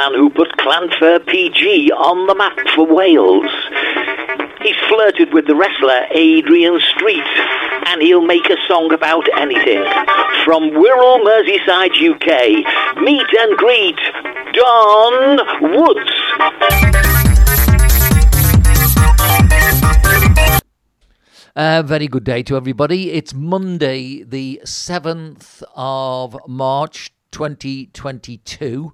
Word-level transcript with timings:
man 0.00 0.14
who 0.14 0.30
put 0.30 0.48
Llanfair 0.56 1.26
PG 1.26 1.92
on 1.92 2.26
the 2.26 2.34
map 2.34 2.56
for 2.74 2.86
Wales. 2.86 3.52
He's 4.62 4.80
flirted 4.88 5.34
with 5.34 5.46
the 5.46 5.54
wrestler 5.54 6.06
Adrian 6.12 6.80
Street, 6.94 7.30
and 7.86 8.00
he'll 8.00 8.24
make 8.24 8.48
a 8.48 8.56
song 8.66 8.94
about 8.94 9.26
anything. 9.36 9.84
From 10.44 10.70
Wirral, 10.80 11.20
Merseyside, 11.28 11.92
UK, 12.12 12.28
meet 13.02 13.30
and 13.42 13.56
greet 13.58 14.00
Don 14.54 15.22
Woods. 15.74 16.12
A 21.56 21.82
very 21.82 22.08
good 22.08 22.24
day 22.24 22.42
to 22.44 22.56
everybody. 22.56 23.10
It's 23.10 23.34
Monday, 23.34 24.22
the 24.22 24.62
7th 24.64 25.62
of 25.76 26.38
March 26.48 27.12
2022. 27.32 28.92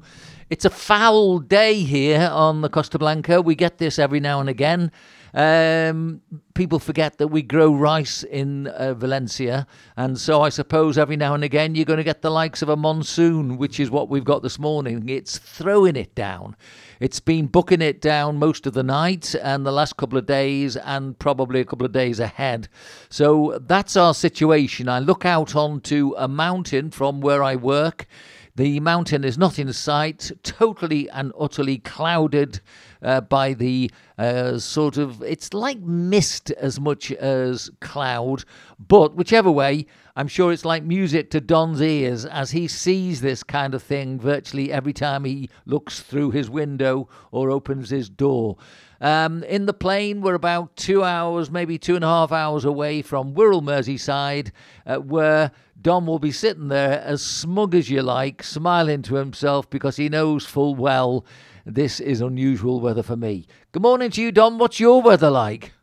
It's 0.49 0.65
a 0.65 0.71
foul 0.71 1.41
day 1.41 1.81
here 1.81 2.31
on 2.33 2.61
the 2.61 2.69
Costa 2.69 3.01
Blanca. 3.01 3.43
We 3.43 3.57
get 3.57 3.79
this 3.79 3.99
every 3.99 4.21
now 4.21 4.39
and 4.39 4.49
again. 4.49 4.93
Um, 5.35 6.21
people 6.55 6.79
forget 6.79 7.19
that 7.19 7.29
we 7.29 7.43
grow 7.43 7.75
rice 7.75 8.23
in 8.23 8.69
uh, 8.69 8.95
Valencia, 8.95 9.67
and 9.97 10.17
so 10.17 10.43
I 10.43 10.51
suppose 10.51 10.99
every 10.99 11.17
now 11.17 11.35
and 11.35 11.43
again 11.43 11.75
you're 11.75 11.85
going 11.85 11.97
to 11.97 12.05
get 12.05 12.23
the 12.23 12.31
likes 12.31 12.63
of 12.63 12.69
a 12.69 12.77
monsoon, 12.77 13.59
which 13.59 13.81
is 13.81 13.91
what 13.91 14.09
we've 14.09 14.25
got 14.25 14.45
this 14.45 14.57
morning. 14.57 15.09
It's 15.09 15.37
throwing 15.37 15.97
it 15.97 16.15
down. 16.15 16.55
It's 17.01 17.19
been 17.19 17.49
booking 17.49 17.83
it 17.83 18.01
down 18.01 18.39
most 18.39 18.69
of 18.69 18.73
the 18.73 18.85
night 18.85 19.35
and 19.43 19.67
the 19.67 19.73
last 19.73 19.97
couple 19.97 20.17
of 20.17 20.27
days, 20.27 20.77
and 20.77 21.19
probably 21.19 21.59
a 21.59 21.65
couple 21.65 21.85
of 21.85 21.93
days 21.93 22.21
ahead. 22.21 22.69
So 23.09 23.59
that's 23.67 23.97
our 23.97 24.15
situation. 24.15 24.89
I 24.89 25.01
look 25.01 25.27
out 25.27 25.57
onto 25.57 26.15
a 26.17 26.29
mountain 26.29 26.93
from 26.93 27.21
where 27.21 27.43
I 27.43 27.57
work. 27.57 28.07
The 28.57 28.81
mountain 28.81 29.23
is 29.23 29.37
not 29.37 29.59
in 29.59 29.71
sight, 29.75 30.33
totally 30.43 31.11
and 31.11 31.31
utterly 31.39 31.77
clouded 31.77 32.61
uh, 33.03 33.21
by 33.21 33.53
the 33.53 33.91
uh, 34.17 34.57
sort 34.57 34.97
of, 34.97 35.23
it's 35.23 35.53
like 35.53 35.79
mist 35.81 36.51
as 36.53 36.81
much 36.81 37.13
as 37.13 37.71
cloud. 37.81 38.45
But 38.79 39.15
whichever 39.15 39.51
way, 39.51 39.85
I'm 40.17 40.27
sure 40.27 40.53
it's 40.53 40.65
like 40.65 40.83
music 40.83 41.31
to 41.33 41.41
Don's 41.43 41.83
ears 41.83 42.25
as 42.25 42.53
he 42.53 42.67
sees 42.67 43.21
this 43.21 43.43
kind 43.43 43.75
of 43.75 43.83
thing 43.83 44.19
virtually 44.19 44.73
every 44.73 44.95
time 44.95 45.27
he 45.27 45.51
looks 45.67 46.01
through 46.01 46.31
his 46.31 46.49
window 46.49 47.11
or 47.33 47.51
opens 47.51 47.91
his 47.91 48.09
door. 48.09 48.57
Um, 49.03 49.43
in 49.45 49.67
the 49.67 49.75
plane, 49.75 50.23
we're 50.23 50.33
about 50.33 50.75
two 50.77 51.05
hours, 51.05 51.51
maybe 51.51 51.77
two 51.77 51.97
and 51.97 52.05
a 52.05 52.09
half 52.09 52.33
hours 52.33 52.65
away 52.65 53.03
from 53.03 53.35
Wirral, 53.35 53.63
Merseyside, 53.63 54.53
uh, 54.87 54.97
where 54.97 55.53
Don 55.87 56.05
will 56.05 56.19
be 56.19 56.33
sitting 56.33 56.67
there 56.67 57.01
as 57.01 57.23
smug 57.23 57.73
as 57.73 57.89
you 57.89 58.03
like, 58.03 58.43
smiling 58.43 59.03
to 59.03 59.15
himself 59.15 59.71
because 59.71 59.97
he 59.97 60.09
knows 60.09 60.45
full 60.45 60.75
well 60.75 61.25
this 61.65 62.01
is 62.01 62.21
unusual 62.21 62.81
weather 62.81 63.05
for 63.05 63.15
me. 63.15 63.47
Good 63.71 63.83
morning 63.83 64.11
to 64.11 64.21
you, 64.21 64.33
Don. 64.33 64.59
What's 64.59 64.81
your 64.81 65.01
weather 65.01 65.31
like? 65.31 65.75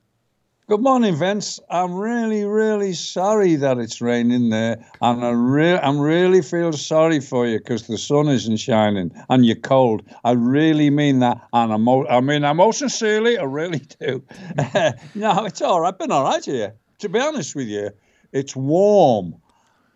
Good 0.68 0.82
morning, 0.82 1.16
Vince. 1.16 1.58
I'm 1.70 1.94
really, 1.94 2.44
really 2.44 2.92
sorry 2.92 3.56
that 3.56 3.78
it's 3.78 4.02
raining 4.02 4.50
there, 4.50 4.86
and 5.02 5.24
I 5.24 5.30
re- 5.30 5.80
I'm 5.80 6.02
really 6.02 6.42
feel 6.42 6.74
sorry 6.74 7.22
for 7.22 7.48
you 7.48 7.60
because 7.60 7.88
the 7.88 7.98
sun 7.98 8.28
isn't 8.28 8.58
shining 8.58 9.10
and 9.30 9.46
you're 9.46 9.56
cold. 9.56 10.04
I 10.26 10.32
really 10.32 10.90
mean 10.90 11.20
that, 11.20 11.40
and 11.54 11.72
I'm, 11.72 11.88
I 11.88 12.20
mean, 12.20 12.44
I'm 12.44 12.58
most 12.58 12.80
sincerely, 12.80 13.38
I 13.38 13.44
really 13.46 13.80
do. 14.02 14.22
no, 15.16 15.46
it's 15.46 15.62
all 15.62 15.80
right. 15.80 15.94
I've 15.94 15.98
been 15.98 16.12
all 16.12 16.26
right 16.26 16.44
here. 16.44 16.76
To 17.00 17.08
be 17.08 17.22
honest 17.22 17.56
with 17.56 17.68
you, 17.68 17.92
it's 18.34 18.54
warm 18.54 19.36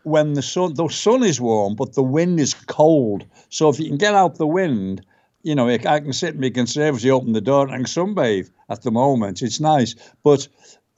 when 0.07 0.33
the 0.33 0.41
sun 0.41 0.73
the 0.73 0.87
sun 0.89 1.23
is 1.23 1.39
warm, 1.39 1.75
but 1.75 1.93
the 1.93 2.03
wind 2.03 2.39
is 2.39 2.53
cold. 2.53 3.25
So 3.49 3.69
if 3.69 3.79
you 3.79 3.87
can 3.87 3.97
get 3.97 4.13
out 4.13 4.35
the 4.35 4.47
wind, 4.47 5.05
you 5.43 5.55
know, 5.55 5.67
I 5.69 5.77
can 5.77 6.13
sit 6.13 6.35
in 6.35 6.41
my 6.41 6.49
conservatory, 6.49 7.11
open 7.11 7.33
the 7.33 7.41
door, 7.41 7.63
and 7.65 7.73
I 7.73 7.77
can 7.77 7.85
sunbathe 7.85 8.49
at 8.69 8.81
the 8.81 8.91
moment. 8.91 9.41
It's 9.41 9.59
nice, 9.59 9.95
but 10.23 10.47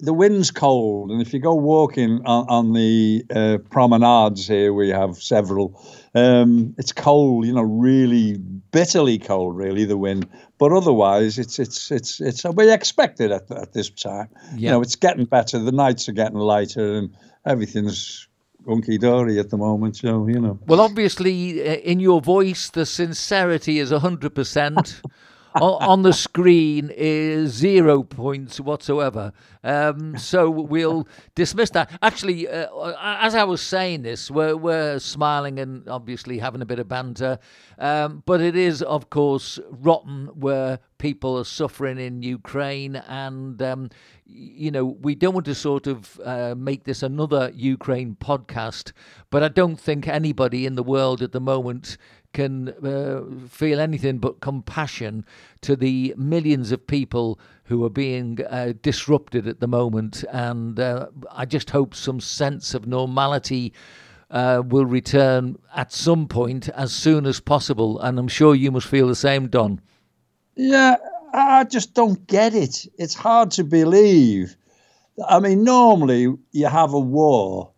the 0.02 0.14
wind's 0.14 0.50
cold, 0.50 1.12
and 1.12 1.22
if 1.22 1.34
you 1.34 1.40
go 1.40 1.54
walking 1.54 2.22
on, 2.26 2.48
on 2.48 2.74
the 2.74 3.26
uh, 3.36 3.58
promenades 3.70 4.48
here, 4.48 4.74
we 4.74 4.90
have 4.90 5.18
several. 5.18 5.80
Um, 6.16 6.74
it's 6.78 6.94
cold, 6.94 7.46
you 7.46 7.54
know, 7.54 7.62
really 7.62 8.38
bitterly 8.38 9.20
cold, 9.20 9.58
really 9.58 9.84
the 9.84 9.98
wind. 9.98 10.28
But 10.58 10.72
otherwise, 10.72 11.38
it's 11.38 11.60
it's 11.60 11.92
it's 11.92 12.22
it's 12.22 12.46
we 12.46 12.72
expect 12.72 13.20
it 13.20 13.32
at, 13.32 13.52
at 13.52 13.74
this 13.74 13.90
time. 13.90 14.30
Yeah. 14.54 14.58
You 14.58 14.70
know, 14.70 14.82
it's 14.82 14.96
getting 14.96 15.26
better. 15.26 15.60
The 15.60 15.74
nights 15.74 16.08
are 16.08 16.14
getting 16.14 16.38
lighter, 16.38 16.96
and 16.96 17.16
everything's 17.46 18.29
hunky 18.70 18.98
dory 18.98 19.40
at 19.40 19.50
the 19.50 19.58
moment. 19.58 19.98
So 19.98 20.28
you 20.28 20.40
know. 20.40 20.60
Well, 20.68 20.82
obviously, 20.82 21.68
uh, 21.68 21.74
in 21.92 22.00
your 22.00 22.22
voice, 22.22 22.70
the 22.70 22.86
sincerity 22.86 23.80
is 23.80 23.92
hundred 23.92 24.36
percent. 24.36 25.02
on 25.62 26.04
the 26.04 26.14
screen 26.14 26.92
is 26.96 27.52
zero 27.52 28.04
points 28.04 28.60
whatsoever. 28.60 29.32
Um, 29.64 30.18
so 30.18 30.50
we'll 30.50 31.08
dismiss 31.36 31.72
that. 31.72 31.92
Actually, 32.02 32.48
uh, 32.48 32.68
as 33.02 33.36
I 33.36 33.44
was 33.44 33.62
saying 33.62 34.04
this, 34.04 34.30
we're, 34.30 34.56
we're 34.56 35.00
smiling 35.00 35.60
and 35.60 35.88
obviously 35.90 36.38
having 36.38 36.62
a 36.62 36.66
bit 36.66 36.80
of 36.80 36.88
banter. 36.88 37.40
Um, 37.78 38.24
but 38.26 38.42
it 38.42 38.56
is, 38.56 38.82
of 38.82 39.10
course, 39.10 39.60
rotten 39.70 40.28
where 40.28 40.80
people 40.98 41.38
are 41.38 41.46
suffering 41.46 41.98
in 41.98 42.22
Ukraine. 42.22 42.98
And, 42.98 43.62
um, 43.62 43.90
you 44.26 44.70
know, 44.70 44.86
we 44.86 45.16
don't 45.16 45.34
want 45.34 45.46
to 45.48 45.56
sort 45.56 45.88
of 45.88 46.20
uh, 46.24 46.54
make 46.56 46.84
this 46.84 47.02
another 47.02 47.52
Ukraine 47.56 48.16
podcast, 48.20 48.92
but 49.30 49.42
I 49.42 49.48
don't 49.48 49.80
think 49.80 50.08
anybody 50.08 50.66
in 50.66 50.76
the 50.76 50.84
world 50.84 51.22
at 51.22 51.32
the 51.32 51.42
moment 51.42 51.98
can 52.34 52.70
uh, 52.86 53.22
feel 53.48 53.80
anything 53.80 54.20
but 54.20 54.40
compassion 54.40 55.26
to 55.62 55.76
the 55.76 56.14
millions 56.18 56.72
of 56.72 56.86
people 56.86 57.40
who 57.66 57.84
are 57.84 57.90
being 57.90 58.40
uh, 58.50 58.74
disrupted 58.82 59.48
at 59.48 59.60
the 59.60 59.68
moment. 59.68 60.24
And 60.32 60.80
uh, 60.80 61.08
I 61.32 61.46
just 61.46 61.70
hope 61.70 61.94
some 61.96 62.20
sense 62.20 62.74
of 62.74 62.88
normality. 62.88 63.74
Uh, 64.32 64.62
will 64.64 64.86
return 64.86 65.58
at 65.76 65.92
some 65.92 66.28
point 66.28 66.70
as 66.70 66.94
soon 66.94 67.26
as 67.26 67.40
possible, 67.40 68.00
and 68.00 68.20
I'm 68.20 68.28
sure 68.28 68.54
you 68.54 68.70
must 68.70 68.86
feel 68.86 69.08
the 69.08 69.16
same, 69.16 69.48
Don. 69.48 69.82
Yeah, 70.56 70.98
I 71.34 71.64
just 71.64 71.96
don't 71.96 72.28
get 72.28 72.54
it. 72.54 72.86
It's 73.00 73.16
hard 73.16 73.50
to 73.52 73.64
believe. 73.64 74.56
I 75.28 75.40
mean, 75.40 75.64
normally 75.64 76.38
you 76.52 76.68
have 76.68 76.94
a 76.94 77.00
war, 77.00 77.72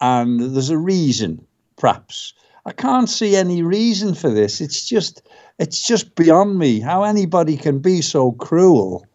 and 0.00 0.40
there's 0.40 0.70
a 0.70 0.76
reason, 0.76 1.46
perhaps. 1.76 2.34
I 2.64 2.72
can't 2.72 3.08
see 3.08 3.36
any 3.36 3.62
reason 3.62 4.14
for 4.14 4.30
this. 4.30 4.60
It's 4.60 4.88
just 4.88 5.22
it's 5.58 5.86
just 5.86 6.14
beyond 6.14 6.58
me 6.58 6.80
how 6.80 7.02
anybody 7.04 7.56
can 7.56 7.80
be 7.80 8.02
so 8.02 8.32
cruel. 8.32 9.06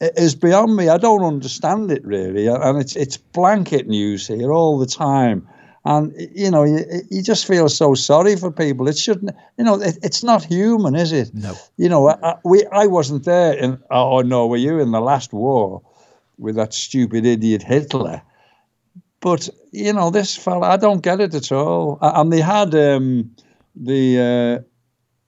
It 0.00 0.12
is 0.16 0.34
beyond 0.34 0.76
me. 0.76 0.88
I 0.88 0.98
don't 0.98 1.24
understand 1.24 1.90
it 1.90 2.04
really, 2.04 2.46
and 2.46 2.80
it's 2.80 2.96
it's 2.96 3.16
blanket 3.16 3.88
news 3.88 4.26
here 4.26 4.52
all 4.52 4.78
the 4.78 4.86
time. 4.86 5.48
And 5.84 6.12
you 6.34 6.50
know, 6.50 6.64
you, 6.64 6.84
you 7.10 7.22
just 7.22 7.46
feel 7.46 7.68
so 7.68 7.94
sorry 7.94 8.36
for 8.36 8.52
people. 8.52 8.86
It 8.88 8.96
shouldn't, 8.96 9.34
you 9.58 9.64
know, 9.64 9.80
it, 9.80 9.98
it's 10.02 10.22
not 10.22 10.44
human, 10.44 10.94
is 10.94 11.12
it? 11.12 11.34
No. 11.34 11.54
You 11.76 11.88
know, 11.88 12.08
I, 12.08 12.36
we 12.44 12.64
I 12.66 12.86
wasn't 12.86 13.24
there 13.24 13.54
in. 13.54 13.78
Oh 13.90 14.20
no, 14.20 14.46
were 14.46 14.58
you 14.58 14.78
in 14.78 14.92
the 14.92 15.00
last 15.00 15.32
war 15.32 15.82
with 16.38 16.56
that 16.56 16.74
stupid 16.74 17.24
idiot 17.24 17.62
Hitler? 17.62 18.22
But 19.22 19.48
you 19.70 19.92
know, 19.92 20.10
this 20.10 20.36
fella, 20.36 20.68
I 20.68 20.76
don't 20.76 21.00
get 21.00 21.20
it 21.20 21.34
at 21.34 21.52
all. 21.52 21.96
And 22.02 22.30
they 22.30 22.40
had 22.40 22.74
um, 22.74 23.30
the 23.76 24.60
uh, 24.60 24.64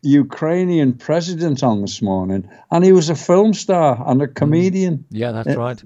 Ukrainian 0.02 0.94
president 0.94 1.62
on 1.62 1.80
this 1.80 2.02
morning, 2.02 2.50
and 2.70 2.84
he 2.84 2.92
was 2.92 3.08
a 3.08 3.14
film 3.14 3.54
star 3.54 4.02
and 4.06 4.20
a 4.20 4.26
comedian. 4.26 4.98
Mm. 4.98 5.04
Yeah, 5.10 5.32
that's 5.32 5.56
uh, 5.56 5.58
right. 5.58 5.82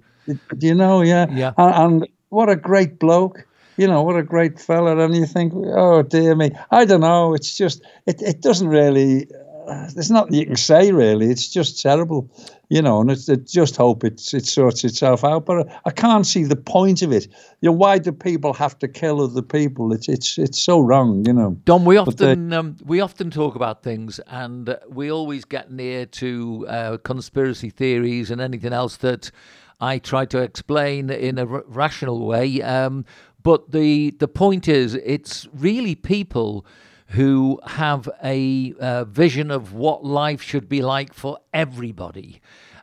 You 0.58 0.74
know, 0.74 1.02
yeah, 1.02 1.26
yeah. 1.30 1.52
And, 1.56 1.74
and, 2.02 2.08
what 2.30 2.50
a 2.50 2.56
great 2.56 2.98
bloke. 2.98 3.46
You 3.78 3.86
know, 3.86 4.02
what 4.02 4.16
a 4.16 4.22
great 4.22 4.60
fella. 4.60 4.98
And 4.98 5.16
you 5.16 5.24
think, 5.24 5.54
oh 5.54 6.02
dear 6.02 6.34
me, 6.34 6.50
I 6.70 6.84
don't 6.84 7.00
know. 7.00 7.32
It's 7.32 7.56
just, 7.56 7.82
it, 8.06 8.20
it 8.20 8.42
doesn't 8.42 8.68
really. 8.68 9.28
Uh, 9.68 9.88
there's 9.94 10.10
nothing 10.10 10.34
you 10.34 10.46
can 10.46 10.56
say 10.56 10.92
really. 10.92 11.26
It's 11.30 11.48
just 11.48 11.82
terrible 11.82 12.30
you 12.68 12.82
know, 12.82 13.00
and 13.00 13.10
it's, 13.10 13.28
it 13.28 13.46
just 13.46 13.76
hope 13.76 14.04
it 14.04 14.34
it 14.34 14.46
sorts 14.46 14.84
itself 14.84 15.24
out. 15.24 15.46
But 15.46 15.68
I 15.86 15.90
can't 15.90 16.26
see 16.26 16.44
the 16.44 16.56
point 16.56 17.02
of 17.02 17.12
it. 17.12 17.26
You 17.60 17.70
know, 17.70 17.72
why 17.72 17.98
do 17.98 18.12
people 18.12 18.52
have 18.52 18.78
to 18.80 18.88
kill 18.88 19.22
other 19.22 19.42
people? 19.42 19.92
It's 19.92 20.08
it's 20.08 20.36
it's 20.38 20.60
so 20.60 20.80
wrong, 20.80 21.24
you 21.24 21.32
know. 21.32 21.58
Don, 21.64 21.84
we 21.84 21.96
often 21.96 22.52
um, 22.52 22.76
we 22.84 23.00
often 23.00 23.30
talk 23.30 23.54
about 23.54 23.82
things, 23.82 24.20
and 24.26 24.76
we 24.88 25.10
always 25.10 25.44
get 25.44 25.72
near 25.72 26.04
to 26.06 26.66
uh, 26.68 26.96
conspiracy 26.98 27.70
theories 27.70 28.30
and 28.30 28.40
anything 28.40 28.74
else 28.74 28.98
that 28.98 29.30
I 29.80 29.98
try 29.98 30.26
to 30.26 30.38
explain 30.38 31.08
in 31.08 31.38
a 31.38 31.46
r- 31.46 31.64
rational 31.66 32.26
way. 32.26 32.60
Um, 32.60 33.06
but 33.42 33.72
the 33.72 34.10
the 34.10 34.28
point 34.28 34.68
is, 34.68 34.94
it's 34.94 35.48
really 35.54 35.94
people 35.94 36.66
who 37.08 37.58
have 37.66 38.08
a 38.22 38.74
uh, 38.80 39.04
vision 39.04 39.50
of 39.50 39.72
what 39.72 40.04
life 40.04 40.42
should 40.42 40.68
be 40.68 40.82
like 40.82 41.14
for 41.14 41.38
everybody. 41.54 42.40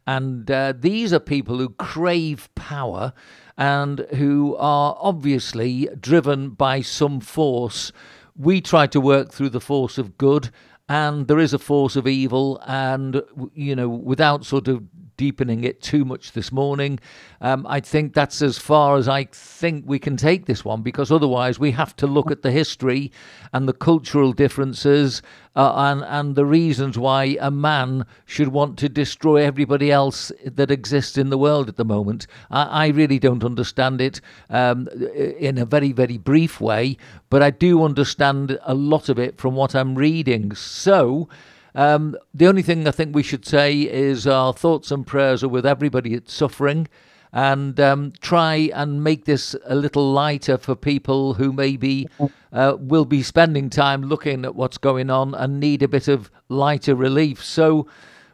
And 0.07 0.49
uh, 0.49 0.73
these 0.77 1.13
are 1.13 1.19
people 1.19 1.57
who 1.57 1.69
crave 1.69 2.49
power 2.55 3.13
and 3.57 3.99
who 4.15 4.55
are 4.57 4.97
obviously 4.99 5.89
driven 5.99 6.49
by 6.49 6.81
some 6.81 7.19
force. 7.19 7.91
We 8.35 8.61
try 8.61 8.87
to 8.87 8.99
work 8.99 9.31
through 9.31 9.49
the 9.49 9.61
force 9.61 9.97
of 9.97 10.17
good, 10.17 10.49
and 10.89 11.27
there 11.27 11.39
is 11.39 11.53
a 11.53 11.59
force 11.59 11.95
of 11.95 12.07
evil, 12.07 12.61
and 12.67 13.21
you 13.53 13.75
know, 13.75 13.89
without 13.89 14.45
sort 14.45 14.67
of 14.67 14.83
deepening 15.17 15.63
it 15.63 15.81
too 15.81 16.05
much 16.05 16.31
this 16.33 16.51
morning. 16.51 16.99
Um, 17.41 17.65
I 17.67 17.79
think 17.79 18.13
that's 18.13 18.41
as 18.41 18.57
far 18.57 18.97
as 18.97 19.07
I 19.07 19.25
think 19.25 19.85
we 19.87 19.99
can 19.99 20.17
take 20.17 20.45
this 20.45 20.65
one 20.65 20.81
because 20.81 21.11
otherwise 21.11 21.59
we 21.59 21.71
have 21.71 21.95
to 21.97 22.07
look 22.07 22.31
at 22.31 22.41
the 22.41 22.51
history 22.51 23.11
and 23.53 23.67
the 23.67 23.73
cultural 23.73 24.33
differences 24.33 25.21
uh, 25.55 25.73
and 25.75 26.03
and 26.03 26.35
the 26.35 26.45
reasons 26.45 26.97
why 26.97 27.37
a 27.39 27.49
man 27.49 28.05
should 28.25 28.49
want 28.49 28.77
to 28.79 28.89
destroy 28.89 29.37
everybody 29.37 29.91
else 29.91 30.31
that 30.45 30.71
exists 30.71 31.17
in 31.17 31.29
the 31.29 31.37
world 31.37 31.69
at 31.69 31.77
the 31.77 31.85
moment. 31.85 32.27
I, 32.51 32.85
I 32.85 32.87
really 32.87 33.19
don't 33.19 33.43
understand 33.43 34.01
it 34.01 34.21
um, 34.49 34.87
in 35.15 35.57
a 35.57 35.65
very 35.65 35.91
very 35.91 36.17
brief 36.17 36.59
way, 36.59 36.97
but 37.29 37.41
I 37.41 37.51
do 37.51 37.83
understand 37.83 38.59
a 38.63 38.73
lot 38.73 39.09
of 39.09 39.19
it 39.19 39.37
from 39.37 39.55
what 39.55 39.75
I'm 39.75 39.95
reading. 39.95 40.53
So. 40.55 41.29
Um, 41.75 42.15
the 42.33 42.47
only 42.47 42.61
thing 42.61 42.87
I 42.87 42.91
think 42.91 43.13
we 43.13 43.23
should 43.23 43.45
say 43.45 43.81
is 43.81 44.25
our 44.25 44.53
thoughts 44.53 44.91
and 44.91 45.05
prayers 45.05 45.43
are 45.43 45.49
with 45.49 45.65
everybody 45.65 46.15
that's 46.15 46.33
suffering 46.33 46.87
and 47.33 47.77
um, 47.81 48.13
try 48.21 48.71
and 48.73 49.03
make 49.03 49.25
this 49.25 49.57
a 49.65 49.75
little 49.75 50.09
lighter 50.13 50.57
for 50.57 50.73
people 50.73 51.33
who 51.33 51.51
maybe 51.51 52.07
uh, 52.53 52.77
will 52.79 53.03
be 53.03 53.21
spending 53.21 53.69
time 53.69 54.03
looking 54.03 54.45
at 54.45 54.55
what's 54.55 54.77
going 54.77 55.09
on 55.09 55.35
and 55.35 55.59
need 55.59 55.83
a 55.83 55.87
bit 55.89 56.07
of 56.07 56.31
lighter 56.47 56.95
relief. 56.95 57.43
So, 57.43 57.87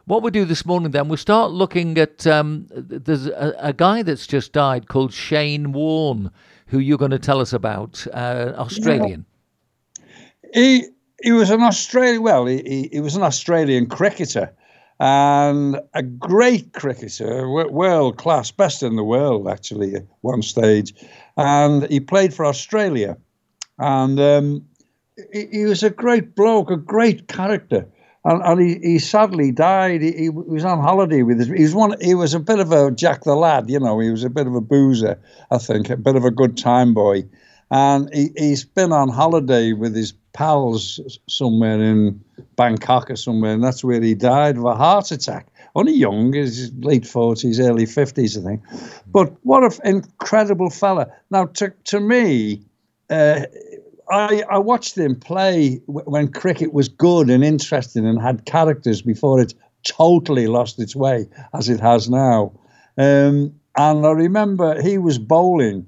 what 0.04 0.22
we 0.22 0.30
do 0.30 0.44
this 0.44 0.64
morning 0.64 0.92
then, 0.92 1.08
we 1.08 1.16
start 1.16 1.50
looking 1.50 1.98
at 1.98 2.26
um, 2.28 2.66
there's 2.70 3.26
a, 3.26 3.54
a, 3.58 3.72
guy 3.72 4.02
that's 4.02 4.26
just 4.26 4.52
died 4.52 4.88
called 4.88 5.12
Shane 5.12 5.72
Warne, 5.72 6.30
who 6.66 6.78
you're 6.78 6.98
going 6.98 7.12
to 7.12 7.20
tell 7.20 7.40
us 7.40 7.52
about, 7.52 8.04
uh, 8.12 8.52
Australian. 8.56 9.26
He 10.52 10.86
he 11.22 11.32
was 11.32 11.50
an 11.50 11.62
Australian. 11.62 12.22
Well, 12.22 12.46
he, 12.46 12.88
he 12.92 13.00
was 13.00 13.16
an 13.16 13.22
Australian 13.22 13.86
cricketer 13.86 14.52
and 15.00 15.80
a 15.94 16.02
great 16.02 16.72
cricketer, 16.74 17.48
world 17.48 18.18
class, 18.18 18.52
best 18.52 18.84
in 18.84 18.94
the 18.94 19.02
world 19.02 19.48
actually 19.48 19.96
at 19.96 20.06
one 20.20 20.42
stage. 20.42 20.94
And 21.36 21.90
he 21.90 21.98
played 21.98 22.32
for 22.32 22.46
Australia, 22.46 23.16
and 23.78 24.20
um, 24.20 24.66
he, 25.32 25.46
he, 25.50 25.64
was 25.64 25.82
a 25.82 25.90
great 25.90 26.36
bloke, 26.36 26.70
a 26.70 26.76
great 26.76 27.26
character. 27.26 27.86
And, 28.24 28.42
and 28.44 28.60
he, 28.60 28.78
he 28.80 28.98
sadly 29.00 29.50
died. 29.50 30.02
He, 30.02 30.12
he, 30.12 30.28
was 30.28 30.64
on 30.64 30.78
holiday 30.78 31.22
with 31.22 31.38
his. 31.38 31.48
He 31.48 31.64
was 31.64 31.74
one. 31.74 32.00
He 32.00 32.14
was 32.14 32.34
a 32.34 32.40
bit 32.40 32.60
of 32.60 32.70
a 32.70 32.92
Jack 32.92 33.24
the 33.24 33.34
lad, 33.34 33.68
you 33.68 33.80
know. 33.80 33.98
He 33.98 34.10
was 34.10 34.22
a 34.22 34.30
bit 34.30 34.46
of 34.46 34.54
a 34.54 34.60
boozer, 34.60 35.18
I 35.50 35.58
think, 35.58 35.90
a 35.90 35.96
bit 35.96 36.14
of 36.14 36.24
a 36.24 36.30
good 36.30 36.56
time 36.56 36.94
boy. 36.94 37.24
And 37.72 38.12
he, 38.12 38.28
he's 38.36 38.66
been 38.66 38.92
on 38.92 39.08
holiday 39.08 39.72
with 39.72 39.96
his 39.96 40.12
pals 40.34 41.00
somewhere 41.26 41.80
in 41.82 42.22
Bangkok 42.54 43.10
or 43.10 43.16
somewhere, 43.16 43.54
and 43.54 43.64
that's 43.64 43.82
where 43.82 44.02
he 44.02 44.14
died 44.14 44.58
of 44.58 44.64
a 44.66 44.74
heart 44.74 45.10
attack. 45.10 45.48
Only 45.74 45.94
young, 45.94 46.34
his 46.34 46.70
late 46.80 47.06
forties, 47.06 47.58
early 47.58 47.86
fifties, 47.86 48.36
I 48.36 48.42
think. 48.42 48.62
But 49.06 49.32
what 49.42 49.64
an 49.64 49.96
incredible 49.96 50.68
fella! 50.68 51.06
Now, 51.30 51.46
to 51.46 51.72
to 51.84 51.98
me, 51.98 52.60
uh, 53.08 53.46
I 54.10 54.42
I 54.50 54.58
watched 54.58 54.98
him 54.98 55.18
play 55.18 55.80
when 55.86 56.28
cricket 56.28 56.74
was 56.74 56.90
good 56.90 57.30
and 57.30 57.42
interesting 57.42 58.06
and 58.06 58.20
had 58.20 58.44
characters 58.44 59.00
before 59.00 59.40
it 59.40 59.54
totally 59.82 60.46
lost 60.46 60.78
its 60.78 60.94
way 60.94 61.26
as 61.54 61.70
it 61.70 61.80
has 61.80 62.10
now. 62.10 62.52
Um, 62.98 63.54
and 63.74 64.06
I 64.06 64.10
remember 64.10 64.82
he 64.82 64.98
was 64.98 65.18
bowling 65.18 65.86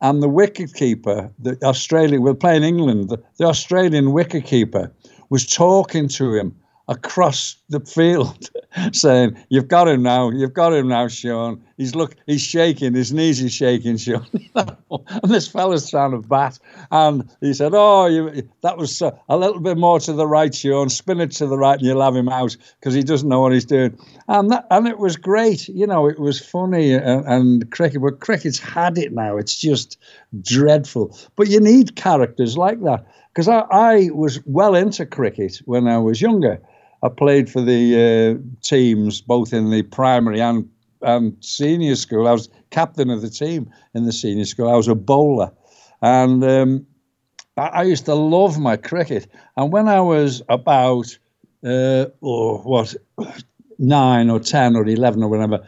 and 0.00 0.22
the 0.22 0.28
wicketkeeper, 0.28 1.30
the 1.38 1.58
Australian, 1.62 2.22
we're 2.22 2.34
playing 2.34 2.62
England, 2.62 3.08
the, 3.08 3.22
the 3.38 3.44
Australian 3.44 4.06
wicketkeeper 4.06 4.90
was 5.28 5.46
talking 5.46 6.08
to 6.08 6.34
him 6.34 6.54
across 6.90 7.56
the 7.68 7.80
field, 7.80 8.50
saying, 8.92 9.38
"You've 9.48 9.68
got 9.68 9.88
him 9.88 10.02
now. 10.02 10.30
You've 10.30 10.52
got 10.52 10.72
him 10.74 10.88
now, 10.88 11.06
Sean. 11.06 11.62
He's 11.76 11.94
look. 11.94 12.16
He's 12.26 12.42
shaking. 12.42 12.94
His 12.94 13.12
knees 13.12 13.40
is 13.40 13.52
shaking, 13.52 13.96
Sean." 13.96 14.26
and 14.54 15.30
this 15.30 15.46
fella's 15.46 15.88
trying 15.88 16.10
to 16.10 16.18
bat, 16.18 16.58
and 16.90 17.30
he 17.40 17.54
said, 17.54 17.72
"Oh, 17.74 18.06
you, 18.06 18.48
that 18.62 18.76
was 18.76 19.00
uh, 19.00 19.12
a 19.28 19.38
little 19.38 19.60
bit 19.60 19.78
more 19.78 20.00
to 20.00 20.12
the 20.12 20.26
right, 20.26 20.52
Sean. 20.52 20.88
Spin 20.88 21.20
it 21.20 21.30
to 21.32 21.46
the 21.46 21.56
right, 21.56 21.78
and 21.78 21.86
you'll 21.86 22.02
have 22.02 22.16
him 22.16 22.28
out 22.28 22.56
because 22.80 22.92
he 22.92 23.04
doesn't 23.04 23.28
know 23.28 23.40
what 23.40 23.52
he's 23.52 23.64
doing." 23.64 23.96
And 24.26 24.50
that, 24.50 24.66
and 24.70 24.88
it 24.88 24.98
was 24.98 25.16
great. 25.16 25.68
You 25.68 25.86
know, 25.86 26.08
it 26.08 26.18
was 26.18 26.40
funny 26.40 26.92
and, 26.92 27.24
and 27.24 27.70
cricket. 27.70 28.02
But 28.02 28.18
cricket's 28.20 28.58
had 28.58 28.98
it 28.98 29.12
now. 29.12 29.36
It's 29.36 29.56
just 29.56 29.96
dreadful. 30.42 31.16
But 31.36 31.48
you 31.48 31.60
need 31.60 31.94
characters 31.94 32.58
like 32.58 32.82
that 32.82 33.06
because 33.32 33.46
I, 33.46 33.60
I 33.70 34.10
was 34.12 34.40
well 34.44 34.74
into 34.74 35.06
cricket 35.06 35.62
when 35.64 35.86
I 35.86 35.98
was 35.98 36.20
younger. 36.20 36.60
I 37.02 37.08
played 37.08 37.50
for 37.50 37.62
the 37.62 38.38
uh, 38.38 38.48
teams 38.62 39.20
both 39.20 39.52
in 39.52 39.70
the 39.70 39.82
primary 39.82 40.40
and 40.40 40.68
and 41.02 41.34
senior 41.40 41.96
school. 41.96 42.28
I 42.28 42.32
was 42.32 42.50
captain 42.70 43.10
of 43.10 43.22
the 43.22 43.30
team 43.30 43.70
in 43.94 44.04
the 44.04 44.12
senior 44.12 44.44
school. 44.44 44.68
I 44.68 44.76
was 44.76 44.88
a 44.88 44.94
bowler, 44.94 45.50
and 46.02 46.44
um, 46.44 46.86
I, 47.56 47.66
I, 47.68 47.82
used 47.84 48.04
to 48.04 48.14
love 48.14 48.58
my 48.58 48.76
cricket. 48.76 49.26
And 49.56 49.72
when 49.72 49.88
I 49.88 50.00
was 50.00 50.42
about 50.50 51.18
uh, 51.64 52.06
oh, 52.22 52.58
what 52.58 52.94
nine 53.78 54.28
or 54.28 54.40
ten 54.40 54.76
or 54.76 54.86
eleven 54.86 55.22
or 55.22 55.28
whatever, 55.28 55.66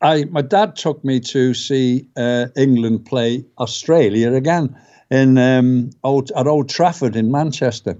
I 0.00 0.24
my 0.24 0.42
dad 0.42 0.76
took 0.76 1.04
me 1.04 1.20
to 1.20 1.52
see 1.52 2.08
uh, 2.16 2.46
England 2.56 3.04
play 3.04 3.44
Australia 3.58 4.32
again 4.32 4.74
in 5.10 5.36
um, 5.36 5.90
old, 6.04 6.32
at 6.34 6.46
Old 6.46 6.70
Trafford 6.70 7.16
in 7.16 7.30
Manchester 7.30 7.98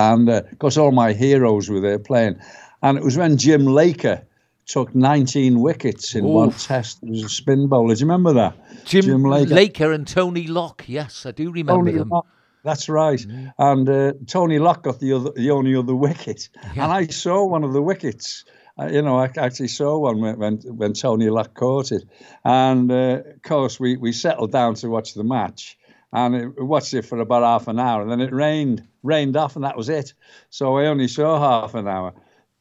and 0.00 0.28
uh, 0.28 0.42
of 0.50 0.58
course 0.58 0.76
all 0.76 0.92
my 0.92 1.12
heroes 1.12 1.68
were 1.68 1.80
there 1.80 1.98
playing. 1.98 2.40
And 2.82 2.96
it 2.96 3.04
was 3.04 3.16
when 3.16 3.36
Jim 3.36 3.66
Laker 3.66 4.22
took 4.66 4.94
19 4.94 5.60
wickets 5.60 6.14
in 6.14 6.24
Oof. 6.24 6.30
one 6.30 6.50
test. 6.52 7.02
It 7.02 7.10
was 7.10 7.24
a 7.24 7.28
spin 7.28 7.66
bowler. 7.68 7.94
Do 7.94 8.00
you 8.00 8.06
remember 8.06 8.32
that? 8.34 8.56
Jim, 8.84 9.02
Jim 9.02 9.24
Laker. 9.24 9.54
Laker. 9.54 9.92
and 9.92 10.06
Tony 10.06 10.46
Lock. 10.46 10.84
Yes, 10.86 11.26
I 11.26 11.32
do 11.32 11.50
remember 11.50 11.90
Tony 11.90 11.98
them. 11.98 12.08
Lock. 12.08 12.26
That's 12.62 12.88
right. 12.88 13.18
Mm. 13.18 13.52
And 13.58 13.88
uh, 13.88 14.12
Tony 14.26 14.58
Lock 14.58 14.82
got 14.82 15.00
the 15.00 15.12
other, 15.14 15.30
the 15.34 15.50
only 15.50 15.74
other 15.74 15.94
wicket. 15.94 16.48
Yeah. 16.74 16.84
And 16.84 16.92
I 16.92 17.06
saw 17.06 17.46
one 17.46 17.64
of 17.64 17.72
the 17.72 17.82
wickets. 17.82 18.44
Uh, 18.78 18.86
you 18.86 19.02
know, 19.02 19.18
I 19.18 19.30
actually 19.36 19.68
saw 19.68 19.98
one 19.98 20.20
when 20.20 20.38
when, 20.38 20.56
when 20.76 20.92
Tony 20.92 21.30
Lock 21.30 21.54
caught 21.54 21.90
it. 21.90 22.04
And 22.44 22.90
uh, 22.90 23.22
of 23.34 23.42
course, 23.42 23.80
we, 23.80 23.96
we 23.96 24.12
settled 24.12 24.52
down 24.52 24.74
to 24.76 24.88
watch 24.88 25.14
the 25.14 25.24
match 25.24 25.76
and 26.12 26.34
it, 26.34 26.64
watched 26.64 26.94
it 26.94 27.02
for 27.02 27.18
about 27.18 27.42
half 27.42 27.68
an 27.68 27.78
hour, 27.78 28.02
and 28.02 28.10
then 28.10 28.20
it 28.20 28.32
rained, 28.32 28.86
rained 29.02 29.36
off, 29.36 29.56
and 29.56 29.64
that 29.64 29.76
was 29.76 29.88
it. 29.88 30.14
So 30.50 30.78
I 30.78 30.86
only 30.86 31.08
saw 31.08 31.38
half 31.38 31.74
an 31.74 31.86
hour, 31.86 32.12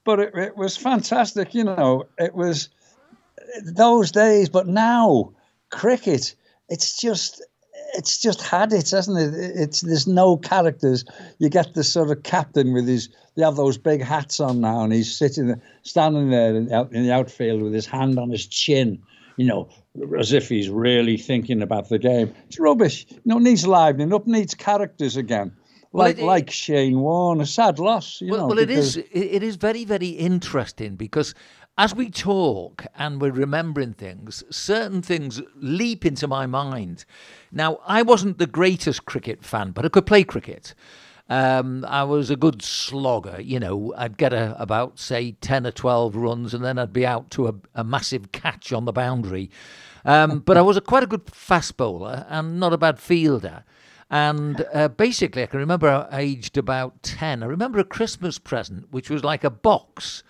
but 0.04 0.20
it, 0.20 0.36
it 0.36 0.58
was 0.58 0.78
fantastic. 0.78 1.54
You 1.54 1.64
know, 1.64 2.06
it 2.18 2.36
was 2.36 2.70
those 3.64 4.12
days, 4.12 4.50
but 4.50 4.68
now 4.68 5.34
cricket, 5.70 6.36
it's 6.70 6.98
just 6.98 7.44
it's 7.96 8.20
just 8.20 8.42
had 8.42 8.72
it, 8.74 8.92
hasn't 8.92 9.18
it? 9.18 9.34
It's 9.34 9.82
there's 9.82 10.08
no 10.08 10.38
characters. 10.38 11.06
You 11.40 11.50
get 11.50 11.74
the 11.74 11.84
sort 11.84 12.12
of 12.12 12.24
captain 12.24 12.74
with 12.74 12.88
his. 12.88 13.10
They 13.36 13.44
have 13.44 13.56
those 13.56 13.78
big 13.78 14.02
hats 14.02 14.40
on 14.40 14.62
now, 14.62 14.84
and 14.84 14.94
he's 14.94 15.16
sitting, 15.16 15.60
standing 15.84 16.30
there 16.30 16.56
in 16.56 16.68
the 16.68 17.12
outfield 17.14 17.62
with 17.62 17.74
his 17.74 17.86
hand 17.86 18.20
on 18.20 18.30
his 18.30 18.46
chin, 18.46 19.02
you 19.38 19.46
know, 19.46 19.70
as 20.18 20.34
if 20.34 20.50
he's 20.50 20.70
really 20.70 21.18
thinking 21.18 21.62
about 21.62 21.90
the 21.90 22.00
game. 22.00 22.34
It's 22.48 22.60
rubbish. 22.60 23.06
You 23.10 23.20
know, 23.26 23.38
needs 23.40 23.66
livening 23.66 24.14
up, 24.14 24.28
needs 24.28 24.54
characters 24.54 25.18
again. 25.18 25.54
Like 25.92 26.18
well, 26.18 26.26
it, 26.26 26.28
like 26.28 26.52
Shane 26.52 27.00
Warne, 27.00 27.42
a 27.42 27.46
sad 27.48 27.80
loss. 27.80 28.22
well, 28.22 28.42
know, 28.42 28.48
well 28.48 28.60
it 28.60 28.70
is. 28.70 28.98
It 28.98 29.42
is 29.42 29.56
very 29.56 29.86
very 29.86 30.10
interesting 30.10 30.96
because 30.96 31.34
as 31.80 31.96
we 31.96 32.10
talk 32.10 32.86
and 32.98 33.22
we're 33.22 33.32
remembering 33.32 33.94
things, 33.94 34.44
certain 34.50 35.02
things 35.02 35.42
leap 35.56 36.06
into 36.06 36.28
my 36.28 36.46
mind. 36.46 37.06
Now, 37.54 37.80
I 37.88 38.02
wasn't 38.02 38.38
the 38.38 38.48
greatest 38.48 39.06
cricket 39.06 39.46
fan, 39.46 39.72
but 39.72 39.86
I 39.86 39.90
could 39.90 40.06
play 40.06 40.26
cricket. 40.26 40.76
Um, 41.30 41.86
I 41.88 42.04
was 42.04 42.30
a 42.30 42.36
good 42.36 42.62
slogger. 42.62 43.40
You 43.40 43.62
know, 43.62 43.94
I'd 43.96 44.18
get 44.18 44.34
a, 44.34 44.62
about, 44.62 45.00
say, 45.00 45.34
10 45.40 45.68
or 45.68 45.72
12 45.72 46.18
runs 46.18 46.54
and 46.54 46.66
then 46.66 46.78
I'd 46.78 46.92
be 46.92 47.06
out 47.06 47.32
to 47.32 47.48
a, 47.48 47.54
a 47.76 47.84
massive 47.86 48.34
catch 48.34 48.74
on 48.74 48.84
the 48.84 48.92
boundary. 48.92 49.50
Um, 50.06 50.40
but 50.40 50.58
I 50.58 50.62
was 50.62 50.78
a, 50.78 50.82
quite 50.82 51.04
a 51.04 51.08
good 51.08 51.30
fast 51.30 51.78
bowler 51.78 52.26
and 52.30 52.60
not 52.60 52.74
a 52.74 52.78
bad 52.78 53.00
fielder. 53.00 53.64
And 54.10 54.66
uh, 54.74 54.88
basically, 54.88 55.44
I 55.44 55.46
can 55.46 55.60
remember 55.60 56.08
I 56.12 56.22
aged 56.22 56.58
about 56.58 57.04
10. 57.04 57.44
I 57.44 57.46
remember 57.46 57.80
a 57.80 57.84
Christmas 57.84 58.40
present, 58.40 58.92
which 58.92 59.10
was 59.10 59.24
like 59.24 59.44
a 59.44 59.50
box. 59.50 60.24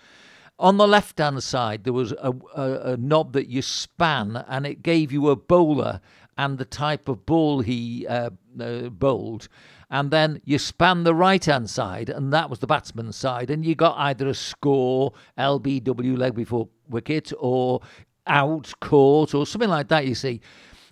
On 0.58 0.76
the 0.76 0.86
left 0.86 1.18
hand 1.18 1.42
side, 1.42 1.84
there 1.84 1.92
was 1.92 2.12
a, 2.12 2.34
a, 2.54 2.92
a 2.92 2.96
knob 2.98 3.32
that 3.32 3.48
you 3.48 3.62
span, 3.62 4.44
and 4.46 4.66
it 4.66 4.82
gave 4.82 5.10
you 5.10 5.30
a 5.30 5.36
bowler 5.36 6.00
and 6.36 6.58
the 6.58 6.66
type 6.66 7.08
of 7.08 7.24
ball 7.24 7.60
he 7.60 8.06
uh, 8.06 8.30
uh, 8.60 8.88
bowled 8.90 9.48
and 9.90 10.12
then 10.12 10.40
you 10.44 10.56
span 10.56 11.02
the 11.02 11.14
right 11.14 11.44
hand 11.44 11.68
side, 11.68 12.08
and 12.08 12.32
that 12.32 12.48
was 12.48 12.60
the 12.60 12.66
batsman's 12.66 13.16
side, 13.16 13.50
and 13.50 13.64
you 13.64 13.74
got 13.74 13.98
either 13.98 14.28
a 14.28 14.34
score, 14.34 15.12
LBW 15.36 16.16
leg 16.16 16.34
before 16.34 16.68
wicket, 16.88 17.32
or 17.38 17.80
out, 18.30 18.72
court 18.80 19.34
or 19.34 19.44
something 19.44 19.68
like 19.68 19.88
that, 19.88 20.06
you 20.06 20.14
see. 20.14 20.40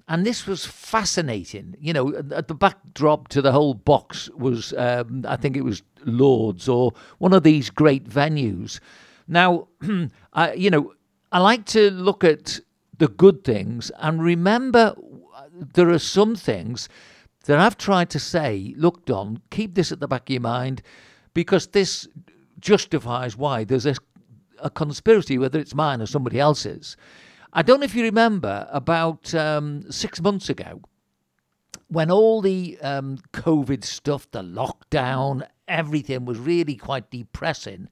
And 0.09 0.27
this 0.27 0.47
was 0.47 0.67
fascinating. 0.67 1.77
You 1.79 1.93
know, 1.93 2.15
at 2.33 2.49
the 2.49 2.55
backdrop 2.55 3.29
to 3.29 3.43
the 3.43 3.53
whole 3.53 3.75
box 3.75 4.29
was, 4.31 4.73
um, 4.75 5.25
I 5.27 5.37
think 5.37 5.57
it 5.57 5.65
was 5.65 5.83
Lords 6.05 6.69
or 6.69 6.93
one 7.19 7.33
of 7.33 7.43
these 7.43 7.71
great 7.71 8.09
venues. 8.09 8.81
Now, 9.27 9.69
I, 10.33 10.55
you 10.55 10.71
know, 10.71 10.95
I 11.31 11.39
like 11.41 11.67
to 11.67 11.91
look 11.91 12.25
at 12.25 12.61
the 12.97 13.09
good 13.09 13.45
things 13.45 13.93
and 13.99 14.23
remember 14.23 14.95
there 15.53 15.91
are 15.91 15.99
some 15.99 16.35
things 16.35 16.89
that 17.45 17.59
I've 17.59 17.77
tried 17.77 18.11
to 18.11 18.19
say, 18.19 18.75
look, 18.77 19.05
Don, 19.07 19.41
keep 19.51 19.75
this 19.75 19.93
at 19.93 20.01
the 20.01 20.09
back 20.09 20.29
of 20.29 20.31
your 20.31 20.41
mind 20.41 20.83
because 21.35 21.69
this 21.69 22.09
justifies 22.61 23.37
why 23.37 23.65
there's 23.65 23.87
a, 23.87 23.95
a 24.59 24.71
conspiracy, 24.71 25.39
whether 25.39 25.59
it's 25.59 25.75
mine 25.75 26.01
or 26.01 26.07
somebody 26.07 26.41
else's. 26.41 26.97
I 27.53 27.63
don't 27.63 27.81
know 27.81 27.85
if 27.85 27.95
you 27.95 28.03
remember 28.03 28.69
about 28.71 29.35
um, 29.35 29.91
six 29.91 30.21
months 30.21 30.49
ago 30.49 30.83
when 31.89 32.11
all 32.11 32.43
the 32.43 32.79
um, 32.83 33.19
COVID 33.33 33.83
stuff, 33.85 34.31
the 34.31 34.43
lockdown, 34.43 35.47
everything 35.67 36.25
was 36.25 36.39
really 36.39 36.77
quite 36.77 37.11
depressing. 37.11 37.89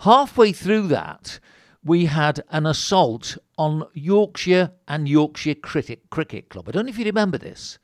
Halfway 0.00 0.52
through 0.52 0.88
that, 0.88 1.38
we 1.84 2.06
had 2.06 2.42
an 2.50 2.66
assault 2.66 3.38
on 3.58 3.86
Yorkshire 3.92 4.72
and 4.88 5.08
Yorkshire 5.08 5.54
Cricket, 5.54 6.10
Cricket 6.10 6.48
Club. 6.48 6.68
I 6.68 6.72
don't 6.72 6.86
know 6.86 6.90
if 6.90 6.98
you 6.98 7.04
remember 7.04 7.38
this. 7.38 7.78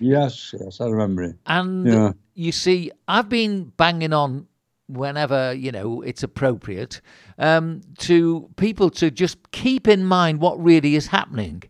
Yes, 0.00 0.54
yes, 0.58 0.80
I 0.80 0.86
remember 0.86 1.22
it. 1.22 1.36
And 1.46 1.86
yeah. 1.86 2.12
you 2.34 2.52
see, 2.52 2.90
I've 3.06 3.28
been 3.28 3.72
banging 3.76 4.12
on 4.12 4.48
whenever 4.94 5.52
you 5.52 5.72
know 5.72 6.02
it's 6.02 6.22
appropriate 6.22 7.00
um, 7.38 7.80
to 7.98 8.48
people 8.56 8.90
to 8.90 9.10
just 9.10 9.50
keep 9.52 9.86
in 9.88 10.04
mind 10.04 10.40
what 10.40 10.62
really 10.62 10.94
is 10.96 11.08
happening. 11.08 11.62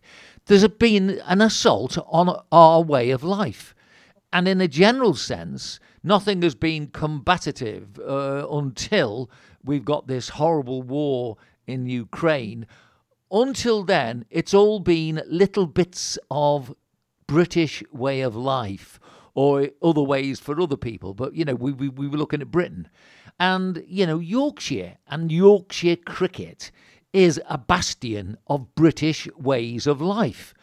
There's 0.45 0.67
been 0.67 1.21
an 1.25 1.41
assault 1.41 1.97
on 2.07 2.39
our 2.51 2.81
way 2.81 3.09
of 3.09 3.23
life, 3.23 3.75
and 4.31 4.47
in 4.47 4.61
a 4.61 4.67
general 4.67 5.15
sense, 5.15 5.79
nothing 6.03 6.41
has 6.43 6.55
been 6.55 6.87
combative 6.87 7.99
uh, 7.99 8.47
until 8.51 9.29
we've 9.63 9.85
got 9.85 10.07
this 10.07 10.29
horrible 10.29 10.83
war 10.83 11.37
in 11.67 11.87
Ukraine. 11.87 12.67
Until 13.31 13.83
then, 13.83 14.25
it's 14.29 14.53
all 14.53 14.79
been 14.79 15.21
little 15.27 15.65
bits 15.65 16.19
of 16.29 16.73
British 17.27 17.83
way 17.91 18.21
of 18.21 18.35
life 18.35 18.99
or 19.33 19.69
other 19.81 20.01
ways 20.01 20.39
for 20.39 20.59
other 20.61 20.77
people. 20.77 21.13
But, 21.13 21.35
you 21.35 21.43
know, 21.43 21.55
we, 21.55 21.73
we, 21.73 21.89
we 21.89 22.07
were 22.07 22.17
looking 22.17 22.41
at 22.41 22.51
Britain. 22.51 22.87
And, 23.39 23.83
you 23.87 24.05
know, 24.05 24.19
Yorkshire 24.19 24.97
and 25.07 25.31
Yorkshire 25.31 25.97
cricket 25.97 26.71
is 27.11 27.41
a 27.49 27.57
bastion 27.57 28.37
of 28.47 28.75
British 28.75 29.27
ways 29.37 29.87
of 29.87 30.01
life. 30.01 30.53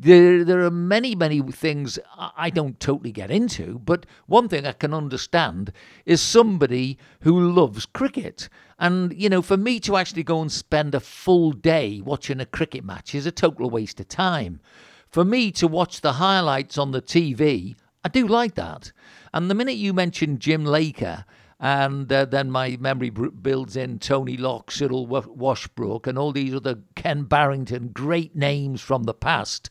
There, 0.00 0.44
there 0.44 0.60
are 0.60 0.70
many, 0.70 1.16
many 1.16 1.42
things 1.42 1.98
I 2.16 2.50
don't 2.50 2.78
totally 2.78 3.10
get 3.10 3.32
into, 3.32 3.80
but 3.80 4.06
one 4.26 4.48
thing 4.48 4.64
I 4.64 4.72
can 4.72 4.94
understand 4.94 5.72
is 6.06 6.20
somebody 6.20 6.98
who 7.22 7.50
loves 7.50 7.84
cricket. 7.84 8.48
And, 8.78 9.12
you 9.12 9.28
know, 9.28 9.42
for 9.42 9.56
me 9.56 9.80
to 9.80 9.96
actually 9.96 10.22
go 10.22 10.40
and 10.40 10.52
spend 10.52 10.94
a 10.94 11.00
full 11.00 11.50
day 11.50 12.00
watching 12.00 12.40
a 12.40 12.46
cricket 12.46 12.84
match 12.84 13.12
is 13.12 13.26
a 13.26 13.32
total 13.32 13.70
waste 13.70 13.98
of 13.98 14.08
time. 14.08 14.60
For 15.08 15.24
me 15.24 15.50
to 15.52 15.66
watch 15.66 16.00
the 16.00 16.12
highlights 16.14 16.78
on 16.78 16.92
the 16.92 17.02
TV, 17.02 17.74
I 18.04 18.08
do 18.08 18.28
like 18.28 18.54
that. 18.54 18.92
And 19.34 19.50
the 19.50 19.54
minute 19.54 19.76
you 19.76 19.92
mentioned 19.92 20.40
Jim 20.40 20.64
Laker, 20.64 21.24
and 21.60 22.12
uh, 22.12 22.24
then 22.24 22.50
my 22.50 22.76
memory 22.78 23.10
builds 23.10 23.76
in 23.76 23.98
Tony 23.98 24.36
Lock, 24.36 24.70
Cyril 24.70 25.06
Washbrook, 25.06 26.06
and 26.06 26.16
all 26.16 26.32
these 26.32 26.54
other 26.54 26.78
Ken 26.94 27.24
Barrington, 27.24 27.88
great 27.88 28.36
names 28.36 28.80
from 28.80 29.04
the 29.04 29.14
past. 29.14 29.70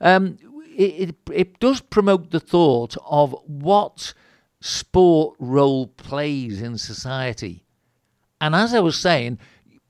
Um, 0.00 0.38
it, 0.74 1.10
it, 1.10 1.16
it 1.32 1.60
does 1.60 1.80
promote 1.82 2.30
the 2.30 2.40
thought 2.40 2.96
of 3.04 3.34
what 3.46 4.14
sport 4.60 5.36
role 5.38 5.88
plays 5.88 6.62
in 6.62 6.78
society. 6.78 7.64
And 8.40 8.54
as 8.54 8.72
I 8.72 8.80
was 8.80 8.98
saying, 8.98 9.38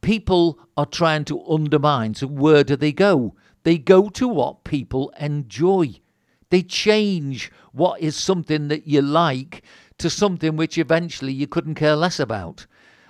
people 0.01 0.59
are 0.77 0.87
trying 0.87 1.25
to 1.27 1.45
undermine. 1.49 2.15
So, 2.15 2.27
where 2.27 2.65
do 2.65 2.75
they 2.75 2.93
go? 2.93 3.37
They 3.63 3.79
go 3.79 4.09
to 4.09 4.27
what 4.27 4.65
people 4.65 5.13
enjoy. 5.21 6.01
They 6.49 6.63
change 6.63 7.53
what 7.73 8.01
is 8.01 8.17
something 8.17 8.67
that 8.69 8.89
you 8.89 9.03
like 9.03 9.63
to 10.01 10.11
something 10.11 10.57
which 10.57 10.79
eventually 10.79 11.33
you 11.33 11.47
couldn't 11.47 11.77
care 11.77 11.97
less 11.97 12.19
about. 12.19 12.67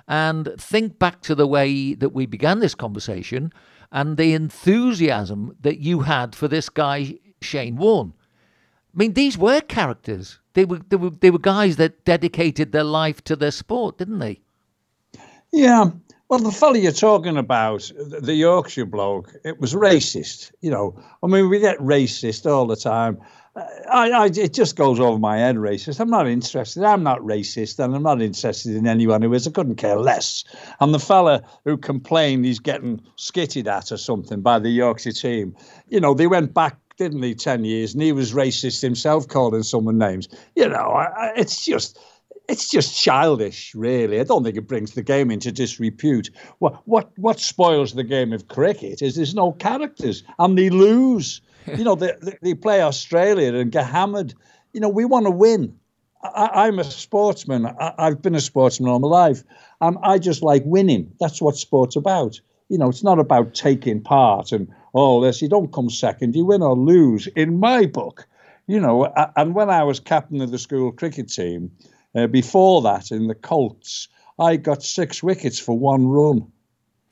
And 0.06 0.54
think 0.58 0.98
back 0.98 1.20
to 1.22 1.34
the 1.34 1.46
way 1.46 1.94
that 1.94 2.10
we 2.10 2.26
began 2.26 2.60
this 2.60 2.74
conversation 2.74 3.52
and 3.92 4.16
the 4.16 4.34
enthusiasm 4.34 5.56
that 5.60 5.78
you 5.78 6.00
had 6.00 6.34
for 6.34 6.48
this 6.48 6.68
guy, 6.68 7.18
Shane 7.40 7.76
Warne. 7.76 8.12
I 8.94 8.98
mean, 8.98 9.14
these 9.14 9.38
were 9.38 9.60
characters. 9.60 10.40
They 10.54 10.64
were, 10.64 10.80
they 10.88 10.96
were, 10.96 11.10
they 11.10 11.30
were 11.30 11.38
guys 11.38 11.76
that 11.76 12.04
dedicated 12.04 12.72
their 12.72 12.84
life 12.84 13.22
to 13.24 13.36
their 13.36 13.52
sport, 13.52 13.98
didn't 13.98 14.18
they? 14.18 14.40
Yeah, 15.52 15.90
well, 16.30 16.38
the 16.38 16.52
fellow 16.52 16.76
you're 16.76 16.92
talking 16.92 17.36
about, 17.36 17.90
the 17.96 18.34
Yorkshire 18.34 18.86
bloke, 18.86 19.34
it 19.44 19.60
was 19.60 19.74
racist. 19.74 20.52
You 20.60 20.70
know, 20.70 21.02
I 21.24 21.26
mean, 21.26 21.48
we 21.48 21.58
get 21.58 21.76
racist 21.78 22.48
all 22.48 22.68
the 22.68 22.76
time. 22.76 23.20
Uh, 23.56 23.64
I, 23.90 24.10
I, 24.10 24.26
it 24.26 24.54
just 24.54 24.76
goes 24.76 25.00
over 25.00 25.18
my 25.18 25.38
head, 25.38 25.56
racist. 25.56 26.00
I'm 26.00 26.10
not 26.10 26.28
interested. 26.28 26.84
I'm 26.84 27.02
not 27.02 27.20
racist, 27.20 27.78
and 27.82 27.94
I'm 27.94 28.02
not 28.02 28.22
interested 28.22 28.76
in 28.76 28.86
anyone 28.86 29.22
who 29.22 29.32
is. 29.34 29.46
I 29.46 29.50
couldn't 29.50 29.76
care 29.76 29.96
less. 29.96 30.44
And 30.80 30.94
the 30.94 30.98
fella 31.00 31.42
who 31.64 31.76
complained 31.76 32.44
he's 32.44 32.60
getting 32.60 33.00
skitted 33.16 33.66
at 33.66 33.90
or 33.92 33.96
something 33.96 34.40
by 34.40 34.58
the 34.58 34.70
Yorkshire 34.70 35.12
team, 35.12 35.56
you 35.88 36.00
know, 36.00 36.14
they 36.14 36.26
went 36.26 36.54
back 36.54 36.76
didn't 37.00 37.22
they, 37.22 37.32
10 37.32 37.64
years, 37.64 37.94
and 37.94 38.02
he 38.02 38.12
was 38.12 38.34
racist 38.34 38.82
himself, 38.82 39.26
calling 39.26 39.62
someone 39.62 39.96
names. 39.96 40.28
You 40.54 40.68
know, 40.68 40.76
I, 40.76 41.32
it's 41.34 41.64
just 41.64 41.98
it's 42.46 42.68
just 42.68 43.00
childish, 43.00 43.74
really. 43.74 44.20
I 44.20 44.24
don't 44.24 44.44
think 44.44 44.56
it 44.56 44.68
brings 44.68 44.92
the 44.92 45.02
game 45.02 45.30
into 45.30 45.50
disrepute. 45.50 46.30
What 46.58 46.82
what 46.86 47.10
what 47.16 47.40
spoils 47.40 47.94
the 47.94 48.04
game 48.04 48.32
of 48.32 48.48
cricket 48.48 49.00
is 49.00 49.14
there's 49.14 49.34
no 49.34 49.52
characters 49.52 50.22
and 50.38 50.58
they 50.58 50.68
lose. 50.68 51.40
You 51.66 51.84
know, 51.84 51.94
they, 51.94 52.12
they 52.42 52.54
play 52.54 52.82
Australia 52.82 53.54
and 53.54 53.72
get 53.72 53.86
hammered. 53.86 54.34
You 54.72 54.80
know, 54.80 54.88
we 54.88 55.04
want 55.04 55.26
to 55.26 55.30
win. 55.30 55.76
I, 56.22 56.68
am 56.68 56.78
a 56.78 56.84
sportsman. 56.84 57.66
I, 57.66 57.94
have 57.98 58.20
been 58.20 58.34
a 58.34 58.40
sportsman 58.40 58.90
all 58.90 58.98
my 58.98 59.08
life. 59.08 59.42
Um, 59.80 59.98
I 60.02 60.18
just 60.18 60.42
like 60.42 60.62
winning. 60.66 61.12
That's 61.18 61.40
what 61.40 61.56
sport's 61.56 61.96
about. 61.96 62.40
You 62.68 62.78
know, 62.78 62.90
it's 62.90 63.02
not 63.02 63.18
about 63.18 63.54
taking 63.54 64.02
part 64.02 64.52
and 64.52 64.68
all 64.92 65.20
this. 65.20 65.40
You 65.40 65.48
don't 65.48 65.72
come 65.72 65.88
second. 65.88 66.36
You 66.36 66.44
win 66.44 66.62
or 66.62 66.76
lose. 66.76 67.26
In 67.28 67.58
my 67.58 67.86
book, 67.86 68.28
you 68.66 68.78
know. 68.78 69.10
And 69.36 69.54
when 69.54 69.70
I 69.70 69.82
was 69.82 69.98
captain 69.98 70.40
of 70.42 70.50
the 70.50 70.58
school 70.58 70.92
cricket 70.92 71.30
team, 71.30 71.70
uh, 72.14 72.26
before 72.26 72.82
that, 72.82 73.10
in 73.10 73.26
the 73.26 73.34
Colts, 73.34 74.08
I 74.38 74.56
got 74.56 74.82
six 74.82 75.22
wickets 75.22 75.58
for 75.58 75.78
one 75.78 76.06
run. 76.06 76.50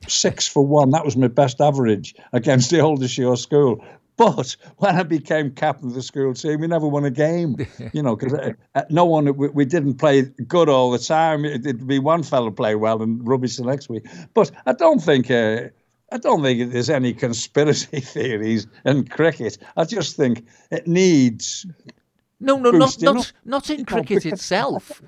Six 0.07 0.47
for 0.47 0.65
one. 0.65 0.91
That 0.91 1.05
was 1.05 1.17
my 1.17 1.29
best 1.29 1.61
average 1.61 2.15
against 2.33 2.71
the 2.71 2.81
Aldershot 2.81 3.39
school. 3.39 3.85
But 4.37 4.57
when 4.79 4.97
I 4.97 5.05
became 5.05 5.53
captain 5.53 5.89
of 5.89 5.95
the 5.95 6.03
school 6.03 6.35
team, 6.35 6.61
we 6.61 6.67
never 6.67 6.89
won 6.89 7.05
a 7.05 7.11
game, 7.11 7.55
you 7.93 8.03
know, 8.03 8.17
because 8.17 8.35
uh, 8.35 8.53
uh, 8.75 8.83
no 8.91 9.05
one, 9.05 9.37
we, 9.37 9.49
we, 9.49 9.65
didn't 9.65 9.95
play 9.95 10.23
good 10.23 10.69
all 10.69 10.91
the 10.91 10.99
time. 10.99 11.45
It, 11.45 11.65
would 11.65 11.87
be 11.87 12.01
one 12.01 12.25
fellow 12.25 12.51
play 12.51 12.75
well 12.75 13.01
and 13.01 13.27
rubbish 13.27 13.57
the 13.57 13.65
next 13.65 13.89
week. 13.89 14.05
But 14.35 14.51
I 14.67 14.73
don't 14.73 14.99
think, 15.01 15.31
uh, 15.31 15.69
I 16.11 16.19
don't 16.19 16.43
think 16.43 16.73
there's 16.73 16.91
any 16.91 17.15
conspiracy 17.15 18.01
theories 18.15 18.67
in 18.85 19.07
cricket. 19.07 19.57
I 19.77 19.85
just 19.85 20.17
think 20.17 20.45
it 20.73 20.89
needs 20.89 21.65
no, 22.41 22.57
no, 22.57 22.71
not 22.71 23.01
not 23.01 23.33
not 23.45 23.71
in 23.71 23.85
cricket 23.85 24.27
itself. 24.27 25.03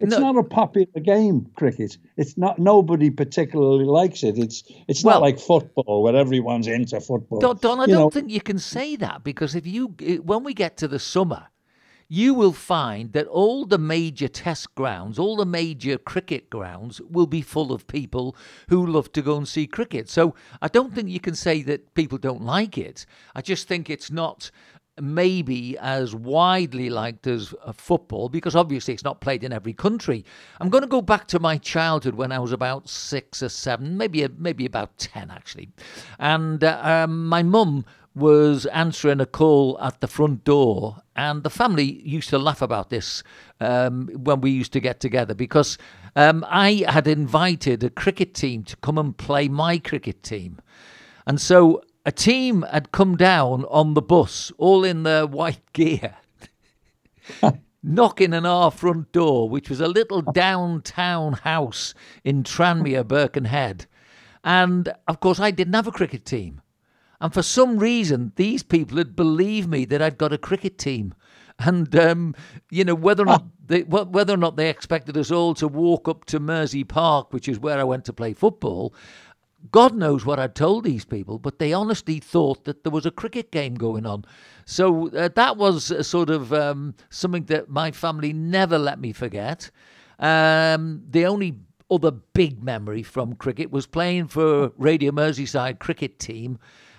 It's 0.00 0.12
no. 0.12 0.32
not 0.32 0.38
a 0.38 0.44
popular 0.44 1.00
game, 1.02 1.50
cricket. 1.56 1.98
It's 2.16 2.36
not. 2.36 2.58
Nobody 2.58 3.10
particularly 3.10 3.84
likes 3.84 4.22
it. 4.22 4.38
It's 4.38 4.62
it's 4.86 5.02
well, 5.04 5.16
not 5.16 5.22
like 5.22 5.38
football 5.38 6.02
where 6.02 6.16
everyone's 6.16 6.66
into 6.66 7.00
football. 7.00 7.40
Don, 7.40 7.56
Don 7.56 7.80
I 7.80 7.84
you 7.84 7.94
don't 7.94 8.00
know. 8.02 8.10
think 8.10 8.30
you 8.30 8.40
can 8.40 8.58
say 8.58 8.96
that 8.96 9.24
because 9.24 9.54
if 9.54 9.66
you 9.66 9.88
when 10.22 10.44
we 10.44 10.54
get 10.54 10.76
to 10.78 10.88
the 10.88 10.98
summer, 10.98 11.48
you 12.08 12.32
will 12.32 12.52
find 12.52 13.12
that 13.12 13.26
all 13.26 13.66
the 13.66 13.78
major 13.78 14.28
test 14.28 14.74
grounds, 14.74 15.18
all 15.18 15.36
the 15.36 15.44
major 15.44 15.98
cricket 15.98 16.48
grounds 16.48 17.00
will 17.02 17.26
be 17.26 17.42
full 17.42 17.72
of 17.72 17.86
people 17.86 18.34
who 18.68 18.86
love 18.86 19.12
to 19.12 19.22
go 19.22 19.36
and 19.36 19.46
see 19.46 19.66
cricket. 19.66 20.08
So 20.08 20.34
I 20.62 20.68
don't 20.68 20.94
think 20.94 21.10
you 21.10 21.20
can 21.20 21.34
say 21.34 21.62
that 21.62 21.94
people 21.94 22.18
don't 22.18 22.42
like 22.42 22.78
it. 22.78 23.04
I 23.34 23.42
just 23.42 23.68
think 23.68 23.90
it's 23.90 24.10
not 24.10 24.50
maybe 25.00 25.76
as 25.78 26.14
widely 26.14 26.90
liked 26.90 27.26
as 27.26 27.54
football 27.74 28.28
because 28.28 28.56
obviously 28.56 28.94
it's 28.94 29.04
not 29.04 29.20
played 29.20 29.44
in 29.44 29.52
every 29.52 29.72
country. 29.72 30.24
I'm 30.60 30.68
going 30.68 30.82
to 30.82 30.88
go 30.88 31.02
back 31.02 31.26
to 31.28 31.38
my 31.38 31.58
childhood 31.58 32.14
when 32.14 32.32
I 32.32 32.38
was 32.38 32.52
about 32.52 32.88
six 32.88 33.42
or 33.42 33.48
seven, 33.48 33.96
maybe 33.96 34.26
maybe 34.38 34.66
about 34.66 34.96
ten 34.98 35.30
actually, 35.30 35.70
and 36.18 36.62
uh, 36.62 36.80
um, 36.82 37.26
my 37.28 37.42
mum 37.42 37.84
was 38.14 38.66
answering 38.66 39.20
a 39.20 39.26
call 39.26 39.78
at 39.80 40.00
the 40.00 40.08
front 40.08 40.44
door, 40.44 40.96
and 41.14 41.42
the 41.42 41.50
family 41.50 42.02
used 42.04 42.28
to 42.30 42.38
laugh 42.38 42.60
about 42.60 42.90
this 42.90 43.22
um, 43.60 44.08
when 44.08 44.40
we 44.40 44.50
used 44.50 44.72
to 44.72 44.80
get 44.80 44.98
together 44.98 45.34
because 45.34 45.78
um, 46.16 46.44
I 46.48 46.84
had 46.88 47.06
invited 47.06 47.84
a 47.84 47.90
cricket 47.90 48.34
team 48.34 48.64
to 48.64 48.76
come 48.76 48.98
and 48.98 49.16
play 49.16 49.48
my 49.48 49.78
cricket 49.78 50.22
team, 50.22 50.58
and 51.26 51.40
so 51.40 51.82
a 52.08 52.10
team 52.10 52.62
had 52.72 52.90
come 52.90 53.18
down 53.18 53.66
on 53.66 53.92
the 53.92 54.00
bus, 54.00 54.50
all 54.56 54.82
in 54.82 55.02
their 55.02 55.26
white 55.26 55.60
gear, 55.74 56.16
knocking 57.82 58.32
on 58.32 58.46
our 58.46 58.70
front 58.70 59.12
door, 59.12 59.50
which 59.50 59.68
was 59.68 59.78
a 59.78 59.88
little 59.88 60.22
downtown 60.22 61.34
house 61.34 61.92
in 62.24 62.42
Tranmere, 62.44 63.06
Birkenhead. 63.06 63.84
And 64.42 64.90
of 65.06 65.20
course, 65.20 65.38
I 65.38 65.50
didn't 65.50 65.74
have 65.74 65.86
a 65.86 65.92
cricket 65.92 66.24
team. 66.24 66.62
And 67.20 67.34
for 67.34 67.42
some 67.42 67.78
reason, 67.78 68.32
these 68.36 68.62
people 68.62 68.96
had 68.96 69.14
believed 69.14 69.68
me 69.68 69.84
that 69.84 70.00
I'd 70.00 70.16
got 70.16 70.32
a 70.32 70.38
cricket 70.38 70.78
team. 70.78 71.12
And 71.58 71.94
um, 71.94 72.34
you 72.70 72.84
know 72.84 72.94
whether 72.94 73.24
or 73.24 73.26
not 73.26 73.44
they, 73.66 73.82
whether 73.82 74.32
or 74.32 74.38
not 74.38 74.56
they 74.56 74.70
expected 74.70 75.18
us 75.18 75.30
all 75.30 75.52
to 75.56 75.68
walk 75.68 76.08
up 76.08 76.24
to 76.26 76.40
Mersey 76.40 76.84
Park, 76.84 77.34
which 77.34 77.50
is 77.50 77.58
where 77.58 77.78
I 77.78 77.84
went 77.84 78.06
to 78.06 78.14
play 78.14 78.32
football, 78.32 78.94
God 79.70 79.94
knows 79.94 80.24
what 80.24 80.38
I'd 80.38 80.54
told 80.54 80.84
these 80.84 81.04
people, 81.04 81.38
but 81.38 81.58
they 81.58 81.72
honestly 81.72 82.20
thought 82.20 82.64
that 82.64 82.84
there 82.84 82.92
was 82.92 83.06
a 83.06 83.10
cricket 83.10 83.50
game 83.50 83.74
going 83.74 84.06
on. 84.06 84.24
So 84.64 85.08
uh, 85.10 85.28
that 85.34 85.56
was 85.56 85.90
a 85.90 86.04
sort 86.04 86.30
of 86.30 86.52
um, 86.52 86.94
something 87.10 87.44
that 87.44 87.68
my 87.68 87.90
family 87.90 88.32
never 88.32 88.78
let 88.78 88.98
me 88.98 89.12
forget. 89.12 89.70
Um, 90.18 91.02
the 91.08 91.26
only 91.26 91.58
other 91.90 92.10
big 92.10 92.62
memory 92.62 93.02
from 93.02 93.34
cricket 93.34 93.70
was 93.70 93.86
playing 93.86 94.28
for 94.28 94.72
Radio 94.76 95.10
Merseyside 95.12 95.78
cricket 95.78 96.18
team, 96.18 96.58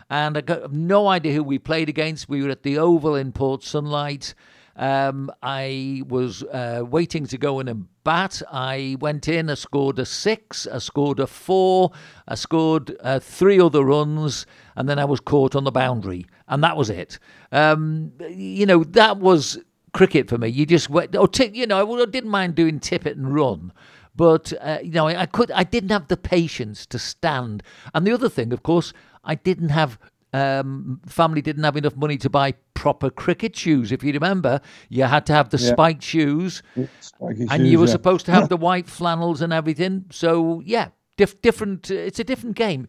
and 0.10 0.38
I 0.38 0.42
got 0.42 0.74
no 0.74 1.08
idea 1.08 1.34
who 1.34 1.44
we 1.44 1.60
played 1.60 1.90
against. 1.90 2.30
We 2.30 2.44
were 2.44 2.50
at 2.50 2.64
the 2.64 2.78
Oval 2.78 3.16
in 3.16 3.32
Port 3.32 3.64
Sunlight. 3.64 4.34
Um, 4.76 5.30
I 5.44 6.04
was 6.08 6.42
uh, 6.44 6.84
waiting 6.90 7.26
to 7.28 7.38
go 7.38 7.60
in 7.60 7.68
and 7.68 7.88
bat. 8.10 8.42
I 8.52 8.98
went 9.00 9.28
in, 9.28 9.52
I 9.52 9.54
scored 9.54 10.00
a 10.00 10.06
six, 10.06 10.66
I 10.66 10.80
scored 10.80 11.20
a 11.20 11.28
four, 11.28 11.92
I 12.28 12.34
scored 12.34 12.98
uh, 13.02 13.20
three 13.20 13.60
other 13.60 13.84
runs, 13.84 14.48
and 14.76 14.90
then 14.90 14.98
I 14.98 15.06
was 15.06 15.20
caught 15.20 15.56
on 15.56 15.64
the 15.64 15.72
boundary, 15.72 16.26
and 16.48 16.64
that 16.64 16.76
was 16.76 16.90
it. 16.90 17.20
Um, 17.52 18.12
you 18.28 18.66
know, 18.66 18.84
that 18.84 19.20
was 19.20 19.60
cricket 19.94 20.28
for 20.28 20.40
me. 20.40 20.48
You 20.48 20.66
just 20.66 20.90
went, 20.90 21.16
oh, 21.16 21.28
t- 21.28 21.52
you 21.54 21.68
know, 21.68 22.02
I 22.02 22.06
didn't 22.06 22.32
mind 22.32 22.56
doing 22.56 22.80
tip 22.80 23.06
it 23.06 23.16
and 23.16 23.32
run. 23.32 23.72
But 24.16 24.54
uh, 24.60 24.80
you 24.82 24.90
know, 24.90 25.08
I, 25.08 25.22
I 25.22 25.26
could, 25.28 25.52
I 25.52 25.64
didn't 25.64 25.92
have 25.92 26.08
the 26.08 26.18
patience 26.18 26.88
to 26.88 26.98
stand. 26.98 27.62
And 27.94 28.08
the 28.08 28.12
other 28.12 28.28
thing, 28.28 28.52
of 28.54 28.64
course, 28.64 28.92
I 29.24 29.36
didn't 29.36 29.70
have 29.70 30.00
um, 30.34 31.02
family 31.06 31.42
didn't 31.42 31.64
have 31.64 31.78
enough 31.78 31.96
money 31.96 32.18
to 32.18 32.30
buy 32.30 32.54
proper 32.74 33.10
cricket 33.10 33.56
shoes. 33.56 33.92
If 33.92 34.04
you 34.04 34.14
remember, 34.14 34.62
you 34.90 35.04
had 35.04 35.26
to 35.28 35.34
have 35.34 35.50
the 35.50 35.58
yeah. 35.58 35.72
spiked 35.72 36.04
shoes, 36.04 36.64
Spiky 37.00 37.42
and 37.42 37.52
shoes, 37.52 37.72
you 37.72 37.80
were 37.80 37.86
yeah. 37.86 37.92
supposed 37.92 38.26
to 38.28 38.32
have 38.32 38.50
the 38.56 38.58
white 38.58 38.88
flannels 38.88 39.42
and 39.42 39.52
everything. 39.52 40.06
So 40.12 40.62
yeah, 40.66 40.90
dif- 41.18 41.42
different. 41.42 41.92
It's 41.92 42.20
a 42.20 42.24
different 42.24 42.56
game. 42.56 42.88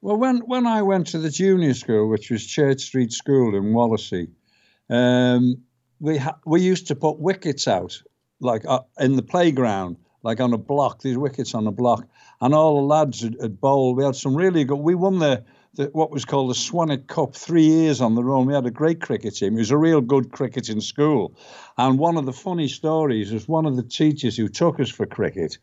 Well, 0.00 0.16
when 0.16 0.38
when 0.38 0.66
I 0.66 0.82
went 0.82 1.08
to 1.08 1.18
the 1.18 1.30
junior 1.30 1.74
school, 1.74 2.08
which 2.08 2.30
was 2.30 2.46
Church 2.46 2.80
Street 2.80 3.12
School 3.12 3.54
in 3.54 3.72
Wallasey, 3.74 4.30
um, 4.88 5.62
we 6.00 6.16
ha- 6.16 6.38
we 6.46 6.62
used 6.62 6.86
to 6.86 6.96
put 6.96 7.18
wickets 7.18 7.68
out 7.68 8.00
like 8.40 8.64
uh, 8.66 8.80
in 8.98 9.16
the 9.16 9.22
playground, 9.22 9.96
like 10.22 10.40
on 10.40 10.54
a 10.54 10.58
block. 10.58 11.02
These 11.02 11.18
wickets 11.18 11.54
on 11.54 11.66
a 11.66 11.72
block, 11.72 12.08
and 12.40 12.54
all 12.54 12.76
the 12.76 12.86
lads 12.86 13.22
had, 13.22 13.36
had 13.40 13.60
bowled. 13.60 13.98
We 13.98 14.04
had 14.04 14.16
some 14.16 14.34
really 14.34 14.64
good. 14.64 14.76
We 14.76 14.94
won 14.94 15.18
the 15.18 15.44
the, 15.74 15.86
what 15.86 16.10
was 16.10 16.24
called 16.24 16.50
the 16.50 16.54
Swanwick 16.54 17.06
Cup 17.06 17.34
three 17.34 17.64
years 17.64 18.00
on 18.00 18.14
the 18.14 18.24
run. 18.24 18.46
We 18.46 18.54
had 18.54 18.66
a 18.66 18.70
great 18.70 19.00
cricket 19.00 19.36
team. 19.36 19.54
It 19.54 19.60
was 19.60 19.70
a 19.70 19.76
real 19.76 20.00
good 20.00 20.32
cricketing 20.32 20.80
school. 20.80 21.34
And 21.78 21.98
one 21.98 22.16
of 22.16 22.26
the 22.26 22.32
funny 22.32 22.68
stories 22.68 23.32
is 23.32 23.48
one 23.48 23.66
of 23.66 23.76
the 23.76 23.82
teachers 23.82 24.36
who 24.36 24.48
took 24.48 24.80
us 24.80 24.90
for 24.90 25.06
cricket, 25.06 25.58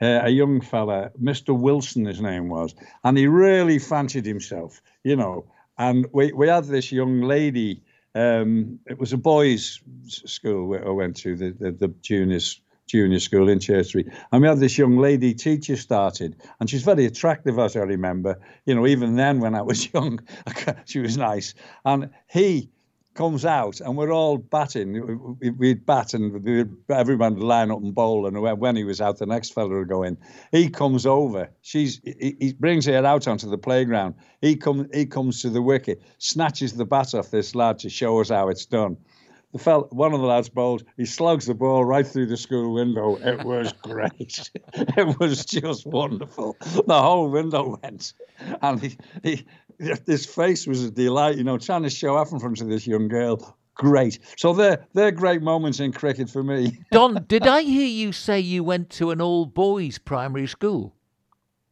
uh, 0.00 0.20
a 0.24 0.30
young 0.30 0.60
fella, 0.60 1.10
Mr. 1.20 1.58
Wilson, 1.58 2.06
his 2.06 2.20
name 2.20 2.48
was, 2.48 2.74
and 3.04 3.16
he 3.16 3.26
really 3.26 3.78
fancied 3.78 4.26
himself, 4.26 4.82
you 5.04 5.16
know. 5.16 5.44
And 5.78 6.06
we, 6.12 6.32
we 6.32 6.48
had 6.48 6.64
this 6.64 6.90
young 6.92 7.22
lady. 7.22 7.82
Um, 8.14 8.80
it 8.86 8.98
was 8.98 9.12
a 9.12 9.16
boys' 9.16 9.80
school 10.06 10.74
I 10.74 10.90
went 10.90 11.16
to, 11.18 11.36
the, 11.36 11.50
the, 11.50 11.72
the 11.72 11.88
juniors 12.02 12.60
junior 12.92 13.18
school 13.18 13.48
in 13.48 13.58
Church. 13.58 13.94
And 13.94 14.42
we 14.42 14.46
had 14.46 14.60
this 14.60 14.76
young 14.76 14.98
lady 14.98 15.32
teacher 15.32 15.76
started, 15.76 16.36
and 16.60 16.68
she's 16.68 16.82
very 16.82 17.06
attractive, 17.06 17.58
as 17.58 17.74
I 17.74 17.80
remember. 17.80 18.38
You 18.66 18.74
know, 18.74 18.86
even 18.86 19.16
then 19.16 19.40
when 19.40 19.54
I 19.54 19.62
was 19.62 19.92
young, 19.94 20.20
she 20.84 21.00
was 21.00 21.16
nice. 21.16 21.54
And 21.86 22.10
he 22.30 22.70
comes 23.14 23.46
out, 23.46 23.80
and 23.80 23.96
we're 23.96 24.12
all 24.12 24.36
batting. 24.36 25.38
We'd 25.58 25.86
bat, 25.86 26.12
and 26.12 26.76
everyone 26.90 27.36
would 27.36 27.42
line 27.42 27.70
up 27.70 27.80
and 27.80 27.94
bowl. 27.94 28.26
And 28.26 28.40
when 28.60 28.76
he 28.76 28.84
was 28.84 29.00
out, 29.00 29.18
the 29.18 29.26
next 29.26 29.54
fella 29.54 29.70
would 29.70 29.88
go 29.88 30.02
in. 30.02 30.18
He 30.50 30.68
comes 30.68 31.06
over. 31.06 31.48
She's 31.62 31.98
he, 32.04 32.36
he 32.38 32.52
brings 32.52 32.84
her 32.84 33.06
out 33.06 33.26
onto 33.26 33.48
the 33.48 33.58
playground. 33.58 34.16
He 34.42 34.54
comes 34.54 34.86
he 34.92 35.06
comes 35.06 35.40
to 35.42 35.48
the 35.48 35.62
wicket, 35.62 36.02
snatches 36.18 36.74
the 36.74 36.84
bat 36.84 37.14
off 37.14 37.30
this 37.30 37.54
lad 37.54 37.78
to 37.80 37.88
show 37.88 38.20
us 38.20 38.28
how 38.28 38.50
it's 38.50 38.66
done 38.66 38.98
the 39.52 39.58
fell, 39.58 39.88
one 39.90 40.14
of 40.14 40.20
the 40.20 40.26
lads 40.26 40.48
bowled. 40.48 40.84
He 40.96 41.04
slugs 41.04 41.46
the 41.46 41.54
ball 41.54 41.84
right 41.84 42.06
through 42.06 42.26
the 42.26 42.36
school 42.36 42.72
window. 42.72 43.16
It 43.16 43.44
was 43.44 43.72
great. 43.82 44.50
it 44.74 45.20
was 45.20 45.44
just 45.44 45.86
wonderful. 45.86 46.56
The 46.60 47.00
whole 47.00 47.30
window 47.30 47.78
went, 47.82 48.14
and 48.62 48.80
he, 48.80 48.96
he, 49.22 49.46
his 50.06 50.26
face 50.26 50.66
was 50.66 50.84
a 50.84 50.90
delight. 50.90 51.36
You 51.36 51.44
know, 51.44 51.58
trying 51.58 51.82
to 51.82 51.90
show 51.90 52.16
off 52.16 52.32
in 52.32 52.40
front 52.40 52.60
of 52.60 52.68
this 52.68 52.86
young 52.86 53.08
girl. 53.08 53.56
Great. 53.74 54.18
So 54.36 54.52
they're 54.52 54.86
they're 54.94 55.10
great 55.10 55.42
moments 55.42 55.80
in 55.80 55.92
cricket 55.92 56.30
for 56.30 56.42
me. 56.42 56.78
Don, 56.92 57.24
did 57.28 57.46
I 57.46 57.62
hear 57.62 57.86
you 57.86 58.12
say 58.12 58.40
you 58.40 58.64
went 58.64 58.90
to 58.90 59.10
an 59.10 59.20
all 59.20 59.46
boys 59.46 59.98
primary 59.98 60.46
school? 60.46 60.94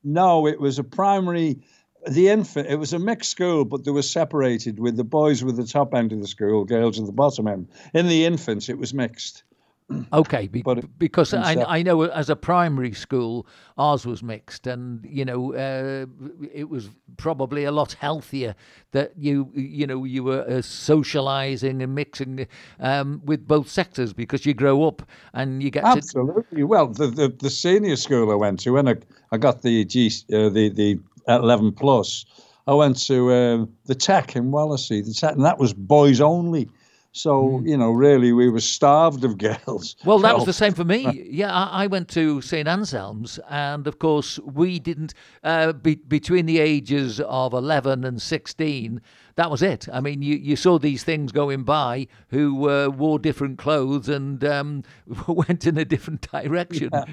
No, 0.03 0.47
it 0.47 0.61
was 0.61 0.79
a 0.79 0.85
primary 0.85 1.63
the 2.09 2.29
infant 2.29 2.69
it 2.69 2.77
was 2.77 2.93
a 2.93 2.99
mixed 2.99 3.31
school 3.31 3.65
but 3.65 3.85
they 3.85 3.91
were 3.91 4.03
separated 4.03 4.79
with 4.79 4.97
the 4.97 5.05
boys 5.05 5.45
with 5.45 5.57
the 5.57 5.67
top 5.67 5.95
end 5.95 6.13
of 6.13 6.21
the 6.21 6.27
school 6.27 6.65
girls 6.65 6.99
at 6.99 7.07
the 7.07 7.13
bottom 7.13 7.47
end. 7.47 7.69
In 7.95 8.09
the 8.09 8.25
infants 8.25 8.69
it 8.69 8.79
was 8.79 8.95
mixed. 8.95 9.43
Okay 10.13 10.47
be, 10.47 10.63
but 10.63 10.99
because 10.99 11.35
I, 11.35 11.65
I 11.67 11.83
know 11.83 12.03
as 12.03 12.31
a 12.31 12.37
primary 12.37 12.93
school 12.93 13.47
ours 13.77 14.07
was 14.07 14.23
mixed 14.23 14.67
and 14.67 15.05
you 15.05 15.25
know 15.25 15.53
uh, 15.55 16.07
it 16.53 16.69
was 16.69 16.91
probably 17.17 17.65
a 17.65 17.73
lot 17.73 17.95
healthier 17.95 18.55
that 18.93 19.13
you 19.17 19.51
you 19.55 19.87
know 19.87 20.05
you 20.05 20.23
were 20.23 20.45
uh, 20.49 20.63
socializing 20.63 21.83
and 21.83 21.95
mixing 21.95 22.47
um, 22.79 23.21
with 23.25 23.47
both 23.49 23.69
sectors 23.69 24.13
because 24.13 24.47
you 24.47 24.55
grow 24.55 24.87
up 24.87 25.03
and 25.33 25.63
you 25.63 25.71
get 25.71 25.85
absolutely. 25.85 26.59
To... 26.59 26.65
well 26.65 26.87
the, 26.87 27.09
the, 27.09 27.29
the 27.29 27.51
senior 27.51 27.97
school 27.97 28.31
I 28.31 28.37
went 28.37 28.61
to 28.61 28.71
when 28.71 28.89
I, 28.89 28.97
I 29.33 29.39
got 29.39 29.63
the 29.63 29.85
G 29.85 30.13
uh, 30.33 30.51
the 30.51 30.69
the 30.69 31.01
at 31.31 31.41
11 31.41 31.73
plus. 31.73 32.25
I 32.67 32.75
went 32.75 32.99
to 33.07 33.31
uh, 33.31 33.67
the 33.87 33.95
Tech 33.95 34.37
in 34.37 34.51
Wallasey, 34.51 35.05
the 35.05 35.15
Tech, 35.15 35.35
and 35.35 35.45
that 35.45 35.59
was 35.59 35.73
boys 35.73 36.21
only. 36.21 36.69
So 37.13 37.43
mm. 37.43 37.69
you 37.69 37.77
know, 37.77 37.91
really, 37.91 38.33
we 38.33 38.49
were 38.49 38.61
starved 38.61 39.25
of 39.25 39.39
girls. 39.67 39.97
Well, 40.05 40.19
that 40.21 40.37
was 40.37 40.47
the 40.47 40.53
same 40.53 40.75
for 40.75 40.85
me. 40.85 41.27
Yeah, 41.31 41.53
I, 41.53 41.85
I 41.85 41.87
went 41.87 42.09
to 42.11 42.41
St 42.43 42.69
Anselm's, 42.69 43.39
and 43.49 43.87
of 43.87 43.99
course, 43.99 44.39
we 44.41 44.79
didn't. 44.79 45.15
Uh, 45.43 45.73
be, 45.73 45.95
between 45.95 46.47
the 46.47 46.59
ages 46.59 47.21
of 47.21 47.53
eleven 47.53 48.05
and 48.05 48.21
sixteen, 48.21 49.01
that 49.37 49.51
was 49.51 49.63
it. 49.63 49.89
I 49.93 50.01
mean, 50.01 50.23
you, 50.23 50.37
you 50.37 50.57
saw 50.57 50.79
these 50.79 51.03
things 51.03 51.33
going 51.33 51.63
by 51.63 52.09
who 52.29 52.69
uh, 52.69 52.89
wore 52.89 53.19
different 53.19 53.59
clothes 53.59 54.09
and 54.09 54.45
um, 54.45 54.83
went 55.27 55.67
in 55.67 55.79
a 55.79 55.85
different 55.85 56.31
direction. 56.31 56.91
Yeah. 56.93 57.05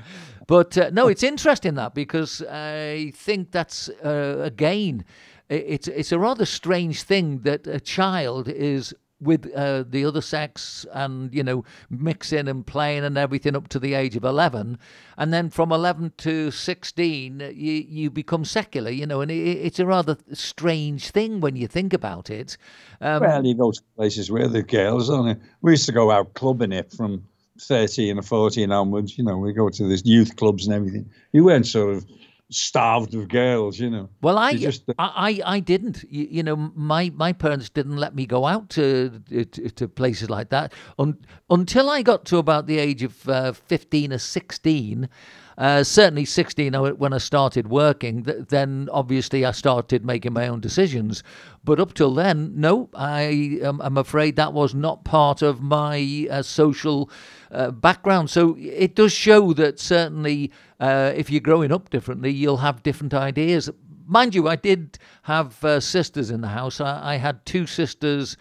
But 0.48 0.78
uh, 0.78 0.90
no, 0.92 1.08
it's 1.08 1.24
interesting 1.24 1.76
that 1.76 1.94
because 1.94 2.42
I 2.42 3.14
think 3.16 3.52
that's 3.52 3.90
uh, 4.04 4.40
again, 4.42 5.06
it's 5.50 5.88
it's 5.88 6.12
a 6.12 6.20
rather 6.20 6.46
strange 6.46 7.04
thing 7.04 7.40
that 7.40 7.68
a 7.68 7.80
child 7.80 8.48
is 8.50 8.94
with 9.20 9.52
uh, 9.56 9.84
the 9.88 10.06
other 10.06 10.22
sex 10.22 10.86
and 10.94 11.34
you 11.34 11.44
know 11.44 11.64
mixing 11.90 12.48
and 12.48 12.66
playing 12.66 13.04
and 13.04 13.18
everything 13.18 13.56
up 13.56 13.68
to 13.68 13.80
the 13.80 13.94
age 13.94 14.16
of 14.16 14.24
11 14.24 14.78
and 15.18 15.34
then 15.34 15.50
from 15.50 15.72
11 15.72 16.14
to 16.18 16.52
16 16.52 17.40
you 17.40 17.74
you 17.88 18.12
become 18.12 18.46
secular 18.46 18.92
you 18.92 19.06
know 19.06 19.22
and 19.22 19.32
it, 19.32 19.36
it's 19.36 19.80
a 19.80 19.86
rather 19.86 20.18
strange 20.34 21.10
thing 21.10 21.42
when 21.42 21.56
you 21.56 21.68
think 21.68 21.94
about 21.94 22.30
it. 22.30 22.58
Um, 23.02 23.22
well 23.22 23.46
you 23.46 23.56
go 23.56 23.72
to 23.72 23.82
places 23.96 24.32
where 24.32 24.48
the 24.48 24.64
girls 24.64 25.10
on 25.10 25.40
we 25.62 25.72
used 25.72 25.88
to 25.88 25.92
go 25.92 26.12
out 26.12 26.34
clubbing 26.34 26.72
it 26.72 26.92
from 26.92 27.24
13 27.60 28.20
or 28.20 28.22
14 28.22 28.72
onwards 28.72 29.18
you 29.18 29.24
know 29.24 29.38
we 29.38 29.52
go 29.52 29.70
to 29.70 29.88
these 29.88 30.06
youth 30.06 30.36
clubs 30.36 30.68
and 30.68 30.76
everything. 30.76 31.10
You 31.32 31.44
weren't 31.44 31.66
sort 31.66 31.96
of 31.96 32.06
starved 32.50 33.14
of 33.14 33.28
girls, 33.28 33.80
you 33.80 33.90
know. 33.90 34.10
Well, 34.22 34.38
I, 34.38 34.54
just, 34.56 34.84
I, 34.98 35.42
I, 35.46 35.56
I 35.56 35.60
didn't. 35.60 36.04
You, 36.10 36.28
you, 36.30 36.44
know, 36.44 36.56
my, 36.56 37.12
my 37.16 37.34
parents 37.34 37.70
didn't 37.70 37.98
let 37.98 38.16
me 38.16 38.26
go 38.26 38.46
out 38.46 38.70
to 38.72 39.22
to, 39.30 39.46
to 39.46 39.88
places 39.88 40.30
like 40.30 40.50
that 40.50 40.74
Un, 40.98 41.18
until 41.50 41.90
I 41.90 42.02
got 42.02 42.26
to 42.26 42.38
about 42.38 42.68
the 42.68 42.80
age 42.80 43.04
of 43.04 43.28
uh, 43.30 43.54
fifteen 43.54 44.14
or 44.14 44.20
sixteen. 44.20 45.10
Uh, 45.58 45.84
certainly 45.84 46.24
16 46.24 46.74
when 46.74 47.14
I 47.14 47.18
started 47.18 47.68
working, 47.68 48.22
then 48.24 48.90
obviously 48.92 49.44
I 49.44 49.52
started 49.52 50.06
making 50.06 50.34
my 50.34 50.48
own 50.48 50.60
decisions. 50.60 51.24
But 51.64 51.80
up 51.80 51.96
till 51.96 52.14
then, 52.14 52.54
no, 52.56 52.90
I 52.94 53.58
am 53.64 53.82
I'm 53.82 53.98
afraid 53.98 54.36
that 54.36 54.54
was 54.54 54.76
not 54.76 55.04
part 55.04 55.42
of 55.42 55.62
my 55.62 56.28
uh, 56.30 56.44
social 56.44 57.10
uh, 57.52 57.72
background. 57.72 58.30
So 58.30 58.56
it 58.60 58.94
does 58.94 59.14
show 59.14 59.54
that 59.54 59.80
certainly 59.80 60.52
uh, 60.80 61.14
if 61.16 61.32
you're 61.32 61.42
growing 61.42 61.72
up 61.72 61.90
differently, 61.90 62.32
you'll 62.32 62.58
have 62.58 62.84
different 62.84 63.16
ideas. 63.16 63.68
mind 64.06 64.36
you, 64.36 64.48
I 64.48 64.58
did 64.58 65.00
have 65.24 65.64
uh, 65.64 65.80
sisters 65.80 66.30
in 66.30 66.42
the 66.42 66.50
house. 66.50 66.80
I, 66.80 67.14
I 67.14 67.18
had 67.18 67.46
two 67.48 67.66
sisters 67.66 68.38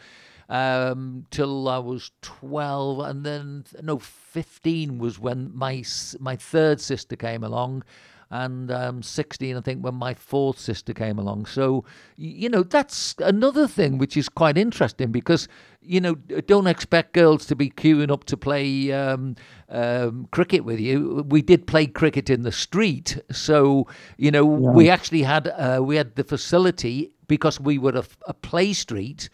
um, 0.48 1.26
till 1.30 1.68
I 1.68 1.78
was 1.78 2.10
12, 2.22 3.00
and 3.00 3.24
then 3.24 3.64
no, 3.82 3.98
15 3.98 4.98
was 4.98 5.18
when 5.18 5.50
my 5.54 5.84
my 6.20 6.36
third 6.36 6.80
sister 6.80 7.16
came 7.16 7.42
along, 7.42 7.82
and 8.30 8.70
um, 8.72 9.02
16, 9.02 9.56
I 9.56 9.60
think, 9.60 9.84
when 9.84 9.94
my 9.94 10.14
fourth 10.14 10.58
sister 10.58 10.92
came 10.92 11.18
along. 11.18 11.46
So, 11.46 11.84
you 12.16 12.48
know, 12.48 12.62
that's 12.64 13.14
another 13.20 13.68
thing 13.68 13.98
which 13.98 14.16
is 14.16 14.28
quite 14.28 14.58
interesting 14.58 15.12
because, 15.12 15.46
you 15.80 16.00
know, 16.00 16.14
don't 16.14 16.66
expect 16.66 17.12
girls 17.12 17.46
to 17.46 17.54
be 17.54 17.70
queuing 17.70 18.10
up 18.10 18.24
to 18.24 18.36
play 18.36 18.92
um, 18.92 19.36
um, 19.68 20.26
cricket 20.32 20.64
with 20.64 20.80
you. 20.80 21.24
We 21.28 21.40
did 21.40 21.68
play 21.68 21.86
cricket 21.86 22.28
in 22.28 22.42
the 22.42 22.52
street, 22.52 23.20
so 23.30 23.86
you 24.16 24.32
know, 24.32 24.58
yeah. 24.58 24.70
we 24.70 24.90
actually 24.90 25.22
had 25.22 25.48
uh, 25.48 25.80
we 25.82 25.96
had 25.96 26.16
the 26.16 26.24
facility 26.24 27.12
because 27.28 27.60
we 27.60 27.78
were 27.78 27.96
a, 27.96 28.04
a 28.26 28.34
play 28.34 28.72
street 28.72 29.28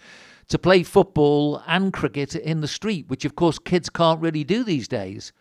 to 0.48 0.59
play 0.59 0.83
football 0.83 1.62
and 1.66 1.92
cricket 1.92 2.35
in 2.35 2.61
the 2.61 2.68
street, 2.68 3.09
which 3.09 3.24
of 3.24 3.37
course 3.37 3.59
kids 3.59 3.88
can't 3.88 4.20
really 4.20 4.44
do 4.44 4.64
these 4.64 4.88
days. 4.88 5.33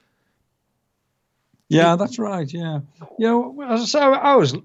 Yeah, 1.70 1.96
that's 1.96 2.20
right. 2.20 2.52
Yeah, 2.52 2.80
yeah. 3.18 3.78
So 3.86 4.00
I 4.00 4.36
was, 4.36 4.56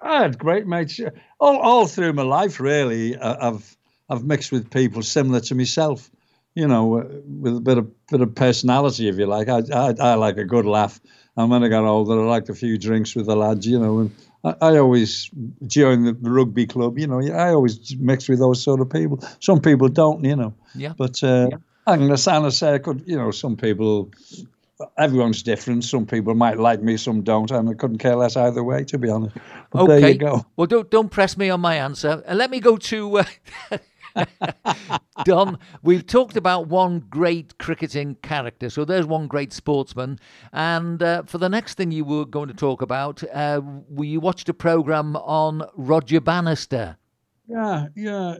I 0.00 0.22
had 0.22 0.38
great 0.38 0.66
mates 0.66 1.00
all 1.40 1.58
all 1.58 1.86
through 1.86 2.12
my 2.12 2.22
life. 2.22 2.60
Really, 2.60 3.18
I've 3.18 3.76
I've 4.08 4.24
mixed 4.24 4.52
with 4.52 4.70
people 4.70 5.02
similar 5.02 5.40
to 5.40 5.54
myself. 5.54 6.08
You 6.54 6.68
know, 6.68 6.98
uh, 6.98 7.04
with 7.26 7.56
a 7.56 7.60
bit 7.60 7.78
of 7.78 8.06
bit 8.08 8.20
of 8.20 8.34
personality, 8.34 9.08
if 9.08 9.16
you 9.18 9.26
like. 9.26 9.48
I 9.48 9.62
I, 9.72 9.94
I 9.98 10.14
like 10.14 10.36
a 10.36 10.44
good 10.44 10.66
laugh, 10.66 11.00
and 11.36 11.50
when 11.50 11.64
I 11.64 11.68
got 11.68 11.84
older, 11.84 12.20
I 12.20 12.26
liked 12.26 12.48
a 12.48 12.54
few 12.54 12.78
drinks 12.78 13.16
with 13.16 13.26
the 13.26 13.34
lads. 13.34 13.66
You 13.66 13.80
know, 13.80 13.98
and 14.00 14.14
I, 14.44 14.54
I 14.60 14.78
always 14.78 15.30
joined 15.66 16.06
the 16.06 16.30
rugby 16.30 16.66
club. 16.66 16.98
You 16.98 17.06
know, 17.06 17.20
I 17.20 17.50
always 17.50 17.96
mix 17.98 18.28
with 18.28 18.38
those 18.38 18.62
sort 18.62 18.80
of 18.80 18.90
people. 18.90 19.22
Some 19.40 19.60
people 19.60 19.88
don't, 19.88 20.24
you 20.24 20.36
know. 20.36 20.54
Yeah. 20.74 20.94
But 20.96 21.22
uh, 21.22 21.48
yeah. 21.50 21.56
I'm 21.86 21.98
going 22.06 22.10
to 22.10 22.50
say 22.50 22.74
I 22.74 22.78
could, 22.78 23.02
you 23.06 23.16
know, 23.16 23.30
some 23.30 23.56
people, 23.56 24.10
everyone's 24.98 25.42
different. 25.42 25.84
Some 25.84 26.06
people 26.06 26.34
might 26.34 26.58
like 26.58 26.82
me, 26.82 26.96
some 26.96 27.22
don't, 27.22 27.50
and 27.50 27.68
I 27.68 27.74
couldn't 27.74 27.98
care 27.98 28.16
less 28.16 28.36
either 28.36 28.62
way, 28.62 28.84
to 28.84 28.98
be 28.98 29.08
honest. 29.08 29.36
But 29.70 29.82
okay. 29.82 30.00
There 30.00 30.10
you 30.10 30.18
go. 30.18 30.46
Well, 30.56 30.66
don't 30.66 30.90
don't 30.90 31.08
press 31.08 31.36
me 31.36 31.50
on 31.50 31.60
my 31.60 31.76
answer. 31.76 32.22
Uh, 32.26 32.34
let 32.34 32.50
me 32.50 32.60
go 32.60 32.76
to. 32.76 33.18
Uh, 33.18 33.24
Don, 35.24 35.58
we've 35.82 36.06
talked 36.06 36.36
about 36.36 36.68
one 36.68 37.00
great 37.10 37.58
cricketing 37.58 38.16
character. 38.22 38.70
So 38.70 38.84
there's 38.84 39.06
one 39.06 39.26
great 39.26 39.52
sportsman. 39.52 40.18
And 40.52 41.02
uh, 41.02 41.22
for 41.24 41.38
the 41.38 41.48
next 41.48 41.74
thing 41.74 41.90
you 41.90 42.04
were 42.04 42.24
going 42.24 42.48
to 42.48 42.54
talk 42.54 42.82
about, 42.82 43.22
uh, 43.32 43.60
you 43.98 44.20
watched 44.20 44.48
a 44.48 44.54
programme 44.54 45.16
on 45.16 45.62
Roger 45.76 46.20
Bannister. 46.20 46.96
Yeah, 47.48 47.88
yeah, 47.96 48.36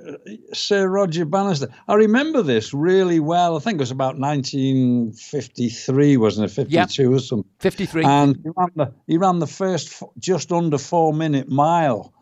Sir 0.52 0.88
Roger 0.88 1.24
Bannister. 1.24 1.68
I 1.88 1.94
remember 1.94 2.42
this 2.42 2.72
really 2.72 3.18
well. 3.20 3.56
I 3.56 3.58
think 3.58 3.76
it 3.76 3.80
was 3.80 3.90
about 3.90 4.16
1953, 4.18 6.16
wasn't 6.16 6.50
it? 6.50 6.54
52 6.54 7.02
yep. 7.02 7.10
or 7.10 7.18
something. 7.18 7.50
53. 7.58 8.04
And 8.04 8.36
he 8.42 8.50
ran, 8.56 8.70
the, 8.76 8.94
he 9.06 9.18
ran 9.18 9.40
the 9.40 9.46
first 9.46 10.02
just 10.18 10.52
under 10.52 10.78
four 10.78 11.12
minute 11.12 11.50
mile. 11.50 12.14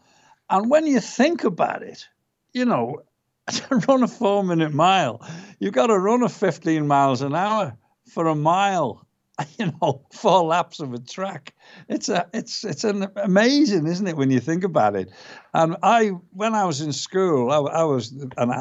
And 0.48 0.68
when 0.70 0.86
you 0.86 1.00
think 1.00 1.44
about 1.44 1.82
it, 1.82 2.08
you 2.52 2.64
know, 2.64 3.02
to 3.68 3.76
run 3.88 4.02
a 4.02 4.08
four 4.08 4.44
minute 4.44 4.72
mile, 4.72 5.26
you've 5.58 5.74
got 5.74 5.88
to 5.88 5.98
run 5.98 6.22
a 6.22 6.28
15 6.28 6.86
miles 6.86 7.22
an 7.22 7.34
hour 7.34 7.76
for 8.06 8.26
a 8.26 8.34
mile. 8.34 9.06
You 9.58 9.72
know, 9.80 10.04
four 10.12 10.42
laps 10.42 10.80
of 10.80 10.92
a 10.92 10.98
track. 10.98 11.54
It's 11.88 12.10
a, 12.10 12.28
it's, 12.34 12.62
it's 12.62 12.84
an 12.84 13.06
amazing, 13.16 13.86
isn't 13.86 14.06
it, 14.06 14.14
when 14.14 14.30
you 14.30 14.38
think 14.38 14.64
about 14.64 14.96
it? 14.96 15.10
And 15.54 15.78
I, 15.82 16.08
when 16.32 16.54
I 16.54 16.66
was 16.66 16.82
in 16.82 16.92
school, 16.92 17.50
I, 17.50 17.56
I 17.56 17.84
was 17.84 18.12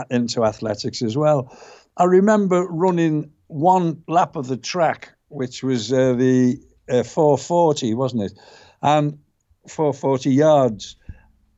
into 0.10 0.46
athletics 0.46 1.02
as 1.02 1.18
well. 1.18 1.54
I 1.98 2.06
remember 2.06 2.66
running 2.66 3.30
one 3.48 4.04
lap 4.08 4.38
of 4.38 4.48
the 4.48 4.56
track, 4.56 5.12
which 5.28 5.64
was 5.64 5.92
uh, 5.92 6.14
the 6.14 6.62
uh, 6.90 7.04
440, 7.04 7.94
wasn't 7.96 8.24
it? 8.24 8.40
And 8.82 9.20
440 9.68 10.32
yards. 10.32 10.96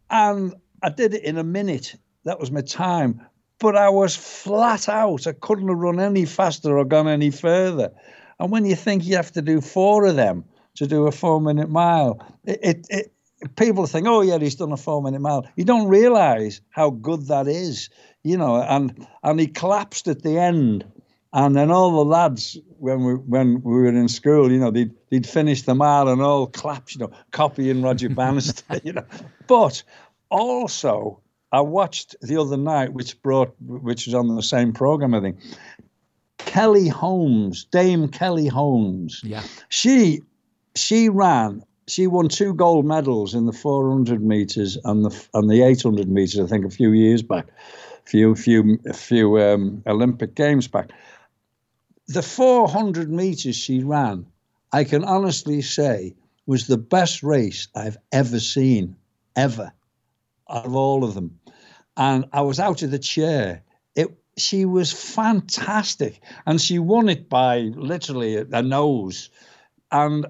And 0.10 0.56
I 0.82 0.90
did 0.90 1.14
it 1.14 1.24
in 1.24 1.38
a 1.38 1.44
minute 1.44 1.96
that 2.24 2.40
was 2.40 2.52
my 2.52 2.62
time. 2.62 3.22
But 3.60 3.76
I 3.76 3.90
was 3.90 4.16
flat 4.16 4.90
out. 4.90 5.28
I 5.28 5.34
couldn't 5.34 5.68
have 5.68 5.78
run 5.78 6.00
any 6.00 6.26
faster 6.26 6.78
or 6.78 6.86
gone 6.86 7.08
any 7.08 7.30
further. 7.30 7.92
And 8.40 8.52
when 8.52 8.66
you 8.66 8.76
think 8.76 9.06
you 9.06 9.16
have 9.18 9.32
to 9.34 9.42
do 9.42 9.62
four 9.62 10.06
of 10.06 10.16
them 10.16 10.46
to 10.76 10.88
do 10.88 11.06
a 11.06 11.12
four 11.12 11.40
minute 11.40 11.70
mile, 11.70 12.26
it, 12.44 12.60
it, 12.64 12.88
it 12.90 13.56
people 13.56 13.86
think, 13.86 14.08
oh 14.08 14.22
yeah, 14.22 14.40
he's 14.40 14.56
done 14.56 14.72
a 14.72 14.78
four 14.78 15.02
minute 15.02 15.22
mile. 15.22 15.48
You 15.56 15.66
don't 15.66 15.88
realise 15.88 16.62
how 16.70 16.90
good 16.90 17.28
that 17.28 17.48
is, 17.48 17.90
you 18.24 18.38
know. 18.38 18.62
And 18.62 19.08
and 19.24 19.40
he 19.40 19.48
collapsed 19.48 20.08
at 20.08 20.24
the 20.24 20.40
end, 20.40 20.86
and 21.34 21.56
then 21.56 21.72
all 21.72 21.92
the 21.92 22.10
lads 22.10 22.58
when 22.80 23.04
we 23.04 23.14
when 23.14 23.62
we 23.62 23.74
were 23.74 23.88
in 23.88 24.08
school, 24.08 24.52
you 24.52 24.60
know, 24.60 24.72
they'd 24.72 24.94
they'd 25.10 25.28
finish 25.28 25.62
the 25.62 25.76
mile 25.76 26.08
and 26.08 26.22
all 26.22 26.48
claps, 26.48 26.96
you 26.96 27.02
know, 27.02 27.12
copying 27.32 27.84
Roger 27.84 28.10
Bannister, 28.10 28.82
you 28.84 28.94
know. 28.94 29.06
But 29.48 29.84
also 30.30 31.22
I 31.52 31.62
watched 31.62 32.16
the 32.22 32.38
other 32.38 32.58
night, 32.58 32.94
which 32.94 33.22
brought, 33.22 33.54
which 33.60 34.06
was 34.06 34.16
on 34.16 34.36
the 34.36 34.42
same 34.42 34.72
program, 34.72 35.14
I 35.14 35.20
think. 35.20 35.38
Kelly 36.38 36.88
Holmes, 36.88 37.66
Dame 37.66 38.08
Kelly 38.08 38.48
Holmes. 38.48 39.22
Yeah. 39.24 39.44
She, 39.70 40.22
she 40.76 41.10
ran. 41.10 41.64
She 41.88 42.08
won 42.08 42.30
two 42.30 42.54
gold 42.54 42.86
medals 42.86 43.34
in 43.34 43.48
the 43.48 43.54
400 43.54 44.24
meters 44.24 44.78
and 44.86 45.04
the 45.04 45.28
and 45.34 45.50
the 45.50 45.62
800 45.62 46.08
meters. 46.08 46.40
I 46.40 46.46
think 46.48 46.66
a 46.66 46.70
few 46.70 46.94
years 46.94 47.22
back, 47.22 47.48
few 48.06 48.34
few 48.36 48.80
a 48.86 48.94
few 48.94 49.42
um, 49.42 49.84
Olympic 49.86 50.36
Games 50.36 50.70
back. 50.70 50.92
The 52.08 52.22
400 52.22 53.12
meters 53.12 53.58
she 53.58 53.84
ran, 53.84 54.26
I 54.72 54.86
can 54.86 55.04
honestly 55.04 55.62
say, 55.62 56.16
was 56.46 56.68
the 56.68 56.78
best 56.78 57.24
race 57.24 57.68
I've 57.76 57.98
ever 58.12 58.40
seen, 58.40 58.96
ever, 59.36 59.72
out 60.50 60.66
of 60.66 60.76
all 60.76 61.04
of 61.04 61.14
them 61.14 61.41
and 61.98 62.26
I 62.34 62.42
was 62.42 62.60
out 62.60 62.82
of 62.82 62.92
the 62.92 63.00
chair. 63.00 63.64
It 63.96 64.10
she 64.38 64.66
was 64.66 64.92
fantastic, 64.92 66.22
and 66.46 66.60
she 66.60 66.80
won 66.80 67.10
it 67.10 67.30
by 67.30 67.60
literally 67.76 68.38
a 68.38 68.62
nose, 68.62 69.30
and 69.92 70.26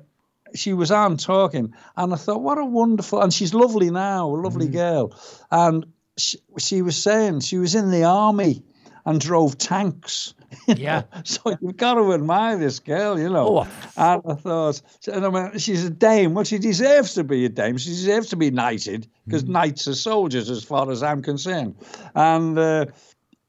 she 0.56 0.74
was 0.74 0.92
on 0.92 1.18
talking, 1.18 1.74
and 1.96 2.14
I 2.14 2.18
thought, 2.18 2.42
what 2.42 2.58
a 2.58 2.66
wonderful, 2.66 3.22
and 3.22 3.34
she's 3.34 3.54
lovely 3.54 3.90
now, 3.90 4.28
a 4.30 4.36
lovely 4.36 4.68
mm. 4.68 4.74
girl, 4.74 5.16
and 5.50 5.86
she, 6.18 6.40
she 6.58 6.82
was 6.82 7.02
saying 7.02 7.42
she 7.42 7.58
was 7.58 7.76
in 7.76 7.92
the 7.92 8.04
army 8.04 8.64
and 9.06 9.20
drove 9.20 9.58
tanks. 9.58 10.34
Yeah. 10.68 11.04
so 11.24 11.56
you've 11.62 11.78
got 11.78 11.94
to 11.94 12.14
admire 12.14 12.58
this 12.58 12.80
girl, 12.80 13.18
you 13.18 13.30
know. 13.30 13.60
Oh. 13.60 13.68
And 13.96 14.22
I 14.26 14.34
thought, 14.34 14.82
and 15.08 15.26
I 15.26 15.30
mean, 15.30 15.58
she's 15.58 15.86
a 15.86 15.90
dame. 15.90 16.34
Well, 16.34 16.44
she 16.44 16.60
deserves 16.60 17.14
to 17.14 17.24
be 17.24 17.46
a 17.46 17.50
dame. 17.50 17.78
She 17.78 17.90
deserves 17.90 18.30
to 18.30 18.36
be 18.36 18.52
knighted 18.52 19.08
because 19.26 19.46
mm. 19.46 19.50
knights 19.50 19.88
are 19.88 19.96
soldiers, 19.96 20.50
as 20.50 20.62
far 20.62 20.92
as 20.92 21.04
I'm 21.04 21.22
concerned. 21.22 21.76
And, 22.16 22.60
uh, 22.60 22.88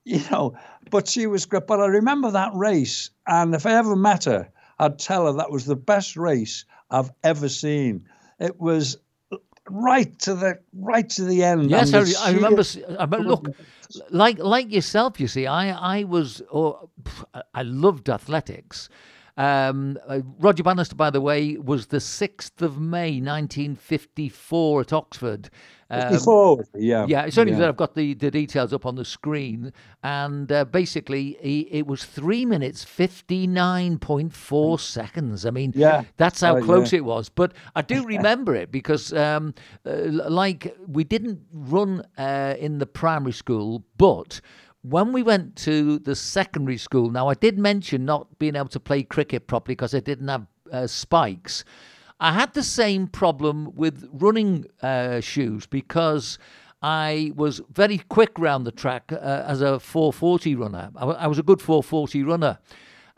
you 0.05 0.23
know, 0.31 0.55
but 0.91 1.09
she 1.09 1.27
was 1.27 1.45
great. 1.45 1.67
But 1.67 1.81
I 1.81 1.87
remember 1.87 2.31
that 2.31 2.55
race. 2.55 3.11
And 3.27 3.53
if 3.53 3.67
I 3.67 3.73
ever 3.73 3.97
met 3.97 4.25
her, 4.25 4.49
I'd 4.79 4.99
tell 4.99 5.27
her 5.27 5.33
that 5.33 5.51
was 5.51 5.67
the 5.67 5.77
best 5.77 6.17
race 6.17 6.65
I've 6.91 7.11
ever 7.25 7.49
seen. 7.49 8.09
It 8.39 8.61
was 8.61 8.97
right 9.71 10.19
to 10.21 10.35
the 10.35 10.59
right 10.75 11.09
to 11.11 11.25
the 11.25 11.45
end. 11.45 11.71
Yes, 11.71 11.93
I, 11.95 12.29
I, 12.29 12.33
remember. 12.33 12.63
I 12.99 13.05
remember. 13.05 13.29
Look, 13.29 13.49
like 14.11 14.39
like 14.39 14.73
yourself, 14.73 15.21
you 15.21 15.29
see, 15.29 15.47
I 15.47 15.99
I 15.99 16.05
was 16.05 16.43
oh, 16.53 16.89
I 17.55 17.63
loved 17.63 18.09
athletics. 18.09 18.89
Um, 19.37 19.99
uh, 20.07 20.21
Roger 20.39 20.63
Bannister, 20.63 20.95
by 20.95 21.11
the 21.11 21.21
way, 21.21 21.57
was 21.57 21.87
the 21.87 21.99
6th 21.99 22.61
of 22.61 22.79
May 22.79 23.21
1954 23.21 24.81
at 24.83 24.93
Oxford. 24.93 25.49
Um, 25.89 26.11
54, 26.11 26.65
yeah. 26.75 27.07
Yeah, 27.09 27.25
it's 27.25 27.39
only 27.39 27.53
yeah. 27.53 27.59
that 27.61 27.69
I've 27.69 27.77
got 27.77 27.95
the, 27.95 28.15
the 28.15 28.31
details 28.31 28.73
up 28.73 28.85
on 28.87 28.95
the 28.97 29.05
screen. 29.05 29.73
And 30.03 30.51
uh, 30.53 30.65
basically, 30.67 31.39
he, 31.41 31.69
it 31.71 31.87
was 31.87 32.05
3 32.05 32.45
minutes 32.47 32.85
59.4 32.85 34.81
seconds. 34.81 35.47
I 35.47 35.51
mean, 35.51 35.73
yeah. 35.75 36.05
that's 36.17 36.41
how 36.41 36.59
oh, 36.59 36.63
close 36.63 36.93
yeah. 36.93 36.99
it 36.99 37.05
was. 37.05 37.29
But 37.29 37.53
I 37.75 37.83
do 37.83 38.05
remember 38.07 38.55
it 38.55 38.71
because, 38.71 39.13
um, 39.15 39.55
uh, 39.87 39.97
like, 40.07 40.77
we 40.87 41.05
didn't 41.05 41.41
run 41.53 42.03
uh, 42.19 42.55
in 42.59 42.79
the 42.79 42.87
primary 42.87 43.33
school, 43.33 43.85
but 43.97 44.41
when 44.83 45.13
we 45.13 45.23
went 45.23 45.57
to 45.57 45.99
the 45.99 46.15
secondary 46.15 46.77
school, 46.77 47.11
now 47.11 47.29
I 47.29 47.35
did 47.35 47.59
mention 47.59 48.05
not 48.05 48.39
being 48.39 48.57
able 48.57 48.69
to 48.69 48.81
play 48.81 49.03
cricket 49.03 49.47
properly 49.47 49.75
because 49.75 49.95
I 49.95 50.01
didn't 50.01 50.29
have 50.29 50.47
uh, 50.73 50.87
spikes. 50.87 51.65
I 52.21 52.33
had 52.33 52.55
the 52.55 52.63
same 52.63 53.07
problem 53.09 53.75
with 53.75 54.09
running 54.13 54.67
uh, 54.83 55.21
shoes 55.21 55.67
because 55.67 56.39
I 56.83 57.33
was 57.37 57.61
very 57.73 57.99
quick 57.99 58.39
round 58.39 58.67
the 58.67 58.73
track 58.73 59.13
uh, 59.13 59.45
as 59.47 59.61
a 59.61 59.79
440 59.79 60.57
runner. 60.57 60.91
I, 60.97 61.01
w- 61.01 61.19
I 61.19 61.27
was 61.27 61.39
a 61.39 61.43
good 61.43 61.61
440 61.61 62.23
runner. 62.25 62.59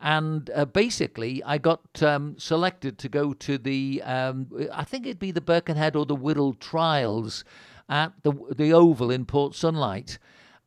And 0.01 0.51
uh, 0.55 0.67
basically, 0.67 1.43
I 1.45 1.57
got 1.57 2.03
um, 2.03 2.37
selected 2.39 2.99
to 2.99 3.09
go 3.09 3.33
to 3.33 3.57
the, 3.57 4.03
um, 4.05 4.49
I 4.71 4.85
think 4.85 5.07
it'd 5.07 5.19
be 5.19 5.31
the 5.31 5.41
Birkenhead 5.41 5.97
or 5.97 6.05
the 6.05 6.17
Wirral 6.17 6.59
trials 6.59 7.43
at 7.89 8.13
the 8.23 8.33
the 8.55 8.73
Oval 8.73 9.11
in 9.11 9.25
Port 9.25 9.55
Sunlight, 9.55 10.19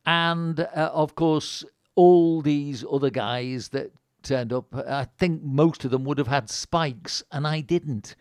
and 0.08 0.60
uh, 0.60 0.90
of 0.94 1.14
course 1.14 1.66
all 1.94 2.40
these 2.40 2.82
other 2.90 3.10
guys 3.10 3.68
that 3.68 3.92
turned 4.22 4.52
up. 4.54 4.74
I 4.74 5.06
think 5.18 5.42
most 5.42 5.84
of 5.84 5.90
them 5.90 6.04
would 6.04 6.18
have 6.18 6.28
had 6.28 6.48
spikes, 6.48 7.22
and 7.30 7.46
I 7.46 7.60
didn't. 7.60 8.16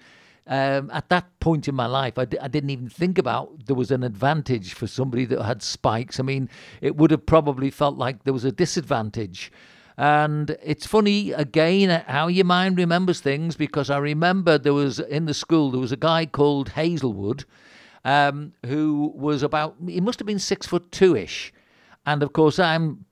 Um, 0.47 0.89
at 0.91 1.09
that 1.09 1.39
point 1.39 1.67
in 1.67 1.75
my 1.75 1.85
life, 1.85 2.17
I 2.17 2.25
d- 2.25 2.39
I 2.39 2.49
didn't 2.49 2.71
even 2.71 2.89
think 2.89 3.17
about 3.17 3.65
there 3.67 3.75
was 3.75 3.91
an 3.91 4.03
advantage 4.03 4.73
for 4.73 4.87
somebody 4.87 5.25
that 5.25 5.41
had 5.43 5.61
spikes. 5.63 6.19
I 6.19 6.23
mean, 6.23 6.49
it 6.81 6.97
would 6.97 7.11
have 7.11 7.25
probably 7.25 7.69
felt 7.69 7.97
like 7.97 8.23
there 8.23 8.33
was 8.33 8.45
a 8.45 8.51
disadvantage. 8.51 9.51
And 9.97 10.55
it's 10.63 10.85
funny 10.85 11.31
again 11.31 12.03
how 12.07 12.27
your 12.27 12.45
mind 12.45 12.77
remembers 12.77 13.19
things 13.19 13.55
because 13.55 13.89
I 13.89 13.97
remember 13.97 14.57
there 14.57 14.73
was 14.73 14.99
in 14.99 15.25
the 15.25 15.33
school 15.33 15.71
there 15.71 15.81
was 15.81 15.91
a 15.91 15.97
guy 15.97 16.25
called 16.25 16.69
Hazelwood 16.69 17.45
um, 18.05 18.53
who 18.65 19.11
was 19.15 19.41
about 19.41 19.75
he 19.87 19.99
must 19.99 20.19
have 20.19 20.27
been 20.27 20.39
six 20.39 20.67
foot 20.67 20.91
two 20.91 21.15
ish, 21.15 21.51
and 22.07 22.23
of 22.23 22.33
course 22.33 22.57
I'm 22.57 23.05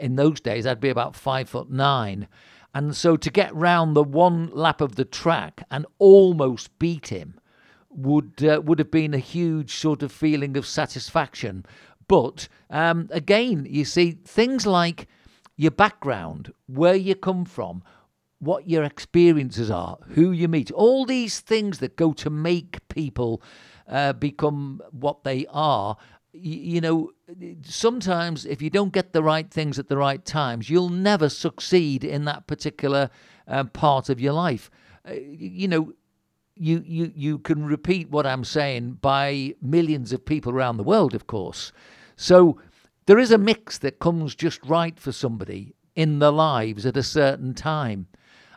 in 0.00 0.16
those 0.16 0.40
days 0.40 0.66
I'd 0.66 0.80
be 0.80 0.88
about 0.88 1.14
five 1.14 1.48
foot 1.48 1.70
nine, 1.70 2.26
and 2.74 2.96
so 2.96 3.16
to 3.16 3.30
get 3.30 3.54
round 3.54 3.94
the 3.94 4.02
one 4.02 4.50
lap 4.52 4.80
of 4.80 4.96
the 4.96 5.04
track 5.04 5.62
and 5.70 5.86
almost 5.98 6.76
beat 6.80 7.08
him 7.08 7.38
would 7.90 8.42
uh, 8.42 8.60
would 8.64 8.80
have 8.80 8.90
been 8.90 9.14
a 9.14 9.18
huge 9.18 9.74
sort 9.74 10.02
of 10.02 10.10
feeling 10.10 10.56
of 10.56 10.66
satisfaction. 10.66 11.64
But 12.08 12.48
um, 12.70 13.08
again, 13.10 13.66
you 13.68 13.84
see 13.84 14.12
things 14.24 14.66
like 14.66 15.08
your 15.56 15.72
background, 15.72 16.52
where 16.66 16.94
you 16.94 17.14
come 17.14 17.44
from, 17.44 17.82
what 18.38 18.68
your 18.68 18.84
experiences 18.84 19.70
are, 19.70 19.98
who 20.10 20.30
you 20.30 20.48
meet, 20.48 20.70
all 20.70 21.04
these 21.04 21.40
things 21.40 21.78
that 21.78 21.96
go 21.96 22.12
to 22.12 22.30
make 22.30 22.86
people 22.88 23.42
uh, 23.88 24.12
become 24.12 24.80
what 24.90 25.24
they 25.24 25.46
are. 25.50 25.96
You, 26.38 26.80
know, 26.80 27.10
sometimes 27.62 28.44
if 28.44 28.60
you 28.60 28.70
don't 28.70 28.92
get 28.92 29.12
the 29.12 29.22
right 29.22 29.50
things 29.50 29.78
at 29.78 29.88
the 29.88 29.96
right 29.96 30.24
times, 30.24 30.68
you'll 30.68 30.88
never 30.88 31.28
succeed 31.28 32.04
in 32.04 32.24
that 32.26 32.46
particular 32.46 33.10
uh, 33.48 33.64
part 33.64 34.08
of 34.08 34.20
your 34.20 34.32
life. 34.32 34.70
Uh, 35.08 35.14
you 35.14 35.68
know, 35.68 35.92
you, 36.54 36.82
you, 36.86 37.12
you 37.14 37.38
can 37.38 37.64
repeat 37.64 38.10
what 38.10 38.26
I'm 38.26 38.44
saying 38.44 38.98
by 39.00 39.54
millions 39.60 40.12
of 40.12 40.24
people 40.24 40.52
around 40.52 40.76
the 40.76 40.82
world, 40.82 41.14
of 41.14 41.26
course. 41.26 41.72
So 42.16 42.60
there 43.06 43.18
is 43.18 43.30
a 43.30 43.38
mix 43.38 43.78
that 43.78 43.98
comes 43.98 44.34
just 44.34 44.64
right 44.64 44.98
for 44.98 45.12
somebody 45.12 45.74
in 45.94 46.18
their 46.18 46.30
lives 46.30 46.84
at 46.86 46.96
a 46.96 47.02
certain 47.02 47.54
time. 47.54 48.06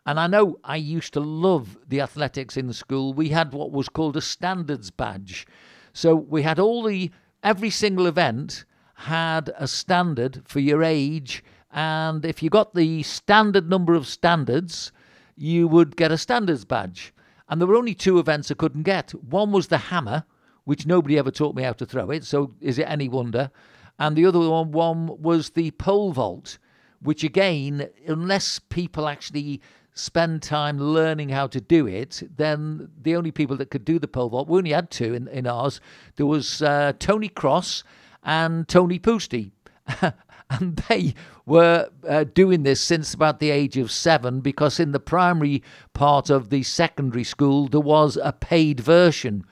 And 0.06 0.20
I 0.20 0.28
know 0.28 0.60
I 0.63 0.78
used 0.78 1.13
to 1.13 1.20
love 1.20 1.78
the 1.88 2.02
athletics 2.02 2.58
in 2.58 2.68
the 2.68 2.74
school. 2.74 3.13
We 3.13 3.30
had 3.30 3.54
what 3.54 3.72
was 3.72 3.89
called 3.89 4.18
a 4.18 4.22
standards 4.22 4.92
badge. 4.92 5.46
So 5.94 6.15
we 6.15 6.42
had 6.42 6.58
all 6.60 6.84
the, 6.84 7.12
every 7.43 7.69
single 7.69 8.08
event 8.08 8.65
had 8.95 9.52
a 9.58 9.67
standard 9.67 10.41
for 10.45 10.60
your 10.60 10.84
age. 10.84 11.43
And 11.71 12.25
if 12.25 12.41
you 12.43 12.49
got 12.49 12.75
the 12.75 13.04
standard 13.04 13.69
number 13.69 13.93
of 13.93 14.08
standards, 14.08 14.91
you 15.36 15.67
would 15.67 15.95
get 15.95 16.12
a 16.12 16.17
standards 16.17 16.65
badge. 16.65 17.13
And 17.47 17.60
there 17.60 17.67
were 17.67 17.75
only 17.75 17.95
two 17.95 18.19
events 18.19 18.52
I 18.52 18.56
couldn't 18.56 18.84
get. 18.84 19.12
One 19.12 19.52
was 19.52 19.67
the 19.67 19.78
hammer, 19.78 20.25
which 20.65 20.86
nobody 20.86 21.17
ever 21.17 21.32
taught 21.32 21.56
me 21.56 21.63
how 21.63 21.73
to 21.73 21.86
throw 21.86 22.12
it. 22.12 22.23
So 22.23 22.54
is 22.62 22.78
it 22.78 22.89
any 22.89 23.10
wonder? 23.10 23.52
and 23.99 24.15
the 24.15 24.25
other 24.25 24.39
one, 24.39 24.71
one 24.71 25.21
was 25.21 25.52
the 25.52 25.71
pole 25.71 26.13
vault, 26.13 26.58
which 27.02 27.23
again, 27.23 27.89
unless 28.08 28.58
people 28.58 29.08
actually 29.08 29.62
spend 29.99 30.41
time 30.41 30.79
learning 30.79 31.29
how 31.29 31.47
to 31.47 31.62
do 31.62 31.88
it, 31.88 32.23
then 32.35 32.89
the 33.01 33.15
only 33.15 33.31
people 33.31 33.55
that 33.57 33.69
could 33.69 33.85
do 33.85 33.99
the 33.99 34.07
pole 34.07 34.29
vault, 34.29 34.47
we 34.47 34.57
only 34.57 34.71
had 34.71 34.89
two 34.89 35.13
in, 35.13 35.27
in 35.27 35.47
ours. 35.47 35.81
There 36.15 36.25
was 36.25 36.62
uh, 36.62 36.93
Tony 36.99 37.29
Cross 37.29 37.83
and 38.23 38.67
Tony 38.67 38.99
Poosty. 38.99 39.51
and 40.49 40.77
they 40.89 41.13
were 41.45 41.89
uh, 42.07 42.23
doing 42.23 42.63
this 42.63 42.81
since 42.81 43.13
about 43.13 43.39
the 43.39 43.51
age 43.51 43.77
of 43.77 43.91
seven 43.91 44.41
because 44.41 44.79
in 44.79 44.91
the 44.91 44.99
primary 44.99 45.63
part 45.93 46.29
of 46.29 46.49
the 46.49 46.63
secondary 46.63 47.23
school 47.23 47.67
there 47.67 47.79
was 47.79 48.17
a 48.21 48.31
paid 48.31 48.79
version 48.79 49.45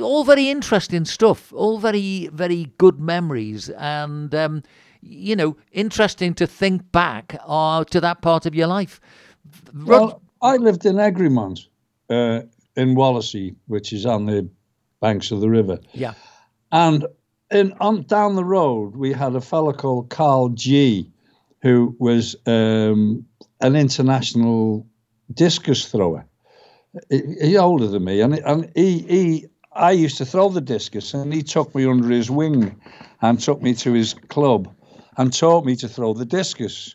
all 0.00 0.24
very 0.24 0.48
interesting 0.48 1.04
stuff, 1.04 1.52
all 1.52 1.78
very, 1.78 2.28
very 2.32 2.72
good 2.78 2.98
memories, 2.98 3.68
and 3.68 4.34
um, 4.34 4.62
you 5.06 5.36
know, 5.36 5.56
interesting 5.72 6.34
to 6.34 6.46
think 6.46 6.90
back 6.92 7.36
uh, 7.46 7.84
to 7.84 8.00
that 8.00 8.22
part 8.22 8.46
of 8.46 8.54
your 8.54 8.66
life. 8.66 9.00
Well, 9.74 10.22
I 10.42 10.56
lived 10.56 10.84
in 10.86 10.98
Egremont, 10.98 11.68
uh, 12.10 12.42
in 12.76 12.94
Wallasey, 12.94 13.54
which 13.66 13.92
is 13.92 14.06
on 14.06 14.26
the 14.26 14.48
banks 15.00 15.30
of 15.30 15.40
the 15.40 15.48
river. 15.48 15.78
Yeah, 15.92 16.14
and 16.72 17.06
in 17.50 17.72
on 17.80 18.02
down 18.02 18.34
the 18.34 18.44
road 18.44 18.96
we 18.96 19.12
had 19.12 19.34
a 19.34 19.40
fellow 19.40 19.72
called 19.72 20.10
Carl 20.10 20.50
G, 20.50 21.10
who 21.62 21.96
was 21.98 22.36
um, 22.46 23.26
an 23.60 23.76
international 23.76 24.86
discus 25.32 25.86
thrower. 25.86 26.26
He's 27.10 27.56
older 27.56 27.88
than 27.88 28.04
me, 28.04 28.20
and, 28.22 28.34
and 28.38 28.72
he, 28.74 28.98
he 29.00 29.46
I 29.72 29.90
used 29.90 30.16
to 30.18 30.24
throw 30.24 30.48
the 30.48 30.62
discus, 30.62 31.12
and 31.12 31.32
he 31.32 31.42
took 31.42 31.74
me 31.74 31.86
under 31.86 32.08
his 32.08 32.30
wing 32.30 32.80
and 33.20 33.38
took 33.38 33.60
me 33.62 33.74
to 33.74 33.92
his 33.92 34.14
club 34.14 34.74
and 35.16 35.32
taught 35.32 35.64
me 35.64 35.76
to 35.76 35.88
throw 35.88 36.14
the 36.14 36.24
discus, 36.24 36.94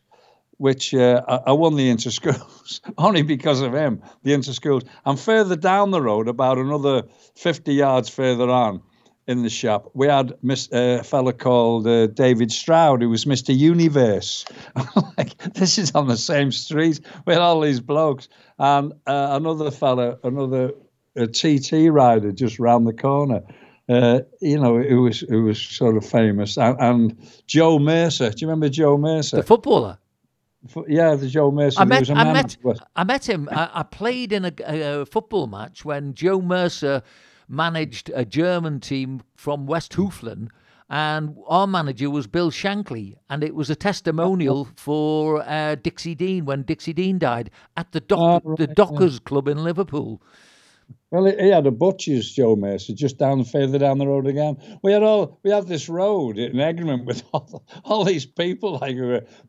which 0.58 0.94
uh, 0.94 1.22
I, 1.28 1.52
won 1.54 1.76
the 1.76 1.90
inter 1.90 2.12
schools 2.12 2.82
only 2.98 3.24
because 3.24 3.62
of 3.62 3.74
him, 3.74 4.02
the 4.24 4.34
inter 4.34 4.54
schools. 4.54 4.84
And 5.06 5.20
further 5.20 5.56
down 5.56 5.92
the 5.92 6.02
road, 6.02 6.28
about 6.28 6.58
another 6.58 7.04
50 7.36 7.74
yards 7.74 8.10
further 8.10 8.50
on 8.50 8.82
in 9.28 9.44
the 9.44 9.50
shop, 9.50 9.90
we 9.94 10.08
had 10.08 10.32
uh, 10.32 10.56
a 10.72 11.04
fellow 11.04 11.32
called 11.32 11.88
uh, 11.88 12.08
David 12.08 12.52
Stroud, 12.52 13.02
who 13.02 13.10
was 13.10 13.26
Mr. 13.26 13.56
Universe. 13.56 14.46
like, 15.18 15.38
this 15.54 15.78
is 15.78 15.92
on 15.94 16.08
the 16.08 16.18
same 16.18 16.52
street 16.52 17.00
with 17.26 17.38
all 17.38 17.62
these 17.62 17.80
blokes. 17.80 18.30
And 18.60 18.94
uh, 19.08 19.30
another 19.32 19.72
fellow, 19.72 20.20
another 20.24 20.72
a 21.16 21.28
TT 21.28 21.92
rider 21.92 22.32
just 22.32 22.60
round 22.60 22.88
the 22.88 22.94
corner. 22.94 23.42
Uh, 23.92 24.22
you 24.40 24.60
know, 24.60 24.78
it 24.78 24.94
was 24.96 25.24
it 25.24 25.38
was 25.38 25.60
sort 25.60 25.98
of 25.98 26.06
famous. 26.06 26.58
And, 26.58 26.80
and, 26.80 27.30
Joe 27.48 27.80
Mercer, 27.80 28.30
do 28.30 28.38
you 28.38 28.48
remember 28.48 28.70
Joe 28.70 28.98
Mercer, 28.98 29.38
the 29.38 29.44
footballer? 29.44 29.98
yeah, 30.88 31.16
the 31.16 31.28
Joe 31.28 31.52
Mercer. 31.52 31.82
I 31.82 31.86
met, 31.86 32.10
I 32.10 32.32
met, 32.32 32.58
I 32.96 33.04
met 33.04 33.28
him. 33.28 33.50
I, 33.52 33.70
I 33.74 33.84
played 33.84 34.32
in 34.32 34.46
a, 34.46 34.54
a, 34.66 35.06
football 35.06 35.48
match 35.48 35.84
when 35.84 36.14
Joe 36.14 36.40
Mercer 36.40 37.02
managed 37.50 38.12
a 38.14 38.24
German 38.24 38.80
team 38.80 39.24
from 39.36 39.68
Westhooflen 39.68 40.50
and 40.92 41.38
our 41.48 41.68
manager 41.68 42.10
was 42.10 42.28
Bill 42.28 42.52
Shankly, 42.52 43.16
and 43.30 43.46
it 43.46 43.56
was 43.56 43.70
a 43.70 43.76
testimonial 43.78 44.68
for 44.76 45.42
uh, 45.48 45.76
Dixie 45.76 46.16
Dean 46.16 46.44
when 46.44 46.64
Dixie 46.64 46.92
Dean 46.92 47.18
died 47.18 47.50
at 47.78 47.94
the 47.94 48.02
dock, 48.02 48.44
oh, 48.46 48.50
right, 48.50 48.58
the 48.58 48.68
Dockers 48.68 49.14
yeah. 49.14 49.20
Club 49.24 49.48
in 49.48 49.64
Liverpool. 49.64 50.22
Well, 51.12 51.26
he 51.26 51.50
had 51.50 51.68
a 51.68 51.72
butcher's, 51.72 52.32
Joe 52.32 52.56
Mercer, 52.56 52.94
just 52.94 53.18
down 53.18 53.44
further 53.44 53.78
down 53.78 53.98
the 53.98 54.08
road 54.08 54.28
again. 54.28 54.58
We 54.82 54.94
had 54.94 55.04
all 55.04 55.40
we 55.44 55.52
had 55.52 55.68
this 55.68 55.90
road 55.90 56.38
in 56.38 56.60
Egremont 56.60 57.06
with 57.06 57.24
all, 57.34 57.66
all 57.86 58.04
these 58.06 58.26
people 58.26 58.80
like, 58.80 58.98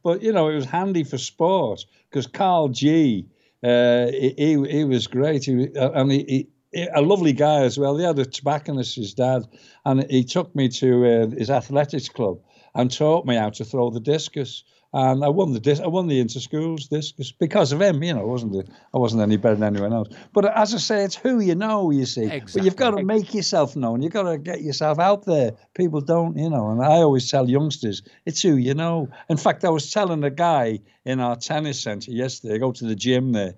but 0.02 0.22
you 0.22 0.32
know, 0.32 0.48
it 0.48 0.54
was 0.54 0.64
handy 0.64 1.04
for 1.04 1.18
sport 1.18 1.84
because 2.10 2.26
Carl 2.26 2.68
G, 2.68 3.26
uh, 3.62 4.06
he, 4.06 4.34
he, 4.36 4.68
he 4.68 4.84
was 4.84 5.06
great. 5.06 5.44
He 5.44 5.68
uh, 5.76 5.92
and 5.92 6.10
he, 6.10 6.48
he, 6.72 6.88
a 6.94 7.02
lovely 7.02 7.32
guy 7.32 7.60
as 7.60 7.78
well. 7.78 7.96
He 7.96 8.04
had 8.04 8.18
a 8.18 8.24
tobacconist, 8.24 8.96
his 8.96 9.14
dad, 9.14 9.42
and 9.84 10.10
he 10.10 10.24
took 10.24 10.54
me 10.56 10.68
to 10.70 11.06
uh, 11.06 11.26
his 11.28 11.50
athletics 11.50 12.08
club 12.08 12.38
and 12.74 12.90
taught 12.90 13.26
me 13.26 13.36
how 13.36 13.50
to 13.50 13.64
throw 13.64 13.90
the 13.90 14.00
discus 14.00 14.64
and 14.94 15.24
I 15.24 15.28
won 15.28 15.52
the 15.52 15.60
dis- 15.60 15.80
I 15.80 15.86
won 15.86 16.06
the 16.06 16.20
inter 16.20 16.38
schools 16.38 16.88
discus 16.88 17.32
because 17.32 17.72
of 17.72 17.80
him. 17.80 18.02
You 18.02 18.12
know, 18.14 18.20
I 18.20 18.24
wasn't 18.24 18.52
the, 18.52 18.64
I 18.92 18.98
wasn't 18.98 19.22
any 19.22 19.38
better 19.38 19.54
than 19.54 19.74
anyone 19.74 19.92
else. 19.92 20.08
But 20.34 20.44
as 20.56 20.74
I 20.74 20.78
say, 20.78 21.04
it's 21.04 21.16
who 21.16 21.40
you 21.40 21.54
know. 21.54 21.90
You 21.90 22.04
see, 22.04 22.24
exactly. 22.24 22.52
but 22.54 22.64
you've 22.64 22.76
got 22.76 22.90
to 22.90 23.02
make 23.02 23.32
yourself 23.32 23.74
known. 23.74 24.02
You've 24.02 24.12
got 24.12 24.30
to 24.30 24.36
get 24.36 24.60
yourself 24.60 24.98
out 24.98 25.24
there. 25.24 25.52
People 25.74 26.02
don't, 26.02 26.36
you 26.36 26.50
know. 26.50 26.70
And 26.70 26.82
I 26.82 26.96
always 26.96 27.30
tell 27.30 27.48
youngsters, 27.48 28.02
it's 28.26 28.42
who 28.42 28.56
you 28.56 28.74
know. 28.74 29.08
In 29.30 29.38
fact, 29.38 29.64
I 29.64 29.70
was 29.70 29.90
telling 29.90 30.24
a 30.24 30.30
guy 30.30 30.80
in 31.04 31.20
our 31.20 31.36
tennis 31.36 31.80
centre 31.80 32.10
yesterday. 32.10 32.56
I 32.56 32.58
go 32.58 32.72
to 32.72 32.84
the 32.84 32.94
gym 32.94 33.32
there. 33.32 33.54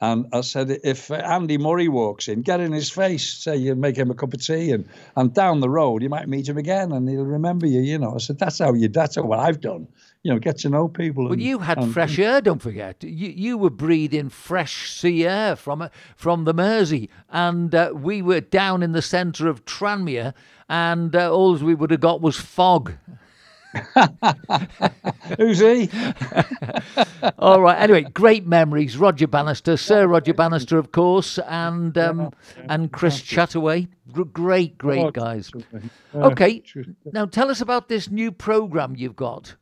And 0.00 0.26
I 0.32 0.42
said, 0.42 0.70
if 0.84 1.10
Andy 1.10 1.58
Murray 1.58 1.88
walks 1.88 2.28
in, 2.28 2.42
get 2.42 2.60
in 2.60 2.70
his 2.70 2.88
face, 2.88 3.28
say 3.28 3.56
you 3.56 3.74
make 3.74 3.96
him 3.96 4.12
a 4.12 4.14
cup 4.14 4.32
of 4.32 4.40
tea, 4.40 4.70
and 4.70 4.88
and 5.16 5.34
down 5.34 5.58
the 5.58 5.68
road 5.68 6.04
you 6.04 6.08
might 6.08 6.28
meet 6.28 6.48
him 6.48 6.56
again, 6.56 6.92
and 6.92 7.08
he'll 7.08 7.24
remember 7.24 7.66
you. 7.66 7.80
You 7.80 7.98
know, 7.98 8.14
I 8.14 8.18
said 8.18 8.38
that's 8.38 8.60
how 8.60 8.74
you. 8.74 8.86
That's 8.88 9.16
what 9.16 9.40
I've 9.40 9.60
done 9.60 9.88
you 10.22 10.32
know, 10.32 10.38
get 10.38 10.58
to 10.58 10.68
know 10.68 10.88
people. 10.88 11.28
Well, 11.28 11.38
you 11.38 11.60
had 11.60 11.78
and, 11.78 11.92
fresh 11.92 12.18
air. 12.18 12.40
Don't 12.40 12.60
forget, 12.60 13.02
you 13.02 13.28
you 13.28 13.58
were 13.58 13.70
breathing 13.70 14.28
fresh 14.28 14.90
sea 14.90 15.26
air 15.26 15.56
from 15.56 15.88
from 16.16 16.44
the 16.44 16.54
Mersey, 16.54 17.08
and 17.30 17.74
uh, 17.74 17.92
we 17.94 18.22
were 18.22 18.40
down 18.40 18.82
in 18.82 18.92
the 18.92 19.02
centre 19.02 19.48
of 19.48 19.64
Tranmere, 19.64 20.34
and 20.68 21.14
uh, 21.14 21.32
all 21.32 21.56
we 21.56 21.74
would 21.74 21.90
have 21.90 22.00
got 22.00 22.20
was 22.20 22.36
fog. 22.36 22.92
Who's 25.38 25.58
he? 25.58 25.90
All 27.38 27.60
right. 27.60 27.78
Anyway, 27.78 28.02
great 28.02 28.46
memories. 28.46 28.96
Roger 28.96 29.26
Bannister, 29.26 29.76
Sir 29.76 30.06
Roger 30.06 30.32
Bannister, 30.32 30.78
of 30.78 30.92
course, 30.92 31.38
and 31.46 31.96
um, 31.98 32.32
and 32.68 32.90
Chris 32.92 33.20
Chataway. 33.20 33.88
Great, 34.32 34.78
great 34.78 35.04
Oh, 35.04 35.10
guys. 35.10 35.52
Okay. 36.14 36.62
Now 37.12 37.26
tell 37.26 37.50
us 37.50 37.60
about 37.60 37.88
this 37.88 38.10
new 38.10 38.32
program 38.32 38.94
you've 38.96 39.16
got. 39.16 39.54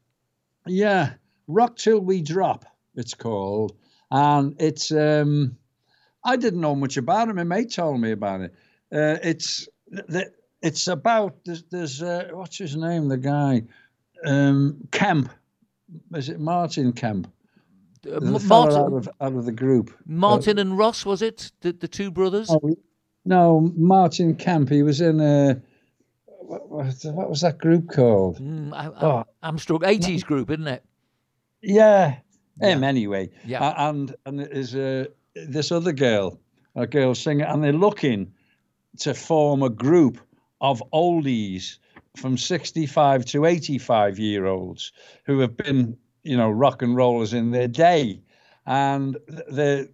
Yeah, 0.66 1.14
Rock 1.46 1.76
Till 1.76 2.00
We 2.00 2.22
Drop, 2.22 2.64
it's 2.94 3.14
called. 3.14 3.76
And 4.10 4.54
it's, 4.60 4.92
um, 4.92 5.56
I 6.24 6.36
didn't 6.36 6.60
know 6.60 6.74
much 6.74 6.96
about 6.96 7.28
it. 7.28 7.34
My 7.34 7.44
mate 7.44 7.72
told 7.72 8.00
me 8.00 8.12
about 8.12 8.40
it. 8.40 8.54
Uh, 8.92 9.18
it's, 9.22 9.68
the, 9.88 10.30
it's 10.62 10.88
about, 10.88 11.36
there's, 11.44 11.64
there's 11.70 12.02
uh, 12.02 12.28
what's 12.32 12.58
his 12.58 12.76
name, 12.76 13.08
the 13.08 13.16
guy? 13.16 13.62
Um, 14.24 14.86
Kemp. 14.90 15.30
Is 16.14 16.28
it 16.28 16.40
Martin 16.40 16.92
Kemp? 16.92 17.32
Uh, 18.06 18.20
The 18.20 18.34
M- 18.34 18.38
fella 18.38 18.84
out 18.84 18.90
Martin, 18.90 18.98
of, 18.98 19.08
out 19.20 19.34
of 19.34 19.44
the 19.44 19.52
group. 19.52 19.92
Martin 20.06 20.58
and 20.58 20.76
Ross, 20.78 21.04
was 21.04 21.22
it 21.22 21.52
the, 21.60 21.72
the 21.72 21.88
two 21.88 22.10
brothers? 22.10 22.50
Oh, 22.50 22.76
no, 23.24 23.72
Martin 23.76 24.36
Kemp. 24.36 24.68
He 24.68 24.82
was 24.82 25.00
in 25.00 25.20
a, 25.20 25.60
what, 26.48 26.68
what, 26.68 27.30
was 27.30 27.40
that 27.40 27.58
group 27.58 27.88
called? 27.90 28.38
Mm, 28.38 28.72
I, 28.72 28.86
I, 28.86 29.04
Oh. 29.04 29.24
I'm 29.42 29.58
struck. 29.58 29.82
80s 29.82 30.24
group, 30.24 30.50
isn't 30.50 30.66
it? 30.68 30.84
Yeah, 31.62 32.16
him 32.60 32.84
anyway. 32.84 33.30
Yeah. 33.44 33.70
A- 33.70 33.88
and 33.88 34.14
and 34.24 34.40
there's 34.40 34.74
uh, 34.74 35.06
this 35.34 35.72
other 35.72 35.92
girl, 35.92 36.38
a 36.74 36.86
girl 36.86 37.14
singer, 37.14 37.44
and 37.46 37.62
they're 37.62 37.72
looking 37.72 38.32
to 38.98 39.14
form 39.14 39.62
a 39.62 39.70
group 39.70 40.18
of 40.60 40.82
oldies 40.92 41.78
from 42.16 42.38
65 42.38 43.24
to 43.26 43.44
85 43.44 44.18
year 44.18 44.46
olds 44.46 44.92
who 45.24 45.40
have 45.40 45.56
been, 45.56 45.96
you 46.22 46.36
know, 46.36 46.48
rock 46.50 46.80
and 46.82 46.96
rollers 46.96 47.34
in 47.34 47.50
their 47.50 47.68
day, 47.68 48.20
and 48.66 49.16
they're 49.50 49.86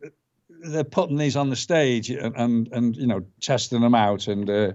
they're 0.64 0.84
putting 0.84 1.16
these 1.16 1.36
on 1.36 1.50
the 1.50 1.56
stage 1.56 2.10
and 2.10 2.34
and, 2.36 2.68
and 2.72 2.96
you 2.96 3.06
know 3.06 3.24
testing 3.40 3.80
them 3.80 3.94
out 3.94 4.28
and 4.28 4.48
uh, 4.50 4.72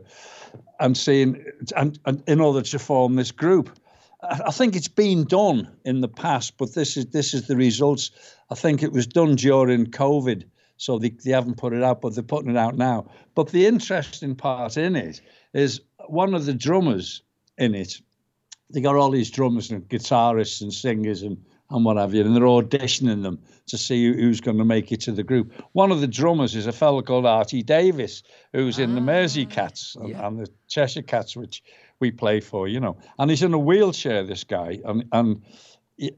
and 0.79 0.97
seeing 0.97 1.43
and, 1.75 1.99
and 2.05 2.23
in 2.27 2.39
order 2.39 2.61
to 2.61 2.79
form 2.79 3.15
this 3.15 3.31
group. 3.31 3.69
I 4.21 4.41
I 4.47 4.51
think 4.51 4.75
it's 4.75 4.87
been 4.87 5.25
done 5.25 5.69
in 5.85 6.01
the 6.01 6.07
past, 6.07 6.57
but 6.57 6.73
this 6.73 6.97
is 6.97 7.07
this 7.07 7.33
is 7.33 7.47
the 7.47 7.55
results. 7.55 8.11
I 8.49 8.55
think 8.55 8.83
it 8.83 8.91
was 8.91 9.07
done 9.07 9.35
during 9.35 9.87
COVID, 9.87 10.43
so 10.77 10.99
they, 10.99 11.09
they 11.09 11.31
haven't 11.31 11.57
put 11.57 11.73
it 11.73 11.83
out, 11.83 12.01
but 12.01 12.13
they're 12.13 12.23
putting 12.23 12.51
it 12.51 12.57
out 12.57 12.77
now. 12.77 13.09
But 13.35 13.49
the 13.49 13.65
interesting 13.65 14.35
part 14.35 14.77
in 14.77 14.95
it 14.95 15.21
is 15.53 15.81
one 16.07 16.33
of 16.33 16.45
the 16.45 16.53
drummers 16.53 17.21
in 17.57 17.75
it. 17.75 18.01
They 18.69 18.81
got 18.81 18.95
all 18.95 19.11
these 19.11 19.31
drummers 19.31 19.71
and 19.71 19.87
guitarists 19.87 20.61
and 20.61 20.73
singers 20.73 21.23
and 21.23 21.37
and 21.69 21.83
what 21.83 21.97
have 21.97 22.13
you, 22.13 22.23
and 22.23 22.35
they're 22.35 22.43
auditioning 22.43 23.23
them 23.23 23.39
to 23.67 23.77
see 23.77 24.05
who's 24.13 24.39
going 24.39 24.57
to 24.57 24.65
make 24.65 24.91
it 24.91 25.01
to 25.01 25.11
the 25.11 25.23
group. 25.23 25.51
One 25.73 25.91
of 25.91 25.99
the 25.99 26.07
drummers 26.07 26.55
is 26.55 26.67
a 26.67 26.71
fellow 26.71 27.01
called 27.01 27.25
Artie 27.25 27.63
Davis, 27.63 28.23
who's 28.53 28.79
in 28.79 28.95
the 28.95 29.01
Mersey 29.01 29.45
Cats 29.45 29.95
and, 29.95 30.09
yeah. 30.09 30.25
and 30.25 30.39
the 30.39 30.49
Cheshire 30.67 31.01
Cats, 31.01 31.35
which 31.35 31.63
we 31.99 32.11
play 32.11 32.39
for, 32.39 32.67
you 32.67 32.79
know. 32.79 32.97
And 33.19 33.29
he's 33.29 33.43
in 33.43 33.53
a 33.53 33.59
wheelchair, 33.59 34.23
this 34.23 34.43
guy, 34.43 34.79
and 34.85 35.05
and 35.11 35.41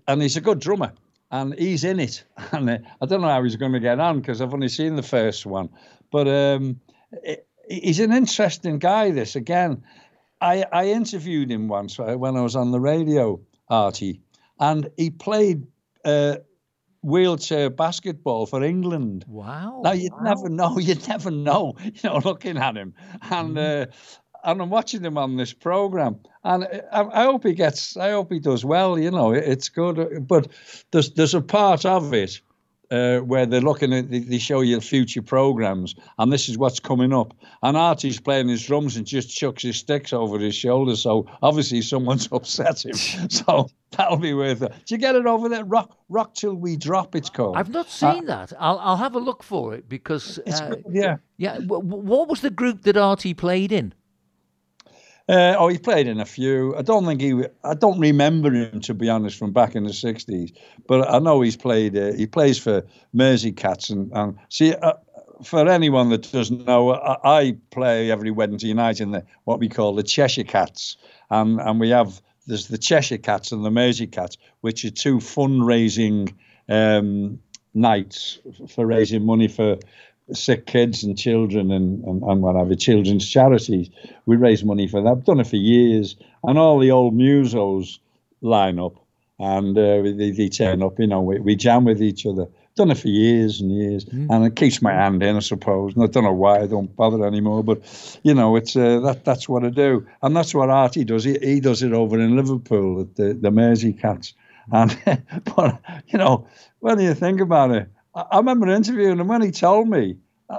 and 0.08 0.22
he's 0.22 0.38
a 0.38 0.42
good 0.42 0.60
drummer, 0.60 0.94
and 1.32 1.54
he's 1.58 1.84
in 1.84 2.00
it. 2.00 2.24
And 2.52 2.70
uh, 2.70 2.78
I 3.02 3.06
don't 3.06 3.22
know 3.22 3.30
how 3.30 3.44
he's 3.44 3.56
going 3.56 3.74
to 3.74 3.80
get 3.80 4.00
on 4.00 4.20
because 4.20 4.42
I've 4.42 4.54
only 4.54 4.70
seen 4.70 4.96
the 4.96 5.04
first 5.04 5.46
one, 5.46 5.70
but 6.12 6.28
um, 6.28 6.80
he- 7.24 7.38
he's 7.70 8.00
an 8.00 8.12
interesting 8.12 8.78
guy. 8.78 9.12
This 9.12 9.36
again, 9.36 9.84
I 10.42 10.66
I 10.72 10.90
interviewed 10.90 11.50
him 11.52 11.68
once 11.68 12.00
uh, 12.00 12.16
when 12.16 12.36
I 12.36 12.42
was 12.42 12.56
on 12.56 12.72
the 12.72 12.80
radio, 12.80 13.40
Artie, 13.70 14.22
and 14.60 14.89
he 14.98 15.10
played. 15.10 15.65
Uh, 16.06 16.38
wheelchair 17.02 17.69
basketball 17.69 18.45
for 18.45 18.63
England. 18.63 19.24
Wow. 19.28 19.82
Now 19.84 19.93
you'd 19.93 20.13
never 20.22 20.50
know. 20.50 20.78
You'd 20.80 21.08
never 21.08 21.32
know. 21.32 21.76
You 21.84 21.93
know, 22.04 22.17
looking 22.24 22.58
at 22.58 22.76
him, 22.76 22.93
and 23.32 23.58
uh, 23.58 23.86
and 24.43 24.62
I'm 24.62 24.69
watching 24.69 25.04
him 25.04 25.17
on 25.17 25.38
this 25.38 25.54
program, 25.54 26.19
and 26.43 26.65
I, 26.91 27.04
I 27.04 27.24
hope 27.24 27.43
he 27.45 27.54
gets. 27.54 27.95
I 27.98 28.12
hope 28.12 28.32
he 28.32 28.39
does 28.39 28.65
well. 28.65 28.98
You 29.00 29.12
know, 29.12 29.32
it- 29.34 29.45
it's 29.45 29.69
good. 29.69 30.28
But 30.28 30.48
there's 30.91 31.12
there's 31.13 31.34
a 31.34 31.41
part 31.41 31.86
of 31.86 32.13
it 32.13 32.41
uh, 32.91 33.19
where 33.19 33.45
they're 33.45 33.62
looking 33.62 33.93
at. 33.93 34.10
They, 34.10 34.19
they 34.19 34.38
show 34.38 34.62
you 34.62 34.80
future 34.82 35.21
programs, 35.21 35.95
and 36.17 36.32
this 36.32 36.49
is 36.49 36.58
what's 36.58 36.80
coming 36.80 37.13
up. 37.13 37.34
And 37.63 37.78
Artie's 37.78 38.19
playing 38.19 38.47
his 38.47 38.65
drums 38.65 38.97
and 38.97 39.06
just 39.06 39.36
chucks 39.36 39.63
his 39.63 39.78
sticks 39.78 40.13
over 40.13 40.39
his 40.39 40.56
shoulder. 40.56 40.95
So 40.95 41.28
obviously 41.41 41.82
someone's 41.82 42.28
upset 42.32 42.86
him. 42.86 42.95
so 43.30 43.69
that'll 43.91 44.17
be 44.17 44.34
worth 44.34 44.62
it. 44.62 44.73
Do 44.86 44.95
you 44.95 44.99
get 44.99 45.15
it 45.15 45.25
over 45.25 45.49
there? 45.49 45.63
Rock, 45.63 45.97
rock 46.10 46.34
till 46.34 46.56
we 46.56 46.78
drop. 46.78 47.15
It's 47.15 47.30
called. 47.30 47.58
I've 47.58 47.69
not 47.69 47.89
seen 47.89 48.25
that. 48.25 48.54
I'll, 48.60 48.80
I'll 48.80 48.97
have 48.97 49.15
a 49.15 49.19
look 49.19 49.43
for 49.43 49.73
it 49.73 49.88
because, 49.88 50.39
uh, 50.39 50.75
yeah. 50.89 51.17
yeah. 51.38 51.60
What 51.60 52.28
was 52.28 52.41
the 52.41 52.49
group 52.49 52.84
that 52.84 52.97
Artie 52.97 53.34
played 53.34 53.71
in? 53.71 53.93
Uh, 55.30 55.56
oh, 55.60 55.68
he 55.68 55.78
played 55.78 56.08
in 56.08 56.20
a 56.20 56.26
few. 56.26 56.76
I 56.76 56.82
don't 56.82 57.06
think 57.06 57.22
he. 57.22 57.44
I 57.63 57.76
don't 57.76 58.00
remember 58.00 58.52
him 58.52 58.82
to 58.82 58.96
be 58.96 59.10
honest 59.10 59.38
from 59.38 59.54
back 59.54 59.76
in 59.76 59.84
the 59.84 59.92
'60s, 59.92 60.52
but 60.88 61.08
I 61.08 61.20
know 61.20 61.42
he's 61.42 61.56
played. 61.56 61.96
Uh, 61.96 62.13
he 62.13 62.26
plays 62.26 62.58
for 62.58 62.84
Mersey 63.13 63.52
Cats, 63.52 63.92
and, 63.92 64.12
and 64.12 64.39
see, 64.50 64.74
uh, 64.74 64.94
for 65.44 65.70
anyone 65.70 66.10
that 66.10 66.32
doesn't 66.32 66.65
know, 66.65 66.96
I, 66.96 67.18
I 67.24 67.58
play 67.70 68.10
every 68.10 68.32
Wednesday 68.32 68.74
night 68.74 69.00
in 69.00 69.12
the 69.12 69.24
what 69.44 69.60
we 69.60 69.70
call 69.70 69.94
the 69.94 70.02
Cheshire 70.02 70.44
Cats, 70.44 70.98
and 71.30 71.62
and 71.62 71.80
we 71.80 71.92
have 71.92 72.24
there's 72.48 72.68
the 72.68 72.80
Cheshire 72.80 73.20
Cats 73.20 73.52
and 73.52 73.63
the 73.63 73.70
Mersey 73.70 74.08
Cats, 74.08 74.36
which 74.62 74.84
are 74.84 74.89
two 74.89 75.18
fundraising 75.18 76.34
um, 76.70 77.38
nights 77.76 78.39
for 78.68 78.88
raising 78.88 79.26
money 79.26 79.48
for 79.48 79.78
sick 80.34 80.65
kids 80.65 81.04
and 81.04 81.18
children 81.18 81.72
and, 81.72 82.04
and, 82.04 82.24
and 82.24 82.42
what 82.42 82.56
have 82.56 82.70
you, 82.70 82.76
children's 82.76 83.28
charities. 83.28 83.89
We 84.26 84.36
raise 84.36 84.63
money 84.63 84.88
for 84.88 85.02
that. 85.02 85.10
I've 85.10 85.26
done 85.26 85.39
it 85.39 85.48
for 85.48 85.56
years. 85.56 86.15
And 86.44 86.58
all 86.58 86.80
the 86.80 86.92
old 86.92 87.13
musos 87.15 88.00
line 88.42 88.80
up 88.80 88.96
and 89.39 89.78
uh, 89.78 90.02
they, 90.02 90.32
they 90.32 90.50
turn 90.50 90.84
up, 90.84 91.00
you 91.00 91.08
know, 91.08 91.22
we, 91.22 91.39
we 91.39 91.56
jam 91.56 91.86
with 91.86 92.02
each 92.02 92.26
other. 92.26 92.48
Done 92.76 92.92
it 92.92 92.98
for 92.98 93.08
years 93.08 93.62
and 93.62 93.72
years. 93.72 94.06
And 94.30 94.46
it 94.46 94.56
keeps 94.56 94.82
my 94.82 94.94
hand 94.94 95.24
in, 95.24 95.36
I 95.36 95.39
suppose. 95.39 95.96
And 95.96 96.04
I 96.04 96.08
don't 96.08 96.24
know 96.24 96.34
why 96.34 96.60
I 96.60 96.68
don't 96.68 96.94
bother 96.96 97.26
anymore, 97.26 97.63
but, 97.63 98.20
you 98.24 98.34
know, 98.34 98.56
it's 98.56 98.76
uh, 98.76 99.00
that 99.02 99.26
that's 99.26 99.50
what 99.50 99.65
I 99.65 99.70
do. 99.70 100.08
And 100.22 100.36
that's 100.36 100.54
what 100.54 100.70
Artie 100.70 101.04
does. 101.04 101.24
He, 101.24 101.38
he 101.42 101.60
does 101.60 101.84
it 101.84 101.94
over 101.94 102.20
in 102.20 102.36
Liverpool 102.36 103.02
at 103.02 103.15
the, 103.15 103.34
the 103.34 103.52
Mersey 103.52 103.94
Cats. 103.94 104.34
And, 104.72 104.98
but, 105.56 105.82
you 106.08 106.20
know, 106.20 106.48
when 106.80 107.00
you 107.00 107.13
think 107.13 107.42
about 107.42 107.72
it, 107.72 107.89
I, 108.15 108.22
I 108.32 108.38
remember 108.38 108.67
interviewing 108.69 109.19
him 109.19 109.28
when 109.28 109.41
he 109.41 109.52
told 109.52 109.88
me. 109.89 110.17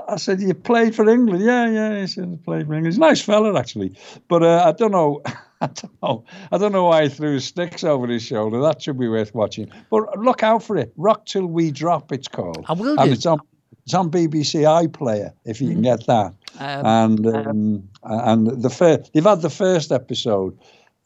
I, 0.09 0.17
said, 0.17 0.41
"You 0.41 0.55
played 0.55 0.95
for 0.95 1.09
England?" 1.09 1.45
Yeah, 1.45 1.69
yeah. 1.69 2.01
He 2.01 2.07
said, 2.07 2.25
"I 2.25 2.45
played 2.45 2.67
for 2.67 2.75
England." 2.75 2.87
He's 2.87 2.97
a 2.97 3.01
nice 3.01 3.21
fella, 3.21 3.59
actually. 3.59 3.97
But 4.29 4.45
uh, 4.45 4.63
I 4.67 4.73
don't 4.73 4.93
know. 4.93 5.21
I 5.63 5.67
don't 5.67 6.03
know. 6.03 6.25
I 6.53 6.59
don't 6.59 6.73
know 6.73 6.85
why 6.85 7.03
he 7.03 7.09
threw 7.11 7.39
sticks 7.41 7.85
over 7.85 8.07
his 8.07 8.23
shoulder. 8.23 8.63
That 8.63 8.81
should 8.81 8.99
be 8.99 9.09
worth 9.09 9.35
watching. 9.35 9.71
But 9.91 10.19
look 10.19 10.43
out 10.43 10.63
for 10.63 10.77
it. 10.77 10.93
Rock 10.97 11.27
till 11.27 11.45
we 11.47 11.71
drop. 11.71 12.13
It's 12.13 12.29
called. 12.29 12.65
I 12.69 12.73
will 12.73 12.99
And 12.99 13.09
do. 13.09 13.13
it's 13.13 13.27
on. 13.27 13.41
It's 13.85 13.95
on 13.95 14.11
BBC 14.11 14.61
iPlayer 14.63 15.33
if 15.45 15.61
you 15.61 15.69
can 15.71 15.83
get 15.83 16.07
that. 16.07 16.35
Um, 16.61 16.87
and 16.87 17.27
um, 17.27 17.89
and 18.05 18.63
the 18.63 18.71
first 18.71 19.13
they've 19.13 19.25
had 19.25 19.43
the 19.43 19.51
first 19.51 19.91
episode, 19.91 20.57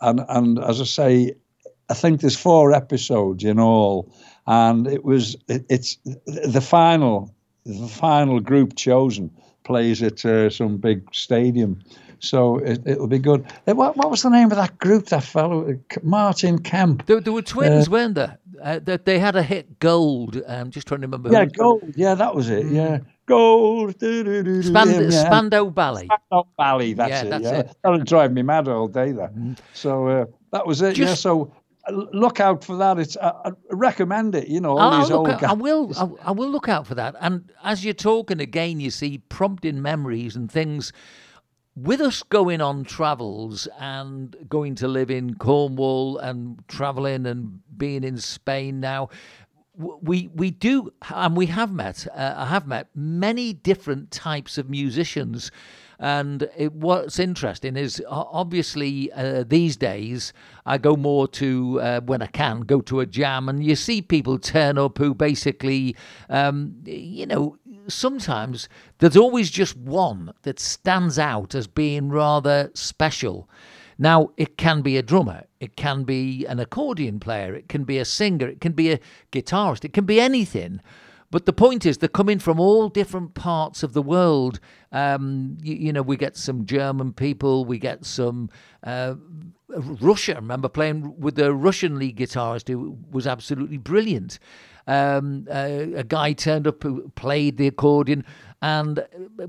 and 0.02 0.20
and 0.28 0.58
as 0.58 0.80
I 0.80 0.84
say, 0.84 1.32
I 1.88 1.94
think 1.94 2.20
there's 2.20 2.36
four 2.36 2.72
episodes 2.72 3.44
in 3.44 3.58
all, 3.58 4.12
and 4.46 4.86
it 4.86 5.04
was 5.04 5.36
it, 5.48 5.64
it's 5.68 5.98
the 6.26 6.60
final 6.60 7.34
the 7.64 7.88
final 7.88 8.40
group 8.40 8.76
chosen 8.76 9.30
plays 9.64 10.02
at 10.02 10.24
uh, 10.24 10.50
some 10.50 10.76
big 10.76 11.02
stadium. 11.14 11.80
So 12.20 12.58
it, 12.58 12.80
it'll 12.86 13.06
be 13.06 13.18
good. 13.18 13.44
Uh, 13.66 13.74
What, 13.74 13.96
what 13.98 14.10
was 14.10 14.22
the 14.22 14.30
name 14.30 14.50
of 14.50 14.56
that 14.56 14.78
group? 14.78 15.06
That 15.06 15.24
fellow, 15.24 15.68
uh, 15.70 15.74
Martin 16.02 16.58
Kemp. 16.58 17.04
there, 17.06 17.20
there 17.20 17.32
were 17.34 17.42
twins, 17.42 17.88
weren't 17.90 18.14
there? 18.14 18.38
Uh, 18.62 18.78
that 18.84 19.04
they 19.04 19.18
had 19.18 19.36
a 19.36 19.42
hit, 19.42 19.78
Gold. 19.78 20.40
I'm 20.48 20.70
just 20.70 20.86
trying 20.86 21.00
to 21.02 21.06
remember. 21.06 21.30
Yeah, 21.30 21.44
gold. 21.44 21.82
Yeah, 21.96 22.14
that 22.14 22.34
was 22.34 22.48
it. 22.48 22.66
Yeah, 22.66 22.98
gold. 23.26 23.94
Spand- 23.98 24.64
yeah. 24.64 25.10
Spandau 25.10 25.66
Ballet. 25.66 26.06
Spandau 26.06 26.46
Valley. 26.58 26.94
That's 26.94 27.10
Yeah, 27.10 27.24
it. 27.24 27.30
that's 27.30 27.44
yeah, 27.44 27.58
it. 27.60 27.76
That'll 27.82 27.98
drive 28.04 28.32
me 28.32 28.42
mad 28.42 28.68
all 28.68 28.88
day. 28.88 29.12
That. 29.12 29.32
So 29.74 30.08
uh, 30.08 30.24
that 30.52 30.66
was 30.66 30.80
it. 30.82 30.96
yeah. 30.96 31.14
So 31.14 31.42
uh, 31.42 31.46
look 31.90 32.40
out 32.40 32.64
for 32.64 32.76
that. 32.76 32.98
It's 32.98 33.16
I, 33.16 33.30
I 33.44 33.50
recommend 33.70 34.34
it. 34.34 34.48
You 34.48 34.60
know, 34.60 34.78
all 34.78 34.92
I'll, 34.92 35.00
these 35.00 35.10
old 35.10 35.28
out, 35.28 35.42
I 35.42 35.52
will. 35.52 35.92
I, 35.96 36.28
I 36.28 36.30
will 36.32 36.48
look 36.48 36.68
out 36.68 36.86
for 36.86 36.94
that. 36.94 37.14
And 37.20 37.52
as 37.62 37.84
you're 37.84 37.94
talking 37.94 38.40
again, 38.40 38.80
you 38.80 38.90
see 38.90 39.18
prompting 39.18 39.82
memories 39.82 40.36
and 40.36 40.50
things. 40.50 40.92
With 41.76 42.00
us 42.00 42.22
going 42.22 42.60
on 42.60 42.84
travels 42.84 43.66
and 43.80 44.36
going 44.48 44.76
to 44.76 44.86
live 44.86 45.10
in 45.10 45.34
Cornwall 45.34 46.18
and 46.18 46.62
traveling 46.68 47.26
and 47.26 47.60
being 47.76 48.04
in 48.04 48.18
Spain 48.18 48.78
now, 48.78 49.08
we 49.76 50.28
we 50.32 50.52
do, 50.52 50.92
and 51.12 51.36
we 51.36 51.46
have 51.46 51.72
met. 51.72 52.06
Uh, 52.14 52.34
I 52.36 52.46
have 52.46 52.68
met 52.68 52.90
many 52.94 53.52
different 53.52 54.12
types 54.12 54.56
of 54.56 54.70
musicians, 54.70 55.50
and 55.98 56.48
it, 56.56 56.72
what's 56.72 57.18
interesting 57.18 57.76
is 57.76 58.02
obviously 58.08 59.12
uh, 59.12 59.44
these 59.46 59.76
days 59.76 60.32
I 60.66 60.78
go 60.78 60.96
more 60.96 61.28
to 61.28 61.80
uh, 61.80 62.00
when 62.00 62.22
I 62.22 62.26
can 62.26 62.60
go 62.60 62.80
to 62.82 63.00
a 63.00 63.06
jam, 63.06 63.48
and 63.48 63.64
you 63.64 63.76
see 63.76 64.02
people 64.02 64.38
turn 64.38 64.78
up 64.78 64.98
who 64.98 65.14
basically, 65.14 65.96
um, 66.28 66.76
you 66.84 67.26
know, 67.26 67.58
sometimes 67.88 68.68
there's 68.98 69.16
always 69.16 69.50
just 69.50 69.76
one 69.76 70.32
that 70.42 70.58
stands 70.58 71.18
out 71.18 71.54
as 71.54 71.66
being 71.66 72.08
rather 72.08 72.70
special. 72.74 73.48
Now, 73.98 74.30
it 74.36 74.56
can 74.56 74.82
be 74.82 74.96
a 74.96 75.02
drummer, 75.02 75.44
it 75.60 75.76
can 75.76 76.02
be 76.02 76.46
an 76.46 76.58
accordion 76.58 77.20
player, 77.20 77.54
it 77.54 77.68
can 77.68 77.84
be 77.84 77.98
a 77.98 78.04
singer, 78.04 78.48
it 78.48 78.60
can 78.60 78.72
be 78.72 78.90
a 78.90 79.00
guitarist, 79.30 79.84
it 79.84 79.92
can 79.92 80.04
be 80.04 80.20
anything. 80.20 80.80
But 81.30 81.46
the 81.46 81.52
point 81.52 81.84
is, 81.84 81.98
they're 81.98 82.08
coming 82.08 82.38
from 82.38 82.60
all 82.60 82.88
different 82.88 83.34
parts 83.34 83.82
of 83.82 83.92
the 83.92 84.02
world. 84.02 84.60
Um, 84.92 85.58
you, 85.62 85.74
you, 85.74 85.92
know, 85.92 86.02
we 86.02 86.16
get 86.16 86.36
some 86.36 86.64
German 86.64 87.12
people, 87.12 87.64
we 87.64 87.78
get 87.78 88.04
some 88.04 88.50
uh, 88.84 89.14
Russia. 89.68 90.32
I 90.32 90.36
remember 90.36 90.68
playing 90.68 91.18
with 91.18 91.38
a 91.38 91.52
Russian 91.52 91.98
lead 91.98 92.16
guitarist 92.16 92.68
who 92.68 92.98
was 93.10 93.26
absolutely 93.26 93.78
brilliant. 93.78 94.38
Um, 94.86 95.46
uh, 95.50 95.86
a 95.96 96.04
guy 96.04 96.34
turned 96.34 96.66
up 96.66 96.82
who 96.82 97.08
played 97.16 97.56
the 97.56 97.66
accordion 97.66 98.24
and 98.60 99.04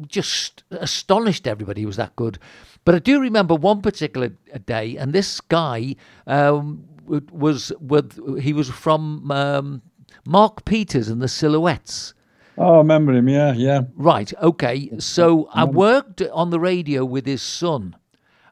just 0.07 0.63
astonished 0.71 1.47
everybody. 1.47 1.81
He 1.81 1.85
was 1.85 1.97
that 1.97 2.15
good. 2.15 2.39
But 2.83 2.95
I 2.95 2.99
do 2.99 3.19
remember 3.19 3.55
one 3.55 3.81
particular 3.81 4.29
day, 4.65 4.97
and 4.97 5.13
this 5.13 5.41
guy 5.41 5.95
um, 6.27 6.85
was 7.07 7.71
with 7.79 8.39
he 8.41 8.53
was 8.53 8.69
from 8.69 9.31
um, 9.31 9.81
Mark 10.25 10.65
Peters 10.65 11.07
and 11.07 11.21
the 11.21 11.27
Silhouettes. 11.27 12.13
Oh, 12.57 12.75
I 12.75 12.77
remember 12.77 13.13
him. 13.13 13.27
Yeah, 13.27 13.53
yeah. 13.53 13.81
Right. 13.95 14.33
Okay. 14.41 14.89
So 14.99 15.49
I 15.51 15.65
worked 15.65 16.21
on 16.21 16.49
the 16.49 16.59
radio 16.59 17.03
with 17.03 17.25
his 17.25 17.41
son, 17.41 17.95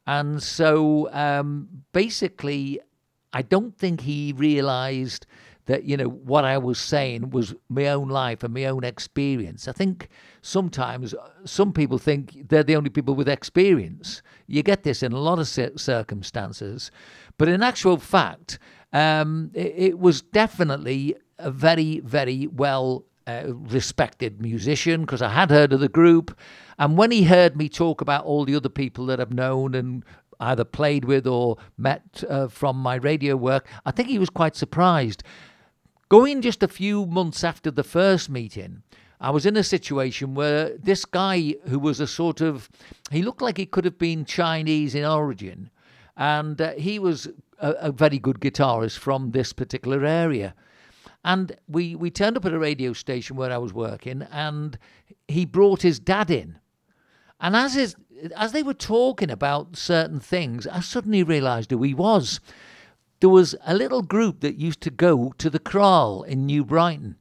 and 0.06 0.44
so 0.44 1.10
um, 1.14 1.70
basically, 1.94 2.80
I 3.32 3.42
don't 3.42 3.78
think 3.78 4.02
he 4.02 4.34
realised 4.36 5.26
that 5.66 5.86
you 5.86 5.96
know 5.96 6.10
what 6.10 6.44
I 6.44 6.58
was 6.58 6.78
saying 6.80 7.30
was 7.30 7.56
my 7.70 7.88
own 7.88 8.10
life 8.10 8.44
and 8.44 8.54
my 8.54 8.66
own 8.66 8.84
experience. 8.84 9.68
I 9.68 9.72
think 9.72 10.10
sometimes 10.42 11.14
uh, 11.14 11.30
some 11.46 11.72
people 11.72 11.98
think 11.98 12.50
they're 12.50 12.64
the 12.64 12.76
only 12.76 12.90
people 12.90 13.16
with 13.16 13.30
experience. 13.30 14.22
You 14.48 14.64
get 14.64 14.84
this 14.84 15.02
in 15.02 15.14
a 15.14 15.20
lot 15.20 15.40
of 15.40 15.48
circumstances, 15.48 16.92
but 17.38 17.48
in 17.48 17.64
actual 17.64 17.98
fact, 17.98 18.60
um, 18.92 19.52
it, 19.54 19.74
it, 19.76 20.00
was 20.00 20.22
definitely 20.22 21.16
a 21.44 21.52
very, 21.52 22.00
very 22.00 22.48
well 22.48 23.06
uh, 23.28 23.44
respected 23.48 24.41
musician 24.41 25.02
because 25.02 25.22
I 25.22 25.30
had 25.30 25.50
heard 25.50 25.74
of 25.74 25.80
the 25.80 25.89
group. 25.89 26.38
And 26.80 26.98
when 26.98 27.12
he 27.12 27.24
heard 27.24 27.56
me 27.56 27.70
talk 27.70 28.02
about 28.02 28.26
all 28.26 28.46
the 28.46 28.56
other 28.56 28.70
people 28.70 29.06
that 29.08 29.20
I've 29.20 29.34
known 29.34 29.76
and 29.76 30.04
either 30.39 30.64
played 30.64 31.06
with 31.06 31.28
or 31.28 31.58
met 31.78 32.24
uh, 32.30 32.48
from 32.48 32.78
my 32.78 32.96
radio 32.96 33.36
work, 33.36 33.68
I 33.86 33.91
think 33.91 34.10
he 34.10 34.20
was 34.20 34.30
quite 34.30 34.56
surprised. 34.56 35.24
Going 36.10 36.41
just 36.41 36.64
a 36.64 36.68
few 36.68 37.06
months 37.06 37.44
after 37.44 37.72
the 37.72 37.84
first 37.84 38.30
meeting, 38.30 38.84
I 39.20 39.30
was 39.30 39.46
in 39.46 39.56
a 39.56 39.64
situation 39.64 40.36
where 40.36 40.78
this 40.78 41.06
guy, 41.06 41.56
who 41.68 41.80
was 41.80 42.00
a 42.00 42.08
sort 42.08 42.41
of, 42.41 42.70
he 43.10 43.22
looked 43.22 43.41
like 43.41 43.58
he 43.58 43.66
could 43.66 43.86
have 43.86 43.98
been 43.98 44.26
Chinese 44.26 44.96
in 44.96 45.06
origin, 45.06 45.70
and 46.18 46.60
uh, 46.60 46.74
he 46.74 47.00
was 47.00 47.30
a, 47.60 47.72
a, 47.72 47.91
very 47.91 48.20
good 48.20 48.41
guitarist 48.41 48.98
from 48.98 49.32
this 49.32 49.54
particular 49.54 50.06
area. 50.06 50.54
And 51.24 51.56
we, 51.68 51.96
we 51.96 52.12
turned 52.12 52.38
up 52.38 52.46
at 52.46 52.54
a 52.54 52.60
radio 52.60 52.94
station 52.94 53.36
where 53.36 53.52
I 53.52 53.58
was 53.58 53.74
working, 53.74 54.24
and 54.32 54.78
he 55.28 55.46
brought 55.46 55.82
his 55.82 56.00
dad 56.00 56.30
in. 56.30 56.60
And 57.40 57.56
as 57.56 57.76
his, 57.76 57.96
as 58.36 58.52
they 58.52 58.64
were 58.64 58.74
talking 58.74 59.32
about 59.32 59.78
certain 59.78 60.20
things, 60.20 60.68
I 60.68 60.82
suddenly 60.82 61.24
realised 61.24 61.72
who 61.72 61.82
he 61.84 61.94
was 61.94 62.40
there 63.24 63.30
was 63.30 63.56
a 63.66 63.74
little 63.74 64.02
group 64.02 64.42
that 64.42 64.58
used 64.58 64.82
to 64.82 64.90
go 64.90 65.34
to 65.38 65.50
the 65.50 65.58
Kraal 65.58 66.24
in 66.24 66.46
New 66.46 66.66
Brighton. 66.66 67.16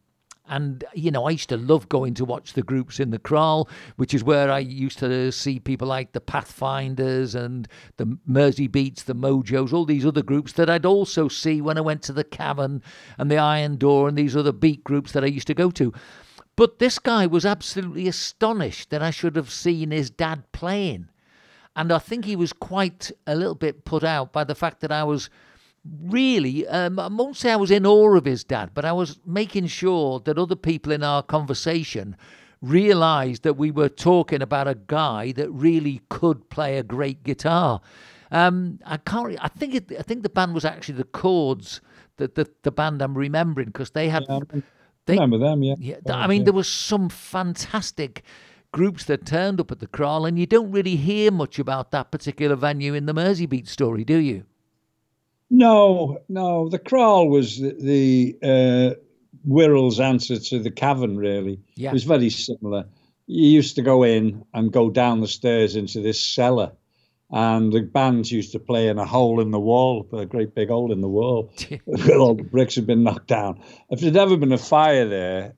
And, 0.48 0.84
you 0.92 1.10
know, 1.10 1.24
I 1.24 1.30
used 1.30 1.48
to 1.50 1.56
love 1.56 1.88
going 1.88 2.14
to 2.14 2.24
watch 2.24 2.52
the 2.52 2.62
groups 2.62 2.98
in 2.98 3.10
the 3.10 3.18
Kraal, 3.18 3.68
which 3.96 4.12
is 4.12 4.24
where 4.24 4.50
I 4.50 4.58
used 4.58 4.98
to 4.98 5.30
see 5.30 5.60
people 5.60 5.86
like 5.86 6.12
the 6.12 6.20
Pathfinders 6.20 7.34
and 7.34 7.68
the 7.96 8.18
Mersey 8.26 8.66
Beats, 8.66 9.04
the 9.04 9.14
Mojos, 9.14 9.72
all 9.72 9.84
these 9.84 10.04
other 10.04 10.22
groups 10.22 10.52
that 10.54 10.68
I'd 10.68 10.84
also 10.84 11.28
see 11.28 11.60
when 11.60 11.78
I 11.78 11.82
went 11.82 12.02
to 12.02 12.12
the 12.12 12.24
Cavern 12.24 12.82
and 13.18 13.30
the 13.30 13.38
Iron 13.38 13.76
Door 13.76 14.08
and 14.08 14.18
these 14.18 14.36
other 14.36 14.52
beat 14.52 14.82
groups 14.82 15.12
that 15.12 15.22
I 15.24 15.28
used 15.28 15.46
to 15.46 15.54
go 15.54 15.70
to. 15.70 15.92
But 16.56 16.80
this 16.80 16.98
guy 16.98 17.26
was 17.26 17.46
absolutely 17.46 18.08
astonished 18.08 18.90
that 18.90 19.02
I 19.02 19.10
should 19.10 19.36
have 19.36 19.50
seen 19.50 19.90
his 19.90 20.10
dad 20.10 20.50
playing. 20.52 21.08
And 21.74 21.90
I 21.90 21.98
think 21.98 22.24
he 22.24 22.36
was 22.36 22.52
quite 22.52 23.10
a 23.26 23.34
little 23.34 23.54
bit 23.54 23.84
put 23.84 24.04
out 24.04 24.32
by 24.32 24.44
the 24.44 24.54
fact 24.54 24.80
that 24.80 24.92
I 24.92 25.04
was 25.04 25.30
really, 25.84 26.66
um, 26.68 26.98
I 26.98 27.08
won't 27.08 27.36
say 27.36 27.52
I 27.52 27.56
was 27.56 27.70
in 27.70 27.86
awe 27.86 28.16
of 28.16 28.24
his 28.24 28.44
dad, 28.44 28.70
but 28.74 28.84
I 28.84 28.92
was 28.92 29.18
making 29.26 29.66
sure 29.66 30.20
that 30.20 30.38
other 30.38 30.56
people 30.56 30.92
in 30.92 31.02
our 31.02 31.22
conversation 31.22 32.16
realized 32.60 33.42
that 33.42 33.54
we 33.54 33.70
were 33.70 33.88
talking 33.88 34.40
about 34.40 34.68
a 34.68 34.76
guy 34.86 35.32
that 35.32 35.50
really 35.50 36.00
could 36.08 36.48
play 36.48 36.78
a 36.78 36.82
great 36.82 37.24
guitar. 37.24 37.80
Um, 38.30 38.78
I 38.86 38.96
can't. 38.96 39.36
I 39.40 39.48
think 39.48 39.74
it, 39.74 39.92
I 39.98 40.02
think 40.02 40.22
the 40.22 40.30
band 40.30 40.54
was 40.54 40.64
actually 40.64 40.94
the 40.94 41.04
Chords, 41.04 41.80
the 42.16 42.28
the, 42.28 42.48
the 42.62 42.70
band 42.70 43.02
I'm 43.02 43.18
remembering 43.18 43.66
because 43.66 43.90
they 43.90 44.08
had. 44.08 44.24
Yeah, 44.28 44.40
they, 45.04 45.14
remember 45.14 45.38
them, 45.38 45.62
yeah. 45.64 45.74
yeah 45.80 45.96
I 46.06 46.28
mean, 46.28 46.42
yeah. 46.42 46.44
there 46.44 46.52
was 46.52 46.68
some 46.68 47.08
fantastic 47.08 48.22
groups 48.70 49.04
that 49.04 49.26
turned 49.26 49.60
up 49.60 49.72
at 49.72 49.80
the 49.80 49.88
Kraal, 49.88 50.24
and 50.24 50.38
you 50.38 50.46
don't 50.46 50.70
really 50.70 50.96
hear 50.96 51.30
much 51.30 51.58
about 51.58 51.90
that 51.90 52.12
particular 52.12 52.54
venue 52.54 52.94
in 52.94 53.06
the 53.06 53.12
Merseybeat 53.12 53.66
story, 53.66 54.04
do 54.04 54.16
you? 54.16 54.46
No, 55.54 56.18
no. 56.30 56.70
The 56.70 56.78
Kraal 56.78 57.28
was 57.28 57.60
the, 57.60 57.76
the 57.78 58.38
uh, 58.42 58.94
Wirral's 59.46 60.00
answer 60.00 60.38
to 60.38 60.58
the 60.58 60.70
cavern, 60.70 61.18
really. 61.18 61.60
Yeah. 61.76 61.90
It 61.90 61.92
was 61.92 62.04
very 62.04 62.30
similar. 62.30 62.86
You 63.26 63.50
used 63.50 63.76
to 63.76 63.82
go 63.82 64.02
in 64.02 64.46
and 64.54 64.72
go 64.72 64.88
down 64.88 65.20
the 65.20 65.28
stairs 65.28 65.76
into 65.76 66.00
this 66.00 66.24
cellar, 66.24 66.72
and 67.30 67.70
the 67.70 67.82
bands 67.82 68.32
used 68.32 68.52
to 68.52 68.58
play 68.58 68.88
in 68.88 68.98
a 68.98 69.04
hole 69.04 69.40
in 69.40 69.50
the 69.50 69.60
wall, 69.60 70.08
a 70.14 70.24
great 70.24 70.54
big 70.54 70.70
hole 70.70 70.90
in 70.90 71.02
the 71.02 71.08
wall, 71.08 71.52
where 71.84 72.16
all 72.16 72.34
the 72.34 72.44
bricks 72.44 72.76
had 72.76 72.86
been 72.86 73.02
knocked 73.02 73.28
down. 73.28 73.60
If 73.90 74.00
there'd 74.00 74.16
ever 74.16 74.38
been 74.38 74.52
a 74.52 74.58
fire 74.58 75.06
there, 75.06 75.54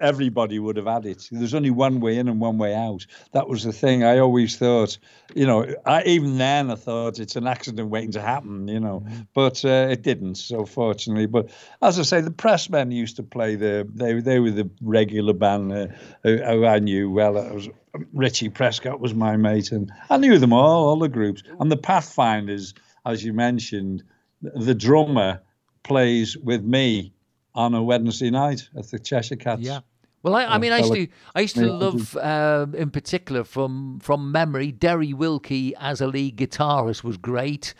everybody 0.00 0.58
would 0.58 0.76
have 0.76 0.86
had 0.86 1.06
it. 1.06 1.28
There's 1.30 1.54
only 1.54 1.70
one 1.70 2.00
way 2.00 2.18
in 2.18 2.28
and 2.28 2.40
one 2.40 2.58
way 2.58 2.74
out. 2.74 3.06
That 3.32 3.48
was 3.48 3.64
the 3.64 3.72
thing. 3.72 4.04
I 4.04 4.18
always 4.18 4.56
thought, 4.56 4.98
you 5.34 5.46
know, 5.46 5.66
I, 5.86 6.02
even 6.04 6.38
then 6.38 6.70
I 6.70 6.74
thought 6.74 7.18
it's 7.18 7.36
an 7.36 7.46
accident 7.46 7.88
waiting 7.88 8.12
to 8.12 8.20
happen, 8.20 8.68
you 8.68 8.80
know, 8.80 9.00
mm-hmm. 9.00 9.22
but 9.34 9.64
uh, 9.64 9.88
it 9.90 10.02
didn't, 10.02 10.36
so 10.36 10.64
fortunately. 10.64 11.26
But 11.26 11.50
as 11.82 11.98
I 11.98 12.02
say, 12.02 12.20
the 12.20 12.30
pressmen 12.30 12.92
used 12.92 13.16
to 13.16 13.22
play 13.22 13.56
there. 13.56 13.84
They 13.84 14.20
they 14.20 14.40
were 14.40 14.50
the 14.50 14.70
regular 14.82 15.32
band 15.32 15.72
uh, 15.72 15.86
who, 16.22 16.36
who, 16.36 16.66
I 16.66 16.78
knew 16.78 17.10
well. 17.10 17.36
It 17.36 17.54
was 17.54 17.68
Richie 18.12 18.48
Prescott 18.48 19.00
was 19.00 19.14
my 19.14 19.36
mate, 19.36 19.72
and 19.72 19.92
I 20.10 20.16
knew 20.16 20.38
them 20.38 20.52
all, 20.52 20.88
all 20.88 20.98
the 20.98 21.08
groups. 21.08 21.42
And 21.60 21.70
the 21.70 21.76
Pathfinders, 21.76 22.74
as 23.06 23.24
you 23.24 23.32
mentioned, 23.32 24.02
the 24.42 24.74
drummer 24.74 25.40
plays 25.84 26.36
with 26.36 26.62
me 26.64 27.13
on 27.54 27.74
a 27.74 27.82
Wednesday 27.82 28.30
night 28.30 28.68
at 28.76 28.90
the 28.90 28.98
Cheshire 28.98 29.36
Cats. 29.36 29.62
Yeah. 29.62 29.80
Well, 30.22 30.34
I, 30.34 30.46
I 30.46 30.58
mean, 30.58 30.72
I 30.72 30.78
used 30.78 30.92
to, 30.94 31.06
I 31.34 31.40
used 31.40 31.56
to 31.56 31.70
love, 31.70 32.16
um, 32.16 32.74
in 32.74 32.90
particular, 32.90 33.44
from 33.44 34.00
from 34.00 34.32
memory, 34.32 34.72
Derry 34.72 35.12
Wilkie 35.12 35.74
as 35.76 36.00
a 36.00 36.06
lead 36.06 36.38
guitarist 36.38 37.04
was 37.04 37.18
great. 37.18 37.74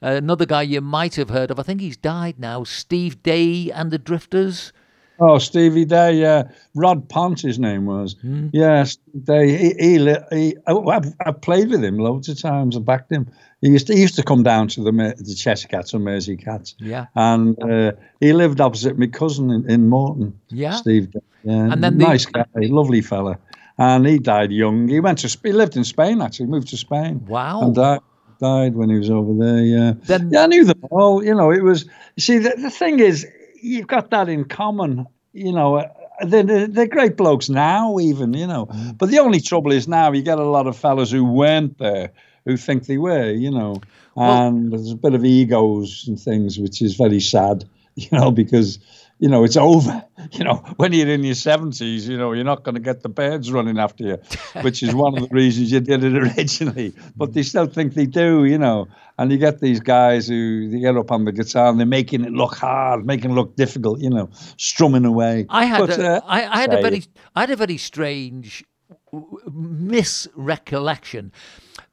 Uh, 0.00 0.10
another 0.10 0.46
guy 0.46 0.62
you 0.62 0.80
might 0.80 1.16
have 1.16 1.30
heard 1.30 1.50
of, 1.50 1.58
I 1.58 1.64
think 1.64 1.80
he's 1.80 1.96
died 1.96 2.38
now, 2.38 2.62
Steve 2.62 3.20
Day 3.24 3.72
and 3.72 3.90
the 3.90 3.98
Drifters. 3.98 4.72
Oh, 5.20 5.38
Stevie 5.38 5.84
Day, 5.84 6.12
yeah. 6.14 6.44
Rod 6.74 7.08
Pont, 7.08 7.40
his 7.40 7.58
name 7.58 7.86
was. 7.86 8.14
Mm. 8.24 8.50
Yes, 8.52 8.98
Day. 9.24 9.56
He, 9.56 9.74
he, 9.78 10.16
he, 10.30 10.56
I've, 10.66 11.14
I've 11.24 11.40
played 11.40 11.70
with 11.70 11.82
him 11.82 11.98
loads 11.98 12.28
of 12.28 12.40
times. 12.40 12.76
I 12.76 12.80
backed 12.80 13.10
him. 13.10 13.28
He 13.60 13.70
used 13.70 13.88
to, 13.88 13.94
he 13.94 14.00
used 14.00 14.14
to 14.16 14.22
come 14.22 14.44
down 14.44 14.68
to 14.68 14.82
the 14.82 14.92
the 14.92 15.34
Cheshire 15.34 15.66
Cats 15.66 15.92
or 15.92 15.98
Mersey 15.98 16.36
Cats. 16.36 16.76
Yeah. 16.78 17.06
And 17.16 17.60
uh, 17.60 17.92
he 18.20 18.32
lived 18.32 18.60
opposite 18.60 18.96
my 18.96 19.08
cousin 19.08 19.50
in, 19.50 19.68
in 19.68 19.88
Moreton. 19.88 20.38
Yeah. 20.48 20.76
Steve. 20.76 21.08
Yeah. 21.42 21.72
And 21.72 21.82
then 21.82 21.98
the, 21.98 22.06
nice 22.06 22.26
guy, 22.26 22.44
lovely 22.54 23.00
fella. 23.00 23.38
And 23.76 24.06
he 24.06 24.18
died 24.18 24.52
young. 24.52 24.86
He 24.86 25.00
went 25.00 25.18
to 25.18 25.38
he 25.42 25.52
lived 25.52 25.76
in 25.76 25.82
Spain 25.82 26.22
actually. 26.22 26.46
Moved 26.46 26.68
to 26.68 26.76
Spain. 26.76 27.26
Wow. 27.26 27.62
And 27.62 27.74
died 27.74 28.00
died 28.38 28.76
when 28.76 28.88
he 28.90 28.96
was 28.96 29.10
over 29.10 29.34
there. 29.34 29.64
Yeah. 29.64 29.92
Then, 30.04 30.30
yeah, 30.30 30.42
I 30.42 30.46
knew 30.46 30.64
them 30.64 30.80
all. 30.92 31.24
You 31.24 31.34
know, 31.34 31.50
it 31.50 31.62
was. 31.62 31.84
You 32.14 32.20
see, 32.20 32.38
the, 32.38 32.54
the 32.56 32.70
thing 32.70 33.00
is, 33.00 33.26
you've 33.60 33.86
got 33.86 34.10
that 34.10 34.28
in 34.28 34.44
common. 34.44 35.06
You 35.32 35.52
know, 35.52 35.76
uh, 35.76 35.88
they're, 36.24 36.66
they're 36.66 36.86
great 36.86 37.16
blokes 37.16 37.48
now, 37.48 37.98
even, 37.98 38.34
you 38.34 38.46
know. 38.46 38.68
But 38.96 39.10
the 39.10 39.18
only 39.18 39.40
trouble 39.40 39.72
is 39.72 39.86
now 39.86 40.12
you 40.12 40.22
get 40.22 40.38
a 40.38 40.44
lot 40.44 40.66
of 40.66 40.76
fellas 40.76 41.10
who 41.10 41.24
weren't 41.24 41.78
there 41.78 42.12
who 42.44 42.56
think 42.56 42.86
they 42.86 42.98
were, 42.98 43.30
you 43.30 43.50
know. 43.50 43.76
And 44.16 44.70
well, 44.70 44.80
there's 44.80 44.92
a 44.92 44.96
bit 44.96 45.14
of 45.14 45.24
egos 45.24 46.06
and 46.08 46.18
things, 46.18 46.58
which 46.58 46.82
is 46.82 46.96
very 46.96 47.20
sad, 47.20 47.64
you 47.94 48.08
know, 48.10 48.30
because 48.30 48.78
you 49.18 49.28
know, 49.28 49.44
it's 49.44 49.56
over. 49.56 50.04
You 50.32 50.44
know, 50.44 50.56
when 50.76 50.92
you're 50.92 51.08
in 51.08 51.22
your 51.22 51.36
70s, 51.36 52.06
you 52.06 52.18
know, 52.18 52.32
you're 52.32 52.44
not 52.44 52.64
going 52.64 52.74
to 52.74 52.80
get 52.80 53.02
the 53.02 53.08
birds 53.08 53.50
running 53.52 53.78
after 53.78 54.04
you, 54.04 54.18
which 54.62 54.82
is 54.82 54.94
one 54.94 55.16
of 55.16 55.28
the 55.28 55.34
reasons 55.34 55.72
you 55.72 55.80
did 55.80 56.04
it 56.04 56.12
originally. 56.12 56.92
But 57.16 57.32
they 57.32 57.44
still 57.44 57.66
think 57.66 57.94
they 57.94 58.04
do, 58.04 58.44
you 58.44 58.58
know. 58.58 58.88
And 59.16 59.30
you 59.30 59.38
get 59.38 59.60
these 59.60 59.80
guys 59.80 60.26
who 60.26 60.68
they 60.68 60.80
get 60.80 60.96
up 60.96 61.12
on 61.12 61.24
the 61.24 61.32
guitar 61.32 61.68
and 61.68 61.78
they're 61.78 61.86
making 61.86 62.24
it 62.24 62.32
look 62.32 62.56
hard, 62.56 63.06
making 63.06 63.30
it 63.30 63.34
look 63.34 63.56
difficult, 63.56 64.00
you 64.00 64.10
know, 64.10 64.28
strumming 64.58 65.04
away. 65.04 65.46
I 65.48 65.64
had 65.64 65.86
But, 65.86 65.98
a, 65.98 66.16
uh, 66.16 66.20
I, 66.26 66.44
I 66.44 66.60
had 66.60 66.74
a 66.74 66.82
very. 66.82 67.04
I 67.34 67.40
had 67.40 67.50
a 67.50 67.56
very 67.56 67.78
strange 67.78 68.64
misrecollection. 69.12 71.30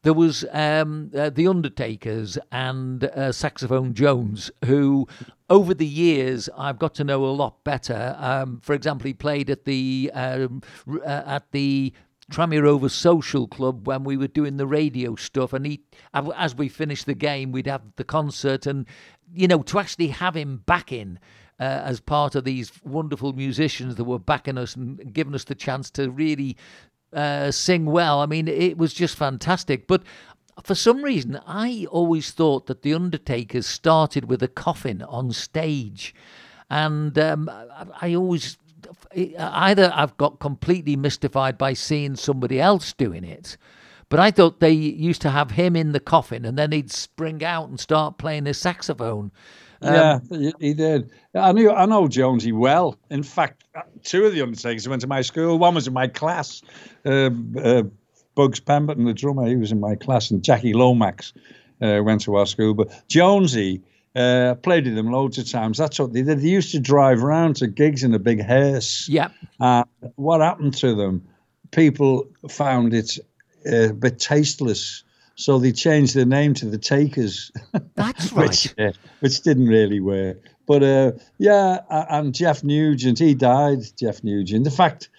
There 0.01 0.13
was 0.13 0.45
um, 0.51 1.11
uh, 1.15 1.30
the 1.30 1.47
Undertakers 1.47 2.38
and 2.51 3.05
uh, 3.05 3.32
Saxophone 3.32 3.93
Jones, 3.93 4.51
who 4.65 5.07
over 5.50 5.74
the 5.74 5.86
years 5.86 6.50
I've 6.58 6.80
got 6.80 6.96
to 6.96 7.04
know 7.04 7.26
a 7.26 7.28
lot 7.28 7.64
better. 7.64 8.16
Um, 8.20 8.60
for 8.62 8.74
example, 8.74 9.08
he 9.08 9.14
played 9.14 9.50
at 9.50 9.66
the 9.66 10.12
um, 10.14 10.62
uh, 10.89 11.24
at 11.26 11.52
the 11.52 11.93
Tranmere 12.32 12.64
Rovers 12.64 12.93
Social 12.93 13.48
Club 13.48 13.86
when 13.86 14.04
we 14.04 14.18
were 14.18 14.28
doing 14.28 14.58
the 14.58 14.66
radio 14.66 15.16
stuff, 15.16 15.54
and 15.54 15.66
he, 15.66 15.84
as 16.14 16.56
we 16.56 16.68
finished 16.68 17.06
the 17.06 17.14
game, 17.14 17.52
we'd 17.52 17.68
have 17.68 17.84
the 17.98 18.04
concert, 18.04 18.66
and 18.66 18.88
you 19.34 19.48
know, 19.48 19.62
to 19.64 19.80
actually 19.80 20.08
have 20.08 20.36
him 20.36 20.64
back 20.66 20.91
in 20.91 21.20
uh, 21.60 21.64
as 21.64 22.00
part 22.00 22.36
of 22.36 22.43
these 22.43 22.72
wonderful 22.84 23.34
musicians 23.34 23.96
that 23.96 24.06
were 24.06 24.20
backing 24.20 24.58
us 24.58 24.76
and 24.76 25.14
giving 25.14 25.36
us 25.36 25.43
the 25.43 25.56
chance 25.56 25.91
to 25.91 26.10
really 26.10 26.58
uh, 27.14 27.52
sing 27.52 27.86
well. 27.86 28.20
I 28.20 28.26
mean, 28.26 28.48
it 28.48 28.78
was 28.78 28.93
just 28.93 29.16
fantastic. 29.16 29.88
But 29.88 30.04
for 30.64 30.76
some 30.76 31.03
reason, 31.03 31.39
I 31.45 31.86
always 31.91 32.32
thought 32.32 32.68
that 32.68 32.82
the 32.82 32.93
Undertakers 32.93 33.68
started 33.68 34.26
with 34.26 34.41
a 34.41 34.47
coffin 34.47 35.01
on 35.01 35.32
stage, 35.32 36.16
and 36.70 37.18
um, 37.20 37.49
I, 38.01 38.14
always 38.16 38.58
either 39.16 39.91
I've 39.93 40.18
got 40.18 40.39
completely 40.39 40.95
mystified 40.95 41.58
by 41.58 41.74
seeing 41.74 42.16
somebody 42.16 42.60
else 42.60 42.93
doing 42.93 43.24
it. 43.24 43.58
But 44.10 44.20
I 44.20 44.32
thought 44.32 44.60
they 44.60 44.72
used 44.72 45.22
to 45.24 45.32
have 45.32 45.51
him 45.51 45.76
in 45.76 45.91
the 45.91 45.99
coffin 45.99 46.45
and 46.45 46.58
then 46.58 46.72
he'd 46.72 46.91
spring 46.91 47.43
out 47.43 47.70
and 47.70 47.80
start 47.80 48.18
playing 48.18 48.45
his 48.45 48.58
saxophone. 48.60 49.32
yeah, 49.82 50.20
he, 50.60 50.74
did. 50.74 51.12
I 51.34 51.51
knew 51.51 51.72
I 51.72 51.86
know 51.86 52.08
Jonesy 52.08 52.51
well. 52.51 52.97
In 53.10 53.24
fact, 53.24 53.66
uh, 53.76 53.82
two 54.03 54.26
of 54.26 54.34
the 54.34 54.41
Undertakers 54.41 54.88
went 54.88 55.01
to 55.01 55.08
my 55.08 55.22
school. 55.22 55.58
One 55.58 55.76
was 55.76 55.88
in 55.88 55.93
my 55.93 56.08
class. 56.08 56.62
Uh, 57.06 57.30
uh, 57.62 57.84
Bugs 58.36 58.59
Pemberton, 58.59 59.05
the 59.05 59.13
drummer, 59.13 59.47
he 59.47 59.55
was 59.55 59.71
in 59.71 59.79
my 59.79 59.95
class, 59.95 60.29
and 60.29 60.43
Jackie 60.43 60.73
Lomax 60.73 61.33
uh, 61.81 62.01
went 62.03 62.21
to 62.21 62.36
our 62.36 62.45
school. 62.45 62.73
But 62.73 63.07
Jonesy 63.07 63.81
uh, 64.15 64.55
played 64.55 64.86
with 64.86 64.95
them 64.95 65.11
loads 65.11 65.38
of 65.38 65.49
times. 65.49 65.77
That's 65.77 65.99
what 65.99 66.13
they 66.13 66.21
did. 66.21 66.41
They 66.41 66.47
used 66.47 66.71
to 66.71 66.79
drive 66.79 67.23
around 67.23 67.57
to 67.57 67.67
gigs 67.67 68.03
in 68.03 68.13
a 68.13 68.19
big 68.19 68.41
hearse. 68.41 69.07
Yeah. 69.09 69.29
Uh, 69.59 69.83
what 70.15 70.41
happened 70.41 70.75
to 70.77 70.95
them? 70.95 71.27
People 71.71 72.27
found 72.49 72.93
it 72.93 73.17
uh, 73.65 73.89
a 73.89 73.93
bit 73.93 74.19
tasteless, 74.19 75.03
so 75.36 75.59
they 75.59 75.71
changed 75.71 76.15
their 76.15 76.25
name 76.25 76.53
to 76.55 76.65
the 76.65 76.77
Takers. 76.77 77.51
That's 77.95 78.31
right. 78.33 78.47
which, 78.47 78.73
uh, 78.79 78.91
which 79.19 79.41
didn't 79.41 79.67
really 79.67 79.99
work. 79.99 80.38
But 80.65 80.83
uh, 80.83 81.11
yeah, 81.38 81.79
and 81.89 82.33
Geoff 82.33 82.63
Nugent, 82.63 83.19
he 83.19 83.36
died. 83.36 83.79
Geoff 83.97 84.23
Nugent. 84.23 84.65
In 84.65 84.71
fact, 84.71 85.09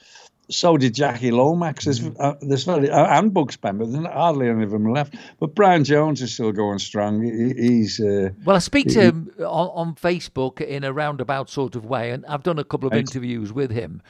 so 0.49 0.77
did 0.77 0.95
Jackie 0.95 1.31
Lomax. 1.31 1.85
There's, 1.85 2.01
Mm-hmm. 2.01 2.21
uh, 2.21 2.35
there's 2.41 2.65
very 2.65 2.91
uh, 2.91 3.19
and 3.19 3.33
Bugs 3.33 3.57
Pemberton. 3.57 4.03
There's 4.03 4.15
hardly 4.15 4.49
any 4.49 4.65
of 4.65 4.71
them 4.71 4.93
left. 4.93 5.15
But 5.41 5.55
Brian 5.55 5.85
Jones 5.85 6.23
is 6.23 6.33
still 6.33 6.53
going 6.53 6.79
strong. 6.79 7.23
He, 7.23 7.53
he's 7.55 8.01
uh, 8.01 8.31
Well, 8.45 8.57
I 8.57 8.61
speak 8.61 8.89
to 8.89 9.01
him 9.01 9.31
on, 9.39 9.45
on 9.47 9.95
Facebook 9.95 10.61
in 10.61 10.85
a 10.85 10.93
roundabout 10.93 11.51
sort 11.51 11.75
of 11.77 11.85
way, 11.85 12.11
and 12.11 12.25
I've 12.27 12.43
done 12.43 12.59
a 12.59 12.65
couple 12.65 12.87
of 12.87 12.95
interviews 12.95 13.53
with 13.53 13.71
him. 13.71 14.03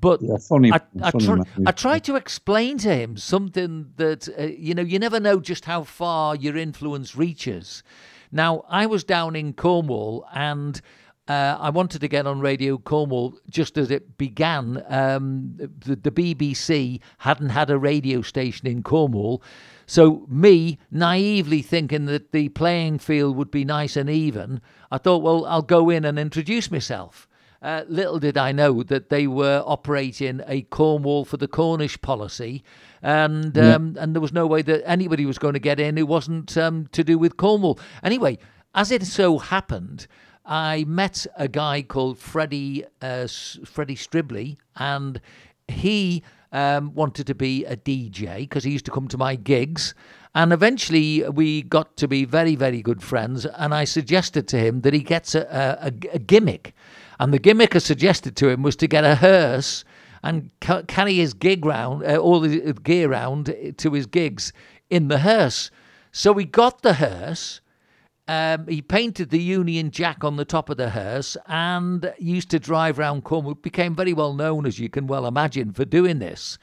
But 0.00 0.22
yeah, 0.22 0.36
funny. 0.38 0.72
I, 0.72 0.80
I, 1.02 1.10
funny 1.10 1.24
try, 1.26 1.34
man. 1.34 1.46
I 1.66 1.72
try 1.72 1.98
to 1.98 2.16
explain 2.16 2.78
to 2.78 2.94
him 2.94 3.16
something 3.16 3.92
that, 3.96 4.28
uh, 4.38 4.44
you 4.44 4.74
know, 4.74 4.82
you 4.82 4.98
never 4.98 5.20
know 5.20 5.40
just 5.40 5.64
how 5.64 5.82
far 5.82 6.36
your 6.36 6.56
influence 6.56 7.16
reaches. 7.16 7.82
Now, 8.32 8.64
I 8.68 8.86
was 8.86 9.02
down 9.04 9.34
in 9.34 9.52
Cornwall 9.52 10.26
and 10.32 10.80
uh, 11.30 11.56
I 11.60 11.70
wanted 11.70 12.00
to 12.00 12.08
get 12.08 12.26
on 12.26 12.40
Radio 12.40 12.76
Cornwall 12.76 13.38
just 13.48 13.78
as 13.78 13.88
it 13.92 14.18
began. 14.18 14.84
Um, 14.88 15.54
the, 15.56 15.94
the 15.94 16.10
BBC 16.10 16.98
hadn't 17.18 17.50
had 17.50 17.70
a 17.70 17.78
radio 17.78 18.20
station 18.20 18.66
in 18.66 18.82
Cornwall. 18.82 19.40
So, 19.86 20.26
me 20.28 20.78
naively 20.90 21.62
thinking 21.62 22.06
that 22.06 22.32
the 22.32 22.48
playing 22.48 22.98
field 22.98 23.36
would 23.36 23.52
be 23.52 23.64
nice 23.64 23.96
and 23.96 24.10
even, 24.10 24.60
I 24.90 24.98
thought, 24.98 25.22
well, 25.22 25.46
I'll 25.46 25.62
go 25.62 25.88
in 25.88 26.04
and 26.04 26.18
introduce 26.18 26.68
myself. 26.68 27.28
Uh, 27.62 27.84
little 27.86 28.18
did 28.18 28.36
I 28.36 28.50
know 28.50 28.82
that 28.82 29.10
they 29.10 29.28
were 29.28 29.62
operating 29.64 30.40
a 30.48 30.62
Cornwall 30.62 31.24
for 31.24 31.36
the 31.36 31.46
Cornish 31.46 32.00
policy, 32.00 32.64
and 33.02 33.56
um, 33.56 33.96
and 34.00 34.16
there 34.16 34.20
was 34.20 34.32
no 34.32 34.48
way 34.48 34.62
that 34.62 34.82
anybody 34.84 35.26
was 35.26 35.38
going 35.38 35.54
to 35.54 35.60
get 35.60 35.78
in 35.78 35.96
who 35.96 36.06
wasn't 36.06 36.56
um, 36.56 36.88
to 36.90 37.04
do 37.04 37.18
with 37.18 37.36
Cornwall. 37.36 37.78
Anyway, 38.02 38.38
as 38.74 38.90
it 38.90 39.04
so 39.04 39.38
happened, 39.38 40.06
I 40.44 40.84
met 40.86 41.26
a 41.36 41.48
guy 41.48 41.82
called 41.82 42.18
Freddie 42.18 42.84
uh, 43.02 43.26
Freddie 43.64 43.96
Stribley, 43.96 44.56
and 44.76 45.20
he 45.68 46.22
um, 46.52 46.94
wanted 46.94 47.26
to 47.26 47.34
be 47.34 47.64
a 47.64 47.76
DJ 47.76 48.40
because 48.40 48.64
he 48.64 48.72
used 48.72 48.84
to 48.86 48.90
come 48.90 49.08
to 49.08 49.18
my 49.18 49.36
gigs. 49.36 49.94
And 50.34 50.52
eventually, 50.52 51.28
we 51.28 51.62
got 51.62 51.96
to 51.96 52.08
be 52.08 52.24
very, 52.24 52.54
very 52.54 52.82
good 52.82 53.02
friends. 53.02 53.46
And 53.46 53.74
I 53.74 53.84
suggested 53.84 54.46
to 54.48 54.58
him 54.58 54.82
that 54.82 54.94
he 54.94 55.00
gets 55.00 55.34
a, 55.34 55.42
a, 55.80 55.86
a 56.14 56.18
gimmick. 56.18 56.74
And 57.18 57.34
the 57.34 57.38
gimmick 57.38 57.74
I 57.74 57.80
suggested 57.80 58.36
to 58.36 58.48
him 58.48 58.62
was 58.62 58.76
to 58.76 58.86
get 58.86 59.04
a 59.04 59.16
hearse 59.16 59.84
and 60.22 60.50
ca- 60.60 60.82
carry 60.82 61.16
his 61.16 61.34
gig 61.34 61.64
round, 61.64 62.04
uh, 62.04 62.16
all 62.16 62.40
the 62.40 62.72
gear 62.72 63.08
round 63.08 63.54
to 63.76 63.92
his 63.92 64.06
gigs 64.06 64.52
in 64.88 65.08
the 65.08 65.18
hearse. 65.18 65.70
So 66.12 66.32
we 66.32 66.44
got 66.44 66.82
the 66.82 66.94
hearse. 66.94 67.60
Um, 68.30 68.68
he 68.68 68.80
painted 68.80 69.30
the 69.30 69.42
Union 69.42 69.90
Jack 69.90 70.22
on 70.22 70.36
the 70.36 70.44
top 70.44 70.70
of 70.70 70.76
the 70.76 70.90
hearse 70.90 71.36
and 71.46 72.14
used 72.16 72.48
to 72.50 72.60
drive 72.60 72.96
round 72.96 73.24
Cornwall. 73.24 73.54
Became 73.54 73.96
very 73.96 74.12
well 74.12 74.34
known, 74.34 74.66
as 74.66 74.78
you 74.78 74.88
can 74.88 75.08
well 75.08 75.26
imagine, 75.26 75.72
for 75.72 75.84
doing 75.84 76.20
this. 76.20 76.56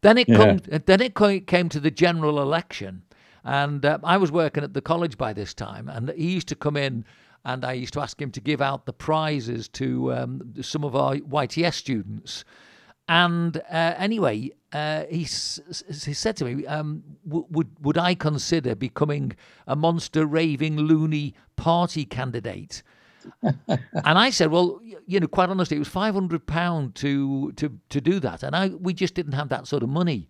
Then 0.00 0.18
it 0.18 0.28
Yeah. 0.28 0.36
come, 0.36 0.80
then 0.86 1.00
it 1.00 1.14
came 1.46 1.68
to 1.68 1.78
the 1.78 1.92
general 1.92 2.42
election, 2.42 3.02
and 3.44 3.86
uh, 3.86 4.00
I 4.02 4.16
was 4.16 4.32
working 4.32 4.64
at 4.64 4.74
the 4.74 4.80
college 4.82 5.16
by 5.16 5.32
this 5.32 5.54
time, 5.54 5.88
and 5.88 6.10
he 6.16 6.32
used 6.32 6.48
to 6.48 6.56
come 6.56 6.76
in, 6.76 7.04
and 7.44 7.64
I 7.64 7.74
used 7.74 7.92
to 7.94 8.00
ask 8.00 8.20
him 8.20 8.32
to 8.32 8.40
give 8.40 8.60
out 8.60 8.84
the 8.84 8.92
prizes 8.92 9.68
to 9.68 10.12
um, 10.12 10.52
some 10.62 10.82
of 10.82 10.96
our 10.96 11.14
YTS 11.14 11.74
students. 11.74 12.44
And 13.12 13.56
uh, 13.70 13.94
anyway, 14.08 14.52
uh, 14.72 15.04
he, 15.10 15.24
s- 15.24 15.60
he 16.06 16.14
said 16.14 16.36
to 16.38 16.44
me, 16.46 16.66
um, 16.66 17.02
w- 17.28 17.46
"Would 17.50 17.70
would 17.86 17.98
I 17.98 18.14
consider 18.14 18.74
becoming 18.74 19.32
a 19.66 19.76
monster 19.76 20.24
raving 20.26 20.76
loony 20.78 21.34
party 21.56 22.04
candidate?" 22.06 22.82
and 23.42 24.18
I 24.26 24.30
said, 24.30 24.50
"Well, 24.50 24.80
you 25.06 25.20
know, 25.20 25.28
quite 25.28 25.50
honestly, 25.50 25.76
it 25.76 25.80
was 25.86 25.88
five 25.88 26.14
hundred 26.14 26.46
pound 26.46 26.94
to 26.96 27.52
to 27.60 27.78
to 27.90 28.00
do 28.00 28.18
that, 28.20 28.42
and 28.42 28.56
I 28.56 28.68
we 28.68 28.94
just 28.94 29.14
didn't 29.14 29.34
have 29.34 29.50
that 29.50 29.66
sort 29.66 29.82
of 29.82 29.90
money." 29.90 30.28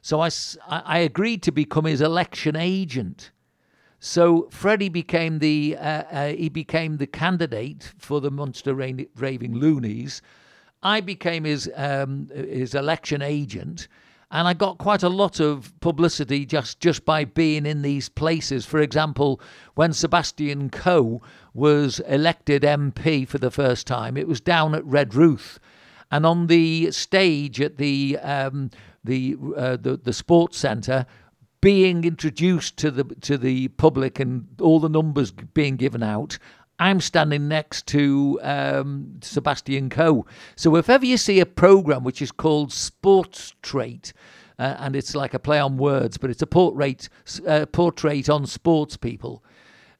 So 0.00 0.20
I 0.20 0.30
I 0.68 0.98
agreed 1.00 1.42
to 1.44 1.52
become 1.52 1.86
his 1.86 2.00
election 2.00 2.56
agent. 2.56 3.32
So 4.00 4.48
Freddie 4.50 4.90
became 4.90 5.38
the 5.40 5.76
uh, 5.78 6.04
uh, 6.18 6.28
he 6.34 6.48
became 6.48 6.98
the 6.98 7.06
candidate 7.08 7.92
for 7.98 8.20
the 8.20 8.30
Monster 8.30 8.74
Raving 8.74 9.54
Loonies. 9.54 10.22
I 10.82 11.00
became 11.00 11.44
his 11.44 11.70
um, 11.76 12.30
his 12.34 12.74
election 12.74 13.22
agent, 13.22 13.88
and 14.30 14.48
I 14.48 14.54
got 14.54 14.78
quite 14.78 15.02
a 15.02 15.08
lot 15.08 15.40
of 15.40 15.78
publicity 15.80 16.44
just 16.44 16.80
just 16.80 17.04
by 17.04 17.24
being 17.24 17.66
in 17.66 17.82
these 17.82 18.08
places. 18.08 18.66
For 18.66 18.80
example, 18.80 19.40
when 19.74 19.92
Sebastian 19.92 20.70
Coe 20.70 21.22
was 21.54 22.00
elected 22.00 22.62
MP 22.62 23.26
for 23.28 23.38
the 23.38 23.50
first 23.50 23.86
time, 23.86 24.16
it 24.16 24.26
was 24.26 24.40
down 24.40 24.74
at 24.74 24.84
Redruth, 24.84 25.58
and 26.10 26.26
on 26.26 26.48
the 26.48 26.90
stage 26.90 27.60
at 27.60 27.76
the 27.76 28.18
um, 28.18 28.70
the, 29.04 29.36
uh, 29.56 29.76
the 29.76 29.96
the 29.96 30.12
sports 30.12 30.58
centre 30.58 31.06
being 31.60 32.02
introduced 32.04 32.76
to 32.76 32.90
the 32.90 33.04
to 33.20 33.38
the 33.38 33.68
public 33.68 34.18
and 34.18 34.48
all 34.60 34.80
the 34.80 34.88
numbers 34.88 35.30
being 35.30 35.76
given 35.76 36.02
out. 36.02 36.38
I'm 36.78 37.00
standing 37.00 37.48
next 37.48 37.86
to 37.88 38.40
um, 38.42 39.18
Sebastian 39.22 39.88
Coe. 39.90 40.26
So 40.56 40.74
if 40.76 40.88
ever 40.90 41.04
you 41.06 41.16
see 41.16 41.38
a 41.40 41.46
program 41.46 42.02
which 42.02 42.20
is 42.22 42.32
called 42.32 42.72
Sports 42.72 43.54
Trait, 43.62 44.12
uh, 44.58 44.76
and 44.78 44.96
it's 44.96 45.14
like 45.14 45.32
a 45.34 45.38
play 45.38 45.58
on 45.60 45.76
words, 45.76 46.18
but 46.18 46.30
it's 46.30 46.42
a 46.42 46.46
portrait 46.46 47.08
uh, 47.46 47.66
portrait 47.66 48.28
on 48.28 48.46
sports 48.46 48.96
people. 48.96 49.44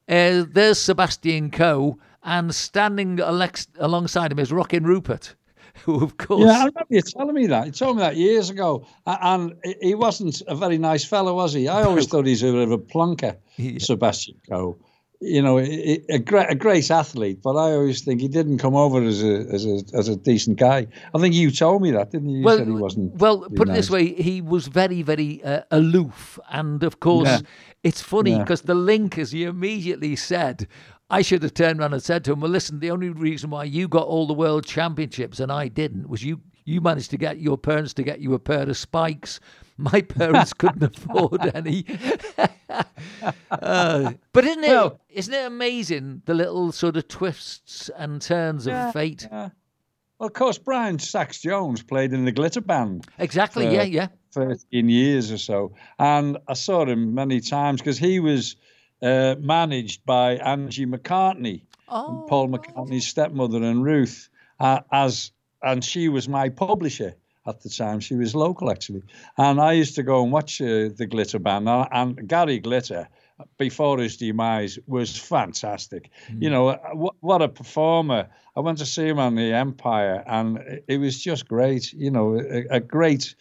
Uh, 0.09 0.45
there's 0.51 0.79
Sebastian 0.79 1.51
Coe, 1.51 1.99
and 2.23 2.55
standing 2.55 3.19
alex- 3.21 3.69
alongside 3.79 4.31
him 4.33 4.39
is 4.39 4.53
Rockin' 4.53 4.85
Rupert, 4.85 5.35
who 5.85 6.03
of 6.03 6.17
course. 6.19 6.45
Yeah, 6.45 6.53
I 6.53 6.59
remember 6.67 6.87
you 6.91 7.01
telling 7.03 7.35
me 7.35 7.47
that. 7.47 7.67
You 7.67 7.73
told 7.73 7.97
me 7.97 8.03
that 8.03 8.17
years 8.17 8.51
ago, 8.51 8.87
and 9.07 9.55
he- 9.65 9.77
he 9.81 9.95
wasn't 9.95 10.43
a 10.49 10.55
very 10.55 10.79
nice 10.79 11.05
fellow, 11.05 11.35
was 11.35 11.53
he? 11.53 11.69
I 11.69 11.83
always 11.85 12.07
thought 12.07 12.27
he's 12.27 12.43
a 12.43 12.53
bit 12.53 12.63
of 12.63 12.73
a 12.73 12.79
plunker, 12.79 13.37
Yeah. 13.57 13.79
Sebastian 13.79 14.37
Coe. 14.49 14.77
You 15.23 15.41
know, 15.41 15.59
a, 15.59 16.19
great, 16.19 16.51
a 16.51 16.55
great 16.55 16.91
athlete, 16.91 17.41
but 17.43 17.51
I 17.57 17.73
always 17.73 18.03
think 18.03 18.21
he 18.21 18.29
didn't 18.29 18.59
come 18.59 18.75
over 18.75 19.03
as 19.03 19.23
a 19.23 19.47
as 19.53 19.65
a 19.65 19.81
as 19.97 20.09
a 20.09 20.17
decent 20.17 20.59
guy. 20.59 20.89
I 21.15 21.19
think 21.19 21.35
you 21.35 21.51
told 21.51 21.83
me 21.83 21.93
that, 21.93 22.11
didn't 22.11 22.31
you? 22.31 22.39
you 22.39 22.45
well, 22.45 22.59
said 22.59 22.67
he 22.67 22.73
wasn't. 22.73 23.15
Well, 23.15 23.49
put 23.55 23.69
nice. 23.69 23.77
it 23.77 23.81
this 23.81 23.91
way, 23.91 24.15
he 24.15 24.41
was 24.41 24.67
very, 24.67 25.03
very 25.03 25.43
uh, 25.45 25.63
aloof, 25.71 26.39
and 26.51 26.83
of 26.83 26.99
course, 27.01 27.29
Yeah. 27.29 27.41
it's 27.83 28.03
funny 28.03 28.33
Yeah. 28.33 28.39
because 28.39 28.63
the 28.63 28.75
link, 28.75 29.17
as 29.19 29.33
he 29.33 29.45
immediately 29.45 30.17
said. 30.17 30.67
I 31.11 31.21
should 31.21 31.43
have 31.43 31.53
turned 31.53 31.79
around 31.81 31.93
and 31.93 32.03
said 32.03 32.25
to 32.25 32.33
him, 32.33 32.41
"Well, 32.41 32.51
listen. 32.51 32.81
The 32.81 32.91
only 32.91 33.11
reason 33.11 33.51
why 33.51 33.65
you 33.65 33.87
got 33.87 34.07
all 34.07 34.27
the 34.27 34.33
world 34.33 34.65
championships 34.65 35.41
and 35.41 35.53
I 35.53 35.69
didn't 35.69 36.09
was 36.09 36.25
you. 36.25 36.41
You 36.65 36.81
managed 36.81 37.11
to 37.11 37.17
get 37.17 37.39
your 37.39 37.59
parents 37.59 37.93
to 37.95 38.03
get 38.03 38.21
you 38.21 38.35
a 38.35 38.39
pair 38.39 38.63
of 38.69 38.77
spikes. 38.77 39.41
My 39.77 40.01
parents 40.19 40.53
couldn't 40.53 40.83
afford 40.97 41.55
any. 41.55 41.85
Uh, 43.51 44.13
but 44.33 44.45
isn't 44.45 44.65
it? 44.65 44.69
Well- 44.69 44.99
not 45.15 45.29
it 45.29 45.45
amazing 45.47 46.23
the 46.25 46.33
little 46.35 46.73
sort 46.73 46.97
of 46.97 47.07
twists 47.09 47.91
and 47.97 48.21
turns 48.23 48.67
Yeah, 48.67 48.89
of 48.89 48.93
fate? 48.95 49.29
yeah. 49.31 49.51
Well, 50.19 50.29
of 50.29 50.33
course, 50.33 50.57
Brian 50.57 50.99
Sax 50.99 51.41
Jones 51.43 51.83
played 51.83 52.13
in 52.13 52.25
the 52.25 52.33
Glitter 52.33 52.61
Band. 52.63 53.07
Exactly. 53.19 53.67
Yeah. 53.73 53.83
Yeah. 53.83 54.07
13 54.33 54.89
years 54.89 55.31
or 55.31 55.37
so. 55.39 55.75
And 55.99 56.39
I 56.49 56.55
saw 56.55 56.87
him 56.87 57.13
many 57.15 57.41
times 57.41 57.81
because 57.81 57.99
he 57.99 58.21
was 58.21 58.57
uh, 59.03 59.35
managed 59.41 60.07
by 60.07 60.37
Angie 60.37 60.87
McCartney, 60.87 61.63
Oh, 61.89 62.25
Paul 62.29 62.49
McCartney's 62.49 63.07
stepmother, 63.07 63.63
and 63.63 63.85
Ruth, 63.85 64.31
uh, 64.61 64.81
as 64.91 65.33
and 65.63 65.85
she 65.85 66.09
was 66.09 66.29
my 66.29 66.49
publisher 66.49 67.15
at 67.47 67.61
the 67.63 67.69
time. 67.69 68.01
She 68.01 68.15
was 68.15 68.35
local 68.35 68.71
actually, 68.71 69.03
and 69.37 69.61
I 69.61 69.73
used 69.73 69.95
to 69.97 70.03
go 70.03 70.23
and 70.23 70.33
watch 70.33 70.61
uh, 70.61 70.91
the 70.97 71.07
Glitter 71.09 71.39
Band. 71.39 71.69
And, 71.69 71.89
and 71.93 72.29
Gary 72.29 72.59
Glitter, 72.59 73.09
before 73.59 73.99
his 73.99 74.17
demise, 74.17 74.79
was 74.87 75.17
fantastic. 75.17 76.11
You 76.39 76.51
know, 76.51 76.69
uh, 76.69 76.79
what, 76.93 77.15
what 77.21 77.43
a 77.43 77.49
performer! 77.49 78.29
I 78.55 78.61
went 78.61 78.79
to 78.79 78.87
see 78.87 79.09
him 79.09 79.19
on 79.19 79.35
the 79.35 79.53
Empire, 79.53 80.23
and 80.27 80.59
it, 80.59 80.85
it 80.89 80.99
was 80.99 81.23
just 81.23 81.49
great. 81.49 81.93
You 81.93 82.11
know, 82.11 82.39
a, 82.39 82.77
a 82.77 82.81
great 82.81 83.35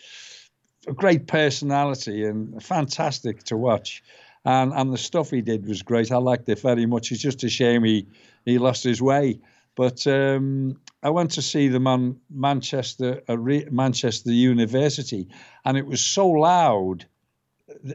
a 0.87 0.93
great 0.93 1.27
personality 1.27 2.25
and 2.25 2.61
fantastic 2.63 3.43
to 3.43 3.57
watch. 3.57 4.03
And 4.43 4.73
and 4.73 4.91
the 4.91 4.97
stuff 4.97 5.29
he 5.29 5.41
did 5.41 5.67
was 5.67 5.83
great. 5.83 6.11
I 6.11 6.17
liked 6.17 6.49
it 6.49 6.59
very 6.59 6.87
much. 6.87 7.11
It's 7.11 7.21
just 7.21 7.43
a 7.43 7.49
shame 7.49 7.83
he 7.83 8.07
he 8.45 8.57
lost 8.57 8.83
his 8.83 9.01
way. 9.01 9.39
But 9.75 10.05
um, 10.05 10.79
I 11.01 11.09
went 11.09 11.31
to 11.31 11.41
see 11.41 11.67
them 11.67 11.87
on 11.87 12.19
Manchester 12.29 13.21
Are- 13.29 13.71
Manchester 13.71 14.31
University, 14.31 15.27
and 15.65 15.77
it 15.77 15.85
was 15.85 16.01
so 16.01 16.27
loud. 16.29 17.05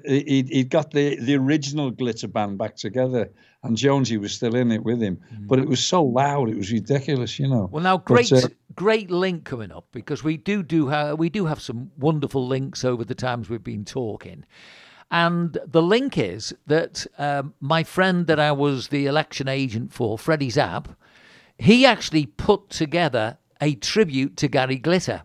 He 0.06 0.42
he 0.48 0.64
got 0.64 0.92
the 0.92 1.16
the 1.20 1.36
original 1.36 1.90
glitter 1.90 2.28
band 2.28 2.56
back 2.56 2.76
together, 2.76 3.30
and 3.62 3.76
Jonesy 3.76 4.16
was 4.16 4.32
still 4.32 4.56
in 4.56 4.72
it 4.72 4.84
with 4.84 5.02
him. 5.02 5.20
But 5.40 5.58
it 5.58 5.68
was 5.68 5.84
so 5.84 6.02
loud, 6.02 6.48
it 6.48 6.56
was 6.56 6.72
ridiculous, 6.72 7.38
you 7.38 7.46
know. 7.46 7.68
Well, 7.70 7.82
now 7.82 7.98
But, 7.98 8.06
great, 8.06 8.32
uh, 8.32 8.48
great 8.74 9.10
link 9.10 9.44
coming 9.44 9.70
up 9.70 9.86
because 9.92 10.24
we 10.24 10.38
do 10.38 10.62
do 10.62 10.88
ha- 10.88 11.12
we 11.14 11.28
do 11.28 11.44
have 11.44 11.60
some 11.60 11.90
wonderful 11.98 12.46
links 12.46 12.84
over 12.84 13.04
the 13.04 13.14
times 13.14 13.50
we've 13.50 13.62
been 13.62 13.84
talking, 13.84 14.46
and 15.10 15.58
the 15.66 15.82
link 15.82 16.16
is 16.16 16.54
that 16.66 17.06
um, 17.18 17.52
my 17.60 17.84
friend 17.84 18.26
that 18.28 18.40
I 18.40 18.52
was 18.52 18.88
the 18.88 19.04
election 19.04 19.46
agent 19.46 19.92
for, 19.92 20.18
Freddie 20.18 20.50
Zapp, 20.50 20.88
he 21.58 21.86
actually 21.86 22.26
put 22.26 22.70
together 22.70 23.38
a 23.60 23.74
tribute 23.74 24.36
to 24.38 24.48
Gary 24.48 24.76
Glitter, 24.76 25.22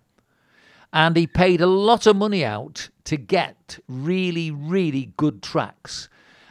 and 0.94 1.16
he 1.16 1.28
paid 1.28 1.62
a 1.62 1.68
lot 1.68 2.06
of 2.06 2.16
money 2.16 2.44
out 2.44 2.90
to 3.06 3.18
get 3.18 3.80
really, 3.88 4.52
really 4.52 5.14
good 5.18 5.42
tracks. 5.42 6.10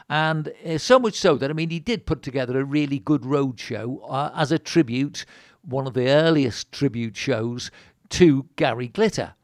And 0.08 0.52
uh, 0.66 0.78
so 0.78 0.98
much 0.98 1.14
so 1.14 1.36
that, 1.36 1.50
I 1.50 1.52
mean, 1.52 1.70
he 1.70 1.78
did 1.78 2.04
put 2.04 2.22
together 2.22 2.58
a 2.58 2.64
really 2.64 2.98
good 2.98 3.24
road 3.24 3.60
show 3.60 4.00
uh, 4.08 4.32
as 4.34 4.50
a 4.50 4.58
tribute, 4.58 5.24
one 5.62 5.86
of 5.86 5.94
the 5.94 6.08
earliest 6.08 6.72
tribute 6.72 7.16
shows 7.16 7.70
to 8.10 8.46
Gary 8.56 8.88
Glitter. 8.88 9.34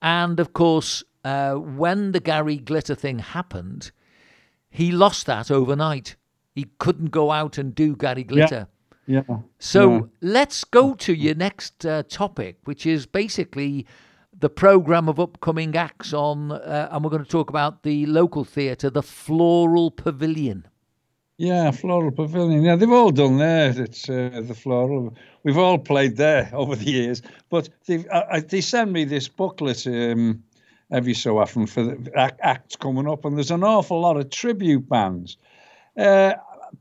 And 0.00 0.38
of 0.38 0.52
course, 0.52 1.02
uh, 1.24 1.54
when 1.54 2.12
the 2.12 2.20
Gary 2.20 2.58
Glitter 2.58 2.94
thing 2.94 3.18
happened, 3.18 3.90
he 4.70 4.92
lost 4.92 5.26
that 5.26 5.50
overnight. 5.50 6.16
He 6.54 6.66
couldn't 6.78 7.10
go 7.10 7.32
out 7.32 7.58
and 7.58 7.74
do 7.74 7.96
Gary 7.96 8.24
Glitter. 8.24 8.68
Yeah. 9.06 9.22
So 9.58 9.92
yeah. 9.92 10.00
let's 10.20 10.64
go 10.64 10.94
to 10.94 11.12
your 11.14 11.34
next 11.34 11.84
uh, 11.86 12.02
topic, 12.08 12.56
which 12.64 12.86
is 12.86 13.06
basically 13.06 13.86
the 14.38 14.48
program 14.50 15.08
of 15.08 15.18
upcoming 15.20 15.76
acts 15.76 16.12
on, 16.12 16.52
uh, 16.52 16.88
and 16.90 17.04
we're 17.04 17.10
going 17.10 17.24
to 17.24 17.30
talk 17.30 17.50
about 17.50 17.82
the 17.82 18.06
local 18.06 18.44
theatre, 18.44 18.90
the 18.90 19.02
Floral 19.02 19.90
Pavilion. 19.90 20.66
Yeah, 21.36 21.70
Floral 21.72 22.12
Pavilion. 22.12 22.62
Yeah, 22.62 22.76
they've 22.76 22.90
all 22.90 23.10
done 23.10 23.38
there. 23.38 23.70
It's 23.76 24.08
uh, 24.08 24.42
the 24.44 24.54
Floral. 24.54 25.14
We've 25.42 25.58
all 25.58 25.78
played 25.78 26.16
there 26.16 26.48
over 26.54 26.76
the 26.76 26.84
years. 26.90 27.22
But 27.50 27.68
they, 27.86 28.04
I, 28.08 28.36
I- 28.36 28.40
they 28.40 28.60
send 28.60 28.92
me 28.92 29.04
this 29.04 29.28
booklet 29.28 29.86
um, 29.86 30.42
every 30.92 31.14
so 31.14 31.38
often 31.38 31.66
for 31.66 31.82
the 31.82 32.12
ac- 32.16 32.36
acts 32.40 32.76
coming 32.76 33.08
up, 33.08 33.24
and 33.24 33.36
there's 33.36 33.50
an 33.50 33.64
awful 33.64 34.00
lot 34.00 34.16
of 34.16 34.30
tribute 34.30 34.88
bands. 34.88 35.36
Uh, 35.96 36.34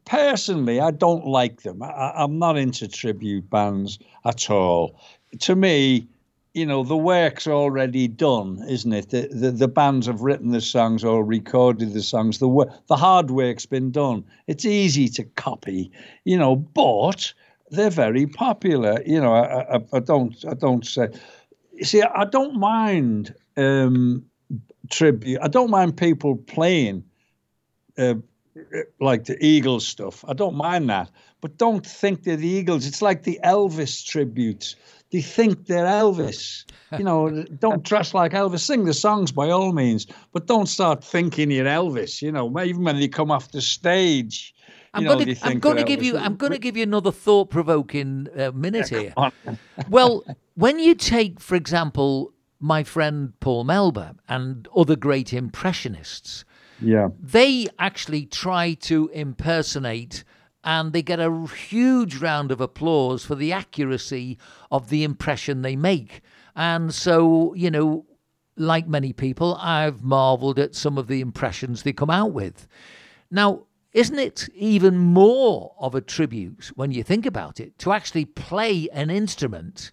personally, 0.05 0.79
I 0.79 0.91
don't 0.91 1.25
like 1.25 1.61
them. 1.63 1.81
I, 1.81 2.11
I'm 2.15 2.39
not 2.39 2.57
into 2.57 2.87
tribute 2.87 3.49
bands 3.49 3.99
at 4.25 4.49
all. 4.49 4.99
To 5.39 5.55
me, 5.55 6.07
you 6.53 6.65
know, 6.65 6.83
the 6.83 6.97
work's 6.97 7.47
already 7.47 8.07
done, 8.07 8.63
isn't 8.69 8.93
it? 8.93 9.09
The, 9.09 9.27
the 9.31 9.51
the 9.51 9.67
bands 9.67 10.05
have 10.05 10.21
written 10.21 10.51
the 10.51 10.61
songs 10.61 11.03
or 11.03 11.23
recorded 11.25 11.93
the 11.93 12.03
songs. 12.03 12.37
The 12.37 12.47
wo- 12.47 12.71
the 12.87 12.95
hard 12.95 13.31
work's 13.31 13.65
been 13.65 13.91
done. 13.91 14.23
It's 14.47 14.65
easy 14.65 15.07
to 15.09 15.23
copy, 15.23 15.91
you 16.25 16.37
know, 16.37 16.55
but 16.55 17.33
they're 17.71 17.89
very 17.89 18.27
popular. 18.27 19.01
You 19.03 19.19
know, 19.19 19.33
I, 19.33 19.77
I, 19.77 19.79
I 19.93 19.99
don't 19.99 20.35
I 20.47 20.53
don't 20.53 20.85
say. 20.85 21.07
See, 21.81 22.03
I 22.03 22.25
don't 22.25 22.59
mind 22.59 23.33
um, 23.57 24.23
tribute. 24.91 25.39
I 25.41 25.47
don't 25.47 25.71
mind 25.71 25.97
people 25.97 26.35
playing 26.35 27.03
uh, 27.97 28.15
like 28.99 29.25
the 29.25 29.37
Eagles 29.43 29.85
stuff. 29.85 30.23
I 30.27 30.33
don't 30.33 30.55
mind 30.55 30.89
that, 30.89 31.09
but 31.41 31.57
don't 31.57 31.85
think 31.85 32.23
they're 32.23 32.37
the 32.37 32.47
Eagles. 32.47 32.85
It's 32.85 33.01
like 33.01 33.23
the 33.23 33.39
Elvis 33.43 34.05
tributes. 34.05 34.75
They 35.11 35.21
think 35.21 35.67
they're 35.67 35.85
Elvis. 35.85 36.65
You 36.99 37.03
know, 37.03 37.43
don't 37.57 37.81
dress 37.81 38.13
like 38.13 38.33
Elvis. 38.33 38.59
Sing 38.59 38.85
the 38.85 38.93
songs 38.93 39.31
by 39.31 39.49
all 39.49 39.73
means, 39.73 40.05
but 40.31 40.45
don't 40.45 40.67
start 40.67 41.03
thinking 41.03 41.49
you're 41.49 41.65
Elvis. 41.65 42.21
You 42.21 42.31
know, 42.31 42.47
even 42.61 42.83
when 42.83 42.99
they 42.99 43.07
come 43.07 43.31
off 43.31 43.49
the 43.49 43.61
stage. 43.61 44.53
I'm 44.93 45.03
going 45.03 45.25
to 45.25 45.35
I'm 45.41 45.57
going 45.57 45.77
to 45.77 45.83
give 45.83 46.03
you 46.03 46.19
I'm 46.19 46.35
going 46.35 46.51
to 46.51 46.59
give 46.59 46.77
you 46.77 46.83
another 46.83 47.11
thought 47.11 47.49
provoking 47.49 48.27
uh, 48.37 48.51
minute 48.51 48.89
here. 48.89 49.11
well, 49.89 50.23
when 50.53 50.77
you 50.77 50.93
take, 50.93 51.39
for 51.39 51.55
example, 51.55 52.31
my 52.59 52.83
friend 52.83 53.33
Paul 53.39 53.63
Melba 53.63 54.15
and 54.29 54.67
other 54.75 54.95
great 54.95 55.33
impressionists, 55.33 56.45
Yeah. 56.83 57.09
they 57.19 57.67
actually 57.79 58.25
try 58.25 58.73
to 58.81 59.09
impersonate 59.13 60.23
and 60.63 60.93
they 60.93 61.01
get 61.01 61.19
a 61.19 61.45
huge 61.47 62.17
round 62.17 62.51
of 62.51 62.61
applause 62.61 63.25
for 63.25 63.35
the 63.35 63.51
accuracy 63.51 64.37
of 64.71 64.89
the 64.89 65.03
impression 65.03 65.61
they 65.61 65.75
make. 65.75 66.21
And 66.55 66.93
so, 66.93 67.53
you 67.53 67.69
know, 67.69 68.05
like 68.55 68.87
many 68.87 69.13
people, 69.13 69.55
I've 69.59 70.03
marveled 70.03 70.59
at 70.59 70.75
some 70.75 70.97
of 70.97 71.07
the 71.07 71.21
impressions 71.21 71.83
they 71.83 71.93
come 71.93 72.09
out 72.09 72.31
with. 72.31 72.67
Now, 73.29 73.65
isn't 73.93 74.17
it 74.17 74.49
even 74.55 74.97
more 74.97 75.75
of 75.79 75.95
a 75.95 76.01
tribute 76.01 76.71
when 76.75 76.91
you 76.91 77.03
think 77.03 77.25
about 77.25 77.59
it 77.59 77.77
to 77.79 77.91
actually 77.91 78.25
play 78.25 78.87
an 78.91 79.09
instrument 79.09 79.91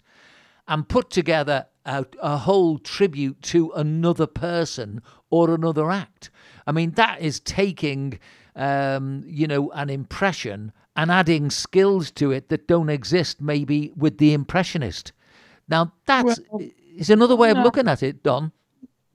and 0.67 0.87
put 0.87 1.09
together 1.09 1.67
a, 1.85 2.05
a 2.21 2.37
whole 2.37 2.77
tribute 2.77 3.41
to 3.43 3.71
another 3.71 4.27
person 4.27 5.01
or 5.29 5.53
another 5.53 5.91
act? 5.91 6.29
I 6.71 6.73
mean, 6.73 6.91
that 6.91 7.19
is 7.19 7.41
taking, 7.41 8.17
um, 8.55 9.23
you 9.25 9.45
know, 9.45 9.71
an 9.71 9.89
impression 9.89 10.71
and 10.95 11.11
adding 11.11 11.49
skills 11.49 12.11
to 12.11 12.31
it 12.31 12.47
that 12.47 12.65
don't 12.65 12.87
exist 12.87 13.41
maybe 13.41 13.91
with 13.97 14.19
the 14.19 14.33
impressionist. 14.33 15.11
Now, 15.67 15.91
that's 16.05 16.39
Well, 16.49 16.61
is 16.95 17.09
another 17.09 17.35
way 17.35 17.51
of 17.51 17.57
no. 17.57 17.63
looking 17.63 17.89
at 17.89 18.01
it, 18.03 18.23
Don. 18.23 18.53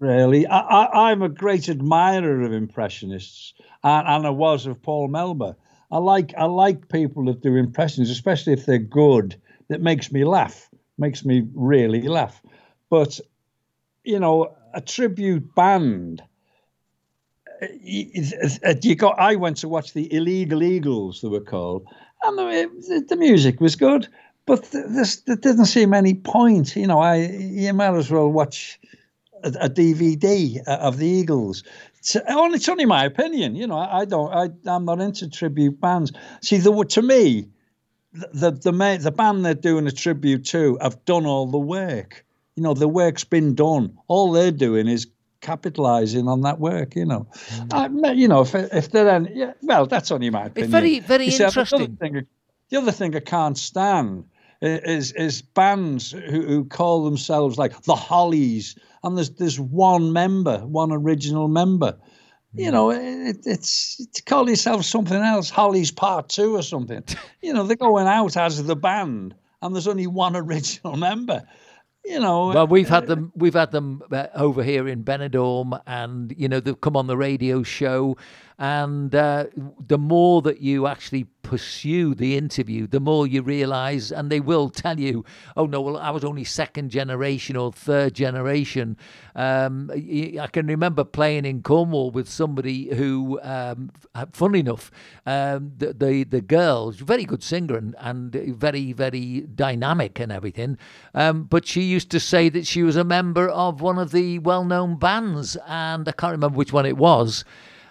really. 0.00 0.46
I, 0.46 0.58
I, 0.58 1.10
I'm 1.10 1.22
a 1.22 1.30
great 1.30 1.70
admirer 1.70 2.42
of 2.42 2.52
impressionists, 2.52 3.54
and, 3.82 4.06
and 4.06 4.26
I 4.26 4.30
was 4.30 4.66
of 4.66 4.82
Paul 4.82 5.08
Melba. 5.08 5.56
I 5.90 5.96
like 5.96 6.34
I 6.36 6.44
like 6.44 6.90
people 6.90 7.24
that 7.26 7.40
do 7.40 7.56
impressions, 7.56 8.10
especially 8.10 8.52
if 8.52 8.66
they're 8.66 8.76
good. 8.76 9.40
That 9.68 9.80
makes 9.80 10.12
me 10.12 10.24
laugh, 10.24 10.68
makes 10.98 11.24
me 11.24 11.48
really 11.54 12.02
laugh. 12.02 12.42
But 12.90 13.18
you 14.04 14.20
know, 14.20 14.54
a 14.74 14.82
tribute 14.82 15.54
band. 15.54 16.22
Uh, 17.62 18.74
You 18.82 18.94
got. 18.94 19.18
I 19.18 19.36
went 19.36 19.58
to 19.58 19.68
watch 19.68 19.92
the 19.92 20.12
Illegal 20.12 20.62
Eagles, 20.62 21.20
they 21.20 21.28
were 21.28 21.40
called, 21.40 21.86
and 22.22 22.38
the, 22.38 23.04
the 23.08 23.16
music 23.16 23.60
was 23.60 23.76
good, 23.76 24.08
but 24.46 24.64
th- 24.70 24.84
this 24.88 25.16
there 25.20 25.36
didn't 25.36 25.66
seem 25.66 25.94
any 25.94 26.14
point. 26.14 26.76
You 26.76 26.86
know, 26.86 27.00
I 27.00 27.16
you 27.16 27.72
might 27.72 27.94
as 27.94 28.10
well 28.10 28.30
watch 28.30 28.78
a, 29.42 29.48
a 29.60 29.70
DVD 29.70 30.62
of 30.66 30.98
the 30.98 31.06
Eagles. 31.06 31.62
it's, 31.98 32.16
only, 32.28 32.56
it's 32.56 32.68
only 32.68 32.86
my 32.86 33.04
opinion. 33.04 33.54
You 33.56 33.66
know, 33.66 33.78
I, 33.78 34.00
I 34.00 34.04
don't. 34.04 34.32
I, 34.32 34.70
I'm 34.70 34.84
not 34.84 35.00
into 35.00 35.28
tribute 35.28 35.80
bands. 35.80 36.12
See, 36.42 36.58
the 36.58 36.84
to 36.84 37.02
me, 37.02 37.48
the 38.12 38.50
the 38.50 38.70
the, 38.72 38.98
the 39.02 39.12
band 39.12 39.44
they're 39.44 39.54
doing 39.54 39.86
a 39.86 39.92
tribute 39.92 40.44
to 40.46 40.78
have 40.80 41.04
done 41.04 41.26
all 41.26 41.46
the 41.46 41.58
work. 41.58 42.24
You 42.56 42.62
know, 42.62 42.74
the 42.74 42.88
work's 42.88 43.24
been 43.24 43.54
done. 43.54 43.98
All 44.08 44.32
they're 44.32 44.50
doing 44.50 44.88
is 44.88 45.06
capitalizing 45.40 46.28
on 46.28 46.42
that 46.42 46.58
work. 46.58 46.96
You 46.96 47.04
know, 47.04 47.26
mm. 47.48 48.04
I, 48.04 48.12
you 48.12 48.28
know, 48.28 48.42
if 48.42 48.54
if 48.54 48.90
they're 48.90 49.08
any, 49.08 49.30
yeah, 49.34 49.52
well, 49.62 49.86
that's 49.86 50.10
only 50.10 50.30
my 50.30 50.46
opinion. 50.46 50.64
It's 50.64 50.70
very 50.70 51.00
very 51.00 51.30
see, 51.30 51.44
interesting. 51.44 51.78
The 51.78 51.84
other, 51.84 51.96
thing, 51.96 52.26
the 52.70 52.76
other 52.78 52.92
thing 52.92 53.16
I 53.16 53.20
can't 53.20 53.58
stand 53.58 54.24
is 54.62 55.12
is 55.12 55.42
bands 55.42 56.12
who, 56.12 56.42
who 56.42 56.64
call 56.64 57.04
themselves 57.04 57.58
like 57.58 57.82
the 57.82 57.96
Hollies, 57.96 58.76
and 59.02 59.16
there's 59.16 59.30
there's 59.30 59.60
one 59.60 60.12
member, 60.12 60.58
one 60.58 60.92
original 60.92 61.48
member. 61.48 61.96
You 62.58 62.70
know, 62.70 62.90
it, 62.90 63.36
it's, 63.44 64.00
it's 64.00 64.22
call 64.22 64.48
yourself 64.48 64.82
something 64.86 65.20
else, 65.20 65.50
Hollies 65.50 65.90
Part 65.90 66.30
Two 66.30 66.56
or 66.56 66.62
something. 66.62 67.02
You 67.42 67.52
know, 67.52 67.62
they're 67.62 67.76
going 67.76 68.08
out 68.08 68.36
as 68.36 68.60
the 68.64 68.74
band, 68.74 69.34
and 69.62 69.72
there's 69.72 69.86
only 69.86 70.08
one 70.08 70.34
original 70.34 70.96
member 71.08 71.46
you 72.06 72.20
know. 72.20 72.48
Well, 72.48 72.66
we've 72.66 72.88
had 72.88 73.04
uh, 73.04 73.06
them. 73.06 73.32
We've 73.34 73.54
had 73.54 73.72
them 73.72 74.02
uh, 74.10 74.28
over 74.34 74.62
here 74.62 74.88
in 74.88 75.04
Benidorm, 75.04 75.80
and 75.86 76.34
you 76.36 76.48
know 76.48 76.60
they've 76.60 76.80
come 76.80 76.96
on 76.96 77.06
the 77.06 77.16
radio 77.16 77.62
show. 77.62 78.16
And 78.58 79.14
uh, 79.14 79.46
the 79.86 79.98
more 79.98 80.40
that 80.42 80.62
you 80.62 80.86
actually 80.86 81.24
pursue 81.42 82.14
the 82.14 82.36
interview, 82.36 82.86
the 82.86 83.00
more 83.00 83.26
you 83.26 83.42
realize, 83.42 84.10
and 84.10 84.32
they 84.32 84.40
will 84.40 84.70
tell 84.70 84.98
you, 84.98 85.24
oh 85.56 85.66
no, 85.66 85.80
well, 85.80 85.98
I 85.98 86.10
was 86.10 86.24
only 86.24 86.42
second 86.42 86.90
generation 86.90 87.54
or 87.54 87.70
third 87.70 88.14
generation. 88.14 88.96
Um, 89.34 89.90
I 89.92 90.48
can 90.50 90.66
remember 90.66 91.04
playing 91.04 91.44
in 91.44 91.62
Cornwall 91.62 92.10
with 92.10 92.28
somebody 92.28 92.94
who, 92.94 93.38
um, 93.42 93.90
funny 94.32 94.60
enough, 94.60 94.90
um, 95.26 95.72
the, 95.76 95.92
the, 95.92 96.24
the 96.24 96.40
girl, 96.40 96.90
very 96.92 97.24
good 97.24 97.42
singer 97.42 97.76
and, 97.76 97.94
and 98.00 98.32
very, 98.32 98.92
very 98.92 99.42
dynamic 99.42 100.18
and 100.18 100.32
everything, 100.32 100.78
um, 101.14 101.44
but 101.44 101.66
she 101.66 101.82
used 101.82 102.10
to 102.10 102.18
say 102.18 102.48
that 102.48 102.66
she 102.66 102.82
was 102.82 102.96
a 102.96 103.04
member 103.04 103.48
of 103.50 103.82
one 103.82 103.98
of 103.98 104.12
the 104.12 104.38
well 104.38 104.64
known 104.64 104.98
bands, 104.98 105.58
and 105.68 106.08
I 106.08 106.12
can't 106.12 106.32
remember 106.32 106.56
which 106.56 106.72
one 106.72 106.86
it 106.86 106.96
was. 106.96 107.44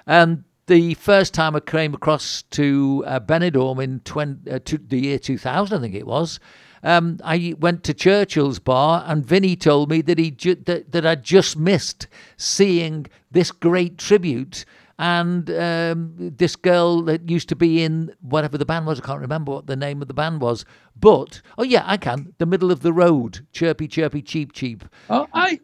And 0.08 0.44
the 0.68 0.94
first 0.96 1.34
time 1.34 1.56
I 1.56 1.60
came 1.60 1.94
across 1.94 2.42
to 2.52 3.04
uh, 3.06 3.20
Benidorm 3.20 3.84
in 3.84 4.00
20, 4.02 4.52
uh, 4.52 4.60
to 4.66 4.78
the 4.78 5.00
year 5.00 5.20
2000, 5.20 5.78
I 5.78 5.82
think 5.82 5.96
it 5.96 6.08
was, 6.08 6.40
um, 6.84 7.20
I 7.24 7.56
went 7.60 7.84
to 7.86 7.94
Churchill's 7.94 8.60
bar, 8.60 9.04
and 9.08 9.26
Vinny 9.26 9.56
told 9.56 9.90
me 9.90 10.02
that 10.02 10.20
he 10.20 10.30
ju- 10.30 10.56
that, 10.66 10.92
that 10.92 11.06
I'd 11.06 11.24
just 11.24 11.58
missed 11.58 12.08
seeing 12.38 13.08
this 13.32 13.52
great 13.52 13.98
tribute. 13.98 14.66
And 14.98 15.50
um, 15.50 16.14
this 16.38 16.56
girl 16.56 17.02
that 17.02 17.30
used 17.30 17.50
to 17.50 17.56
be 17.56 17.84
in 17.84 18.14
whatever 18.22 18.58
the 18.58 18.66
band 18.66 18.86
was, 18.86 19.02
I 19.02 19.06
can't 19.06 19.20
remember 19.20 19.52
what 19.52 19.68
the 19.68 19.76
name 19.76 20.02
of 20.02 20.08
the 20.08 20.14
band 20.14 20.42
was. 20.42 20.64
But, 20.96 21.42
oh 21.58 21.64
yeah, 21.64 21.84
I 21.86 21.98
can. 21.98 22.34
The 22.38 22.46
Middle 22.46 22.72
of 22.72 22.82
the 22.82 22.94
Road, 22.94 23.46
Chirpy, 23.52 23.88
Chirpy, 23.88 24.22
Cheep, 24.22 24.54
Cheep. 24.54 24.86
Oh, 25.10 25.28
I, 25.34 25.42
I 25.44 25.60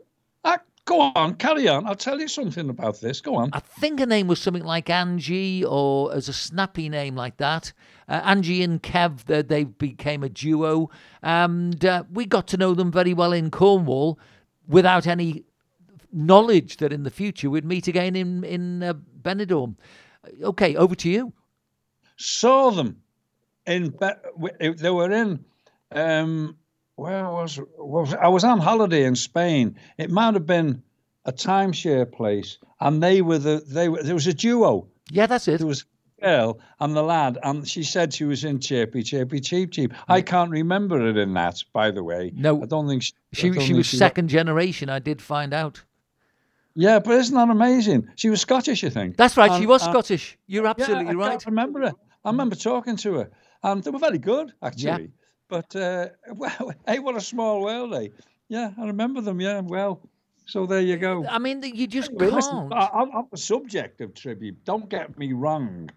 Go 0.86 1.12
on, 1.16 1.36
carry 1.36 1.68
on. 1.68 1.86
I'll 1.86 1.96
tell 1.96 2.20
you 2.20 2.28
something 2.28 2.70
about 2.70 3.02
this. 3.02 3.22
Go 3.22 3.36
on. 3.36 3.52
I 3.54 3.60
think 3.60 4.00
her 4.00 4.06
name 4.06 4.28
was 4.28 4.42
something 4.42 4.64
like 4.64 4.90
Angie, 4.90 5.64
or 5.64 6.14
as 6.14 6.28
a 6.28 6.34
snappy 6.34 6.90
name 6.90 7.16
like 7.16 7.38
that. 7.38 7.72
Uh, 8.10 8.22
Angie 8.24 8.64
and 8.64 8.82
Kev, 8.82 9.26
they, 9.26 9.44
they 9.44 9.64
became 9.64 10.24
a 10.24 10.30
duo, 10.30 10.90
and 11.22 11.86
uh, 11.86 12.04
we 12.12 12.26
got 12.26 12.48
to 12.48 12.58
know 12.58 12.74
them 12.74 12.92
very 12.92 13.14
well 13.14 13.32
in 13.32 13.52
Cornwall, 13.52 14.20
without 14.68 15.06
any 15.06 15.44
knowledge 16.12 16.78
that 16.78 16.92
in 16.92 17.04
the 17.04 17.12
future 17.12 17.50
we'd 17.50 17.64
meet 17.64 17.88
again 17.88 18.16
in 18.16 18.44
in 18.44 18.84
uh, 18.84 18.94
Benidorm. 19.22 19.76
Okay, 20.44 20.76
over 20.76 20.96
to 20.96 21.10
you. 21.10 21.32
Saw 22.18 22.72
them 22.72 23.02
in. 23.68 23.94
They 24.60 24.90
were 24.90 25.12
in. 25.12 25.46
Um, 25.92 26.58
where 26.96 27.30
was 27.30 27.60
was 27.78 28.14
I 28.14 28.28
was 28.28 28.44
on 28.44 28.60
holiday 28.60 29.04
in 29.04 29.16
Spain. 29.16 29.78
It 29.98 30.10
might 30.10 30.34
have 30.34 30.46
been 30.46 30.84
a 31.26 31.32
timeshare 31.32 32.12
place, 32.12 32.58
and 32.80 33.02
they 33.02 33.22
were 33.22 33.40
the 33.40 33.64
they 33.68 33.90
were 33.90 34.04
there 34.04 34.16
was 34.16 34.28
a 34.28 34.34
duo. 34.34 34.88
Yeah, 35.10 35.28
that's 35.28 35.48
it. 35.48 35.58
There 35.58 35.68
was 35.68 35.86
a 36.20 36.26
girl 36.26 36.60
and 36.80 36.96
the 36.96 37.04
lad, 37.04 37.38
and 37.44 37.68
she 37.68 37.84
said 37.84 38.14
she 38.14 38.26
was 38.26 38.44
in 38.44 38.60
Chirpy 38.60 39.04
Chirpy 39.04 39.40
Cheep 39.40 39.72
Cheep. 39.72 39.94
I 40.08 40.22
can't 40.22 40.52
remember 40.52 41.08
it 41.08 41.18
in 41.18 41.34
that, 41.34 41.64
by 41.74 41.92
the 41.92 42.04
way. 42.04 42.32
No, 42.36 42.62
I 42.62 42.66
don't 42.66 42.88
think 42.88 43.04
she. 43.04 43.14
She, 43.34 43.54
she 43.60 43.74
was 43.74 43.86
she 43.86 43.98
second 43.98 44.28
generation. 44.30 44.90
I 44.90 45.00
did 45.00 45.22
find 45.22 45.54
out. 45.54 45.84
Yeah, 46.74 47.00
but 47.00 47.16
isn't 47.16 47.36
that 47.36 47.50
amazing? 47.50 48.08
She 48.16 48.30
was 48.30 48.40
Scottish, 48.40 48.84
I 48.84 48.90
think. 48.90 49.18
That's 49.18 49.36
right. 49.36 49.52
And, 49.52 49.62
she 49.62 49.68
was 49.68 49.82
Scottish. 49.82 50.38
You're 50.48 50.68
absolutely 50.68 51.06
yeah, 51.06 51.12
I 51.12 51.16
right. 51.16 51.32
can't 51.32 51.46
remember 51.48 51.82
her. 51.82 51.94
I 52.24 52.30
remember 52.30 52.56
talking 52.56 52.96
to 52.98 53.14
her, 53.16 53.32
and 53.64 53.84
they 53.84 53.92
were 53.92 54.00
very 54.00 54.20
good, 54.20 54.54
actually. 54.62 55.12
But 55.52 55.76
uh, 55.76 56.08
well, 56.34 56.74
hey, 56.88 57.00
what 57.00 57.18
a 57.18 57.22
small 57.22 57.62
world, 57.62 57.94
eh? 57.94 58.08
Yeah, 58.48 58.72
I 58.78 58.86
remember 58.86 59.20
them. 59.22 59.42
Yeah, 59.42 59.60
well, 59.60 60.02
so 60.46 60.66
there 60.66 60.80
you 60.80 60.98
go. 60.98 61.26
I 61.28 61.40
mean, 61.40 61.62
you 61.62 61.88
just 61.88 62.10
Anyway, 62.10 62.28
can't. 62.30 62.36
listen, 62.36 62.74
I- 62.74 62.90
I'm 62.94 63.12
on 63.12 63.28
the 63.32 63.38
subject 63.38 64.00
of 64.02 64.14
tribute. 64.16 64.64
Don't 64.64 64.90
get 64.90 65.20
me 65.20 65.34
wrong. 65.34 65.90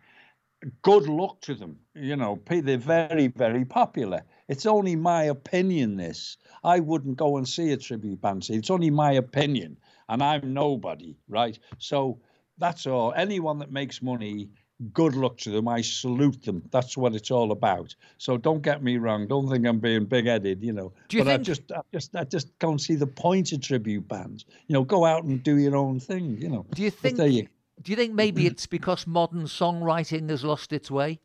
Good 0.82 1.09
luck 1.09 1.40
to 1.42 1.55
them. 1.55 1.78
You 1.94 2.16
know, 2.16 2.40
they're 2.48 2.78
very, 2.78 3.28
very 3.28 3.64
popular. 3.64 4.22
It's 4.48 4.66
only 4.66 4.96
my 4.96 5.24
opinion. 5.24 5.96
This 5.96 6.36
I 6.64 6.80
wouldn't 6.80 7.16
go 7.16 7.36
and 7.36 7.48
see 7.48 7.70
a 7.72 7.76
tribute 7.76 8.20
band. 8.20 8.44
See, 8.44 8.55
It's 8.55 8.70
only 8.70 8.90
my 8.90 9.12
opinion, 9.12 9.76
and 10.09 10.22
I'm 10.22 10.52
nobody, 10.52 11.16
right? 11.28 11.57
So 11.78 12.18
that's 12.59 12.86
all. 12.86 13.12
Anyone 13.14 13.59
that 13.61 13.70
makes 13.70 14.02
money 14.02 14.48
good 14.92 15.14
luck 15.14 15.38
to 15.38 15.50
them. 15.50 15.68
I 15.68 15.82
salute 15.82 16.42
them. 16.44 16.62
That's 16.70 16.96
what 16.96 17.14
it's 17.14 17.30
all 17.30 17.52
about. 17.52 17.94
So 18.18 18.36
don't 18.36 18.62
get 18.62 18.82
me 18.82 18.98
wrong. 18.98 19.26
Don't 19.26 19.48
think 19.48 19.66
I'm 19.66 19.80
being 19.80 20.04
big-headed, 20.04 20.62
you 20.62 20.72
know. 20.72 20.92
Do 21.08 21.16
you 21.16 21.24
but 21.24 21.32
I 21.32 21.36
just, 21.38 21.70
I 21.72 21.80
just, 21.92 22.16
I 22.16 22.24
just 22.24 22.58
can't 22.58 22.80
see 22.80 22.94
the 22.94 23.06
point 23.06 23.52
of 23.52 23.60
tribute 23.60 24.08
bands. 24.08 24.44
You 24.66 24.74
know, 24.74 24.84
go 24.84 25.04
out 25.04 25.24
and 25.24 25.42
do 25.42 25.56
your 25.58 25.76
own 25.76 26.00
thing. 26.00 26.38
You 26.40 26.48
know. 26.48 26.66
Do 26.74 26.82
you 26.82 26.90
think? 26.90 27.18
you- 27.18 27.48
Do 27.82 27.92
you 27.92 27.96
think 27.96 28.14
maybe 28.14 28.42
mm-hmm. 28.42 28.52
it's 28.52 28.66
because 28.66 29.06
modern 29.06 29.44
songwriting 29.44 30.30
has 30.30 30.44
lost 30.44 30.72
its 30.72 30.90
way? 30.90 31.20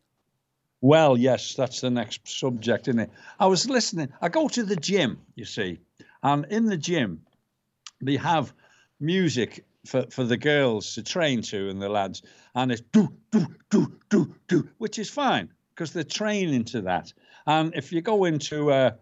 Well, 0.81 1.17
yes, 1.17 1.55
that's 1.55 1.81
the 1.81 1.89
next 1.89 2.27
subject, 2.27 2.87
isn't 2.87 2.99
it? 2.99 3.11
I 3.39 3.47
was 3.47 3.69
listening. 3.69 4.09
I 4.21 4.29
go 4.29 4.47
to 4.47 4.63
the 4.63 4.77
gym, 4.77 5.19
you 5.35 5.45
see, 5.45 5.79
and 6.23 6.45
in 6.49 6.65
the 6.65 6.77
gym, 6.77 7.21
they 8.01 8.15
have 8.15 8.53
music 8.99 9.65
for, 9.86 10.05
for 10.09 10.23
the 10.23 10.38
girls 10.38 10.95
to 10.95 11.03
train 11.03 11.41
to 11.43 11.69
and 11.69 11.82
the 11.82 11.89
lads, 11.89 12.21
and 12.55 12.71
it's 12.71 12.82
do 12.91 13.09
do 13.32 13.45
do 13.69 13.99
do 14.09 14.36
do, 14.47 14.69
which 14.77 14.99
is 14.99 15.09
fine 15.09 15.49
because 15.69 15.93
they're 15.93 16.03
training 16.03 16.65
to 16.65 16.82
that. 16.82 17.13
And 17.45 17.73
if 17.75 17.91
you 17.91 18.01
go 18.01 18.25
into 18.25 18.71
a, 18.71 18.95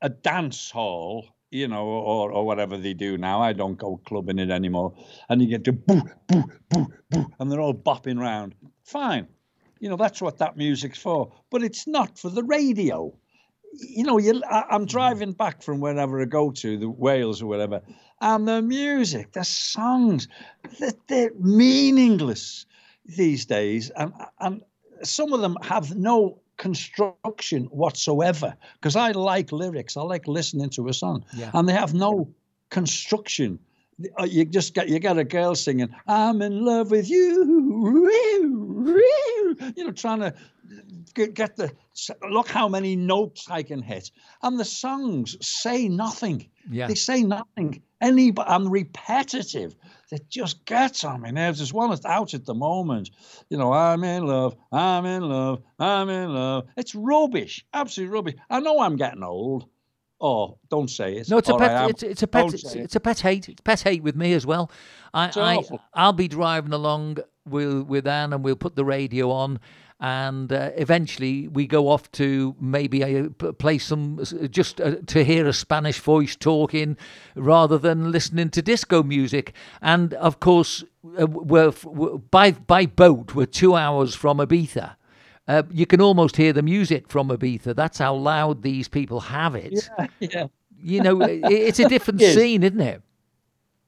a 0.00 0.08
dance 0.08 0.70
hall, 0.70 1.28
you 1.50 1.68
know, 1.68 1.84
or, 1.84 2.32
or 2.32 2.46
whatever 2.46 2.78
they 2.78 2.94
do 2.94 3.18
now, 3.18 3.42
I 3.42 3.52
don't 3.52 3.76
go 3.76 4.00
clubbing 4.06 4.38
it 4.38 4.50
anymore, 4.50 4.94
and 5.28 5.42
you 5.42 5.48
get 5.48 5.64
to 5.64 5.72
boo 5.72 6.02
boo 6.26 6.44
boo 6.70 6.86
boo, 7.10 7.26
and 7.38 7.50
they're 7.50 7.60
all 7.60 7.74
bopping 7.74 8.18
round. 8.18 8.54
Fine, 8.84 9.28
you 9.80 9.88
know 9.88 9.96
that's 9.96 10.22
what 10.22 10.38
that 10.38 10.56
music's 10.56 10.98
for, 10.98 11.32
but 11.50 11.62
it's 11.62 11.86
not 11.86 12.18
for 12.18 12.30
the 12.30 12.44
radio 12.44 13.14
you 13.72 14.04
know, 14.04 14.18
you, 14.18 14.42
I, 14.48 14.64
I'm 14.70 14.84
mm. 14.84 14.88
driving 14.88 15.32
back 15.32 15.62
from 15.62 15.80
wherever 15.80 16.20
I 16.20 16.24
go 16.24 16.50
to, 16.50 16.76
the 16.76 16.88
Wales 16.88 17.42
or 17.42 17.46
whatever, 17.46 17.82
and 18.22 18.48
the 18.48 18.62
music, 18.62 19.32
the 19.32 19.44
songs, 19.44 20.28
they're, 21.08 21.32
meaningless 21.38 22.64
these 23.04 23.44
days, 23.44 23.90
and 23.96 24.12
and 24.40 24.62
some 25.02 25.32
of 25.32 25.40
them 25.40 25.56
have 25.62 25.94
no 25.96 26.38
construction 26.56 27.64
whatsoever. 27.66 28.54
Because 28.74 28.94
I 28.96 29.10
like 29.10 29.50
lyrics, 29.52 29.96
I 29.96 30.02
like 30.02 30.28
listening 30.28 30.70
to 30.70 30.88
a 30.88 30.94
song, 30.94 31.24
Yeah. 31.34 31.50
and 31.54 31.68
they 31.68 31.72
have 31.72 31.92
no 31.94 32.28
construction. 32.70 33.58
You 34.24 34.44
just 34.46 34.74
get 34.74 34.88
you 34.88 34.98
get 35.00 35.18
a 35.18 35.24
girl 35.24 35.54
singing, 35.54 35.90
"I'm 36.06 36.40
in 36.42 36.64
love 36.64 36.90
with 36.90 37.10
you," 37.10 38.61
you 38.86 39.84
know, 39.84 39.92
trying 39.92 40.20
to 40.20 40.34
get, 41.14 41.34
get 41.34 41.56
the 41.56 41.72
look 42.28 42.48
how 42.48 42.68
many 42.68 42.96
notes 42.96 43.46
I 43.50 43.62
can 43.62 43.82
hit, 43.82 44.10
and 44.42 44.58
the 44.58 44.64
songs 44.64 45.36
say 45.40 45.88
nothing. 45.88 46.48
Yeah. 46.70 46.86
They 46.86 46.94
say 46.94 47.22
nothing. 47.22 47.82
Any 48.00 48.32
I'm 48.38 48.68
repetitive. 48.68 49.74
That 50.10 50.28
just 50.28 50.66
gets 50.66 51.04
on 51.04 51.22
my 51.22 51.30
nerves. 51.30 51.58
There's 51.58 51.72
one 51.72 51.88
that's 51.88 52.04
out 52.04 52.34
at 52.34 52.44
the 52.44 52.54
moment. 52.54 53.10
You 53.48 53.56
know, 53.56 53.72
I'm 53.72 54.04
in 54.04 54.26
love. 54.26 54.54
I'm 54.70 55.06
in 55.06 55.22
love. 55.22 55.62
I'm 55.78 56.10
in 56.10 56.34
love. 56.34 56.68
It's 56.76 56.94
rubbish. 56.94 57.64
Absolute 57.72 58.10
rubbish. 58.10 58.34
I 58.50 58.60
know 58.60 58.80
I'm 58.80 58.96
getting 58.96 59.22
old. 59.22 59.70
Oh, 60.20 60.58
don't 60.70 60.88
say 60.88 61.16
it. 61.16 61.28
No, 61.28 61.38
it's 61.38 61.48
a 61.48 61.56
pet. 61.56 61.90
It's, 61.90 62.02
it's 62.04 62.22
a 62.22 62.26
pet. 62.28 62.54
It's, 62.54 62.74
it. 62.76 62.82
it's 62.82 62.94
a 62.94 63.00
pet 63.00 63.20
hate. 63.20 63.48
It's 63.48 63.60
pet 63.60 63.80
hate 63.80 64.04
with 64.04 64.14
me 64.14 64.34
as 64.34 64.46
well. 64.46 64.70
I, 65.12 65.26
It's 65.26 65.36
I 65.36 65.56
awful. 65.56 65.80
I'll 65.94 66.12
be 66.12 66.28
driving 66.28 66.72
along 66.72 67.18
with 67.46 67.82
with 67.86 68.06
Anne, 68.06 68.32
and 68.32 68.44
we'll 68.44 68.56
put 68.56 68.76
the 68.76 68.84
radio 68.84 69.30
on, 69.30 69.58
and 70.00 70.52
uh, 70.52 70.70
eventually 70.76 71.48
we 71.48 71.66
go 71.66 71.88
off 71.88 72.10
to 72.12 72.54
maybe 72.60 73.02
uh, 73.04 73.28
play 73.58 73.78
some 73.78 74.20
just 74.50 74.80
uh, 74.80 74.96
to 75.06 75.24
hear 75.24 75.46
a 75.46 75.52
Spanish 75.52 75.98
voice 76.00 76.36
talking 76.36 76.96
rather 77.34 77.78
than 77.78 78.10
listening 78.12 78.50
to 78.50 78.62
disco 78.62 79.02
music. 79.02 79.52
And 79.80 80.14
of 80.14 80.40
course, 80.40 80.84
uh, 81.20 81.26
we're, 81.26 81.72
we're 81.84 82.18
by 82.18 82.52
by 82.52 82.86
boat. 82.86 83.34
We're 83.34 83.46
two 83.46 83.74
hours 83.76 84.14
from 84.14 84.38
Ibiza. 84.38 84.96
Uh, 85.48 85.64
you 85.72 85.86
can 85.86 86.00
almost 86.00 86.36
hear 86.36 86.52
the 86.52 86.62
music 86.62 87.08
from 87.08 87.28
Ibiza. 87.28 87.74
That's 87.74 87.98
how 87.98 88.14
loud 88.14 88.62
these 88.62 88.86
people 88.88 89.18
have 89.20 89.56
it. 89.56 89.90
Yeah, 89.98 90.06
yeah. 90.20 90.46
You 90.84 91.02
know, 91.02 91.20
it- 91.22 91.42
it's 91.44 91.78
a 91.80 91.88
different 91.94 92.20
Yes. 92.20 92.34
scene, 92.36 92.62
isn't 92.62 92.80
it? 92.80 93.02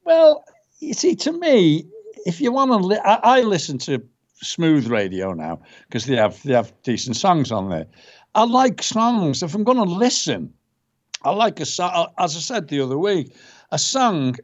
Well, 0.04 0.44
you 0.80 0.94
see, 0.94 1.14
to 1.16 1.32
me, 1.32 1.86
if 2.24 2.40
you 2.40 2.52
want 2.52 2.70
to, 2.72 2.76
li- 2.78 3.00
I, 3.04 3.20
I 3.22 3.40
listen 3.42 3.78
to 3.78 4.02
smooth 4.34 4.88
radio 4.88 5.32
now 5.32 5.60
because 5.86 6.06
they 6.06 6.16
have 6.16 6.42
they 6.42 6.52
have 6.54 6.72
decent 6.82 7.16
songs 7.16 7.50
on 7.52 7.70
there. 7.70 7.86
I 8.34 8.44
like 8.44 8.82
songs. 8.82 9.42
If 9.42 9.54
I'm 9.54 9.64
going 9.64 9.78
to 9.78 9.84
listen, 9.84 10.52
I 11.22 11.30
like 11.30 11.60
a 11.60 11.66
song. 11.66 12.08
As 12.18 12.36
I 12.36 12.40
said 12.40 12.68
the 12.68 12.80
other 12.80 12.98
week, 12.98 13.34
a 13.70 13.78
song 13.78 14.36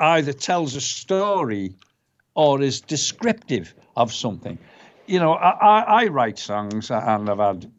either 0.00 0.32
tells 0.32 0.74
a 0.74 0.80
story 0.80 1.74
or 2.34 2.60
is 2.60 2.80
descriptive 2.80 3.74
of 3.96 4.12
something. 4.12 4.58
You 5.06 5.18
know, 5.18 5.34
I, 5.34 5.50
I, 5.50 6.02
I 6.02 6.06
write 6.06 6.38
songs 6.38 6.90
and 6.90 7.28
I've 7.30 7.38
had 7.38 7.70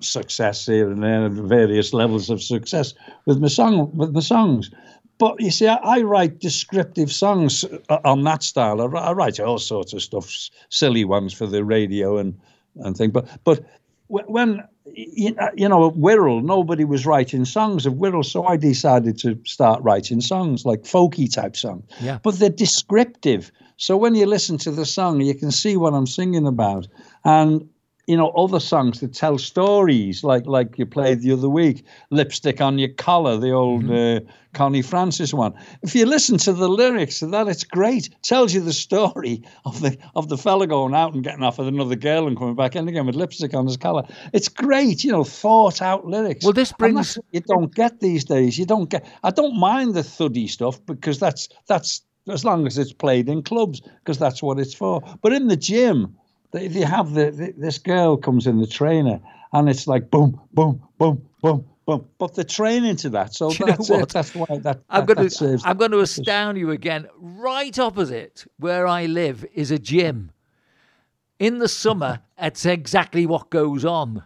success 0.00 0.66
here 0.66 0.90
and 0.90 1.02
there, 1.02 1.28
various 1.28 1.92
levels 1.92 2.30
of 2.30 2.42
success 2.42 2.94
with 3.26 3.40
my 3.40 3.48
song 3.48 3.90
with 3.94 4.12
my 4.12 4.20
songs. 4.20 4.70
But 5.18 5.40
you 5.40 5.50
see, 5.50 5.66
I, 5.66 5.76
I 5.76 6.02
write 6.02 6.38
descriptive 6.38 7.12
songs 7.12 7.64
uh, 7.88 7.98
on 8.04 8.24
that 8.24 8.42
style. 8.42 8.80
I, 8.80 8.98
I 8.98 9.12
write 9.12 9.40
all 9.40 9.58
sorts 9.58 9.92
of 9.92 10.02
stuff, 10.02 10.32
silly 10.70 11.04
ones 11.04 11.32
for 11.34 11.46
the 11.46 11.64
radio 11.64 12.18
and 12.18 12.38
and 12.76 12.96
thing. 12.96 13.10
But 13.10 13.28
but 13.44 13.64
when 14.06 14.62
you 14.86 15.34
know, 15.34 15.50
you 15.54 15.68
know 15.68 15.90
Wirral, 15.90 16.42
nobody 16.42 16.84
was 16.84 17.04
writing 17.04 17.44
songs 17.44 17.86
of 17.86 17.94
Wirral, 17.94 18.24
so 18.24 18.46
I 18.46 18.56
decided 18.56 19.18
to 19.18 19.38
start 19.44 19.82
writing 19.82 20.20
songs 20.20 20.64
like 20.64 20.82
folky 20.82 21.32
type 21.32 21.56
songs. 21.56 21.84
Yeah. 22.00 22.18
But 22.22 22.38
they're 22.38 22.48
descriptive, 22.50 23.50
so 23.76 23.96
when 23.96 24.14
you 24.14 24.26
listen 24.26 24.58
to 24.58 24.70
the 24.70 24.86
song, 24.86 25.20
you 25.20 25.34
can 25.34 25.50
see 25.50 25.76
what 25.76 25.94
I'm 25.94 26.06
singing 26.06 26.46
about, 26.46 26.88
and 27.24 27.68
you 28.08 28.16
know 28.16 28.30
other 28.30 28.58
songs 28.58 29.00
that 29.00 29.12
tell 29.12 29.36
stories, 29.36 30.24
like 30.24 30.46
like 30.46 30.78
you 30.78 30.86
played 30.86 31.20
the 31.20 31.30
other 31.32 31.48
week, 31.48 31.84
"Lipstick 32.10 32.60
on 32.60 32.78
Your 32.78 32.88
Collar," 32.88 33.36
the 33.36 33.50
old 33.50 33.88
uh, 33.90 34.20
Connie 34.54 34.80
Francis 34.80 35.34
one. 35.34 35.52
If 35.82 35.94
you 35.94 36.06
listen 36.06 36.38
to 36.38 36.54
the 36.54 36.70
lyrics 36.70 37.20
of 37.20 37.30
that, 37.32 37.48
it's 37.48 37.64
great. 37.64 38.06
It 38.06 38.22
tells 38.22 38.54
you 38.54 38.62
the 38.62 38.72
story 38.72 39.42
of 39.66 39.82
the 39.82 39.98
of 40.16 40.30
the 40.30 40.38
fella 40.38 40.66
going 40.66 40.94
out 40.94 41.12
and 41.12 41.22
getting 41.22 41.42
off 41.42 41.58
with 41.58 41.68
another 41.68 41.96
girl 41.96 42.26
and 42.26 42.36
coming 42.36 42.56
back 42.56 42.74
in 42.74 42.88
again 42.88 43.04
with 43.04 43.14
lipstick 43.14 43.52
on 43.52 43.66
his 43.66 43.76
collar. 43.76 44.04
It's 44.32 44.48
great, 44.48 45.04
you 45.04 45.12
know, 45.12 45.22
thought 45.22 45.82
out 45.82 46.06
lyrics. 46.06 46.44
Well, 46.44 46.54
this 46.54 46.72
brings- 46.72 47.18
you 47.30 47.40
don't 47.40 47.74
get 47.74 48.00
these 48.00 48.24
days. 48.24 48.58
You 48.58 48.64
don't 48.64 48.88
get. 48.88 49.06
I 49.22 49.30
don't 49.30 49.58
mind 49.58 49.92
the 49.94 50.02
thuddy 50.02 50.46
stuff 50.46 50.84
because 50.86 51.18
that's 51.18 51.50
that's 51.66 52.02
as 52.26 52.44
long 52.44 52.66
as 52.66 52.78
it's 52.78 52.92
played 52.92 53.28
in 53.28 53.42
clubs 53.42 53.80
because 53.80 54.18
that's 54.18 54.42
what 54.42 54.58
it's 54.58 54.74
for. 54.74 55.02
But 55.22 55.32
in 55.34 55.48
the 55.48 55.56
gym, 55.56 56.16
they, 56.52 56.68
they 56.68 56.80
have 56.80 57.14
the, 57.14 57.30
the 57.30 57.54
this 57.56 57.78
girl 57.78 58.16
comes 58.16 58.46
in 58.46 58.60
the 58.60 58.66
trainer 58.66 59.20
and 59.52 59.68
it's 59.68 59.86
like 59.86 60.10
boom, 60.10 60.40
boom, 60.52 60.82
boom, 60.98 61.26
boom, 61.40 61.64
boom. 61.86 62.06
But 62.18 62.34
they're 62.34 62.44
training 62.44 62.96
to 62.96 63.10
that, 63.10 63.34
so 63.34 63.50
Do 63.52 63.56
you 63.60 63.66
know 63.66 63.72
that's 63.72 63.88
what? 63.88 64.02
it. 64.02 64.08
That's 64.10 64.34
why 64.34 64.58
that. 64.58 64.80
I'm 64.90 65.06
going 65.06 65.28
to 65.28 65.60
I'm 65.64 65.76
going 65.76 65.90
to 65.92 66.00
astound 66.00 66.58
you 66.58 66.70
again. 66.70 67.08
Right 67.16 67.78
opposite 67.78 68.46
where 68.58 68.86
I 68.86 69.06
live 69.06 69.44
is 69.54 69.70
a 69.70 69.78
gym. 69.78 70.16
Hmm. 70.16 71.44
In 71.44 71.58
the 71.58 71.68
summer, 71.68 72.20
it's 72.36 72.66
exactly 72.66 73.24
what 73.24 73.48
goes 73.48 73.84
on, 73.84 74.24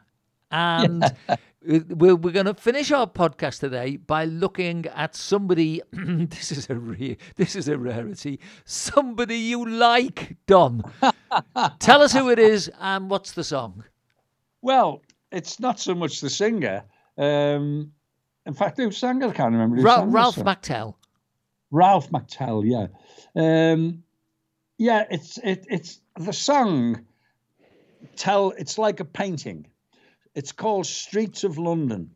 and 0.50 1.04
we're, 1.64 2.16
we're 2.16 2.32
going 2.32 2.46
to 2.46 2.54
finish 2.54 2.90
our 2.90 3.06
podcast 3.06 3.60
today 3.60 3.96
by 3.96 4.24
looking 4.24 4.86
at 4.86 5.14
somebody. 5.14 5.82
this 5.92 6.52
is 6.52 6.68
a 6.70 6.74
re- 6.74 7.16
this 7.36 7.56
is 7.56 7.68
a 7.68 7.78
rarity. 7.78 8.40
Somebody 8.64 9.36
you 9.36 9.68
like, 9.68 10.36
Don. 10.46 10.82
Tell 11.78 12.02
us 12.02 12.12
who 12.12 12.30
it 12.30 12.38
is 12.38 12.70
and 12.80 13.10
what's 13.10 13.32
the 13.32 13.44
song. 13.44 13.84
Well, 14.60 15.02
it's 15.30 15.60
not 15.60 15.80
so 15.80 15.94
much 15.94 16.20
the 16.20 16.30
singer. 16.30 16.84
Um, 17.16 17.92
in 18.46 18.54
fact, 18.54 18.78
who 18.78 18.90
sang 18.90 19.22
it? 19.22 19.28
I 19.28 19.32
can't 19.32 19.52
remember. 19.52 19.82
Ra- 19.82 20.04
Ralph. 20.06 20.36
McTell. 20.36 20.94
Ralph 21.70 22.10
McTell, 22.10 22.62
yeah, 22.66 22.88
um, 23.34 24.04
yeah. 24.76 25.06
It's 25.10 25.38
it, 25.38 25.66
it's 25.70 26.00
the 26.18 26.32
song. 26.32 27.06
Tell 28.14 28.52
it's 28.58 28.76
like 28.76 29.00
a 29.00 29.06
painting. 29.06 29.66
It's 30.34 30.52
called 30.52 30.86
Streets 30.86 31.44
of 31.44 31.58
London, 31.58 32.14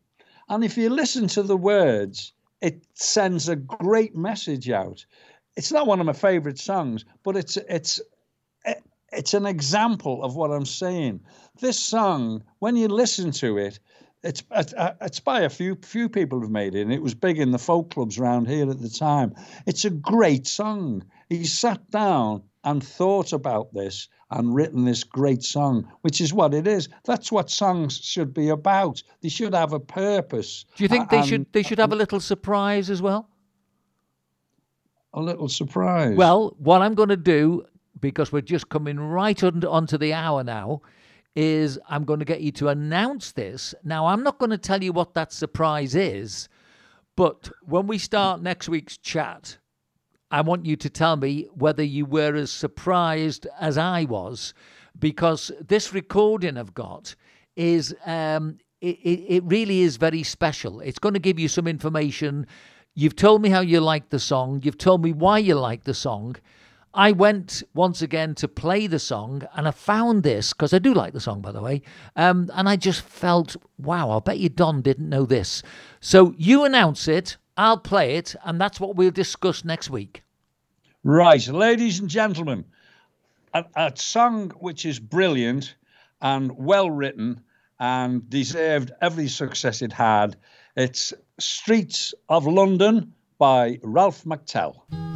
and 0.48 0.64
if 0.64 0.76
you 0.78 0.88
listen 0.88 1.28
to 1.28 1.42
the 1.42 1.56
words, 1.56 2.32
it 2.60 2.86
sends 2.94 3.48
a 3.48 3.56
great 3.56 4.16
message 4.16 4.70
out. 4.70 5.04
It's 5.56 5.72
not 5.72 5.86
one 5.86 6.00
of 6.00 6.06
my 6.06 6.12
favourite 6.12 6.58
songs, 6.58 7.04
but 7.22 7.36
it's 7.36 7.56
it's 7.56 8.00
eh, 8.64 8.74
it's 9.12 9.34
an 9.34 9.46
example 9.46 10.22
of 10.22 10.34
what 10.34 10.50
I'm 10.50 10.66
saying. 10.66 11.20
This 11.60 11.78
song, 11.78 12.42
when 12.58 12.76
you 12.76 12.88
listen 12.88 13.32
to 13.32 13.58
it, 13.58 13.78
it's 14.26 14.42
it's, 14.50 14.72
uh, 14.74 14.94
it's 15.00 15.20
by 15.20 15.40
a 15.40 15.48
few 15.48 15.76
few 15.76 16.08
people 16.08 16.40
who've 16.40 16.50
made 16.50 16.74
it, 16.74 16.82
and 16.82 16.92
it 16.92 17.02
was 17.02 17.14
big 17.14 17.38
in 17.38 17.52
the 17.52 17.58
folk 17.58 17.90
clubs 17.90 18.18
around 18.18 18.48
here 18.48 18.70
at 18.70 18.80
the 18.80 18.88
time. 18.88 19.34
It's 19.66 19.84
a 19.84 19.90
great 19.90 20.46
song. 20.46 21.04
He 21.28 21.44
sat 21.44 21.90
down 21.90 22.42
and 22.64 22.82
thought 22.82 23.32
about 23.32 23.72
this 23.72 24.08
and 24.30 24.54
written 24.54 24.84
this 24.84 25.04
great 25.04 25.42
song, 25.42 25.88
which 26.00 26.20
is 26.20 26.34
what 26.34 26.52
it 26.52 26.66
is. 26.66 26.88
That's 27.04 27.30
what 27.30 27.50
songs 27.50 27.98
should 27.98 28.34
be 28.34 28.48
about. 28.48 29.02
They 29.20 29.28
should 29.28 29.54
have 29.54 29.72
a 29.72 29.80
purpose. 29.80 30.64
Do 30.76 30.84
you 30.84 30.88
think 30.88 31.10
they 31.10 31.18
and 31.18 31.26
should 31.26 31.52
they 31.52 31.62
should 31.62 31.78
have 31.78 31.92
a 31.92 31.96
little 31.96 32.20
surprise 32.20 32.90
as 32.90 33.00
well? 33.00 33.28
a 35.16 35.20
little 35.20 35.48
surprise? 35.48 36.16
Well, 36.16 36.54
what 36.58 36.82
I'm 36.82 36.94
going 36.94 37.08
to 37.08 37.16
do, 37.16 37.64
because 37.98 38.30
we're 38.30 38.42
just 38.42 38.68
coming 38.68 39.00
right 39.00 39.42
on, 39.42 39.64
onto 39.64 39.98
the 39.98 40.12
hour 40.12 40.44
now, 40.44 40.82
is 41.36 41.78
I'm 41.88 42.04
going 42.04 42.18
to 42.18 42.24
get 42.24 42.40
you 42.40 42.50
to 42.52 42.68
announce 42.68 43.32
this. 43.32 43.74
Now, 43.84 44.06
I'm 44.06 44.22
not 44.22 44.38
going 44.38 44.50
to 44.50 44.58
tell 44.58 44.82
you 44.82 44.92
what 44.92 45.14
that 45.14 45.32
surprise 45.32 45.94
is, 45.94 46.48
but 47.14 47.50
when 47.62 47.86
we 47.86 47.98
start 47.98 48.40
next 48.40 48.68
week's 48.68 48.96
chat, 48.96 49.58
I 50.30 50.40
want 50.40 50.66
you 50.66 50.76
to 50.76 50.90
tell 50.90 51.16
me 51.16 51.46
whether 51.54 51.82
you 51.82 52.06
were 52.06 52.34
as 52.34 52.50
surprised 52.50 53.46
as 53.60 53.78
I 53.78 54.04
was, 54.04 54.54
because 54.98 55.52
this 55.60 55.92
recording 55.92 56.56
I've 56.56 56.74
got 56.74 57.14
is 57.54 57.94
um, 58.06 58.58
it, 58.80 58.96
it, 58.96 59.44
really 59.44 59.82
is 59.82 59.98
very 59.98 60.22
special. 60.22 60.80
It's 60.80 60.98
going 60.98 61.14
to 61.14 61.20
give 61.20 61.38
you 61.38 61.48
some 61.48 61.66
information. 61.66 62.46
You've 62.94 63.16
told 63.16 63.42
me 63.42 63.50
how 63.50 63.60
you 63.60 63.80
like 63.80 64.08
the 64.08 64.18
song. 64.18 64.60
You've 64.64 64.78
told 64.78 65.02
me 65.04 65.12
why 65.12 65.38
you 65.38 65.54
like 65.54 65.84
the 65.84 65.94
song. 65.94 66.36
I 66.96 67.12
went 67.12 67.62
once 67.74 68.00
again 68.00 68.34
to 68.36 68.48
play 68.48 68.86
the 68.86 68.98
song 68.98 69.42
and 69.54 69.68
I 69.68 69.70
found 69.70 70.22
this 70.22 70.54
because 70.54 70.72
I 70.72 70.78
do 70.78 70.94
like 70.94 71.12
the 71.12 71.20
song, 71.20 71.42
by 71.42 71.52
the 71.52 71.60
way. 71.60 71.82
Um, 72.16 72.50
and 72.54 72.66
I 72.70 72.76
just 72.76 73.02
felt, 73.02 73.54
wow, 73.76 74.08
I'll 74.08 74.22
bet 74.22 74.38
you 74.38 74.48
Don 74.48 74.80
didn't 74.80 75.10
know 75.10 75.26
this. 75.26 75.62
So 76.00 76.34
you 76.38 76.64
announce 76.64 77.06
it, 77.06 77.36
I'll 77.58 77.76
play 77.76 78.16
it, 78.16 78.34
and 78.44 78.58
that's 78.58 78.80
what 78.80 78.96
we'll 78.96 79.10
discuss 79.10 79.62
next 79.62 79.90
week. 79.90 80.22
Right, 81.04 81.46
ladies 81.46 82.00
and 82.00 82.08
gentlemen, 82.08 82.64
a, 83.52 83.66
a 83.76 83.92
song 83.94 84.50
which 84.58 84.86
is 84.86 84.98
brilliant 84.98 85.74
and 86.22 86.50
well 86.56 86.90
written 86.90 87.42
and 87.78 88.28
deserved 88.30 88.90
every 89.02 89.28
success 89.28 89.82
it 89.82 89.92
had. 89.92 90.36
It's 90.76 91.12
Streets 91.38 92.14
of 92.30 92.46
London 92.46 93.12
by 93.36 93.80
Ralph 93.82 94.24
McTell. 94.24 95.15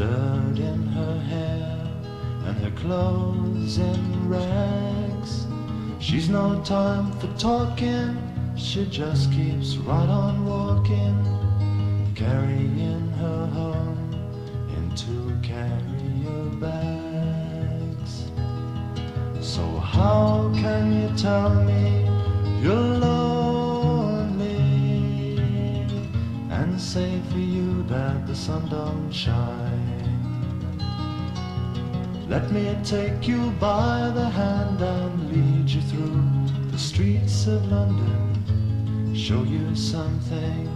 Dirt 0.00 0.58
in 0.58 0.86
her 0.94 1.20
hair 1.28 1.78
and 2.46 2.56
her 2.64 2.70
clothes 2.70 3.76
in 3.76 4.30
rags. 4.30 5.46
She's 5.98 6.30
no 6.30 6.58
time 6.64 7.12
for 7.18 7.26
talking, 7.38 8.16
she 8.56 8.86
just 8.86 9.30
keeps 9.30 9.76
right 9.76 10.08
on 10.08 10.46
walking, 10.46 11.18
carrying 12.14 13.10
her 13.20 13.46
home 13.48 14.14
in 14.74 14.90
two 14.96 15.36
carrier 15.42 16.48
bags. 16.58 18.30
So 19.46 19.80
how 19.80 20.50
can 20.54 20.98
you 20.98 21.14
tell 21.14 21.50
me 21.50 22.08
you're 22.62 22.72
lonely 23.04 24.56
and 26.48 26.80
say 26.80 27.20
for 27.30 27.38
you 27.38 27.82
that 27.82 28.26
the 28.26 28.34
sun 28.34 28.66
don't 28.70 29.12
shine? 29.12 29.89
Let 32.30 32.52
me 32.52 32.76
take 32.84 33.26
you 33.26 33.50
by 33.58 34.12
the 34.14 34.24
hand 34.24 34.80
and 34.80 35.32
lead 35.32 35.68
you 35.68 35.80
through 35.80 36.70
the 36.70 36.78
streets 36.78 37.48
of 37.48 37.66
London. 37.72 39.16
Show 39.16 39.42
you 39.42 39.74
something 39.74 40.68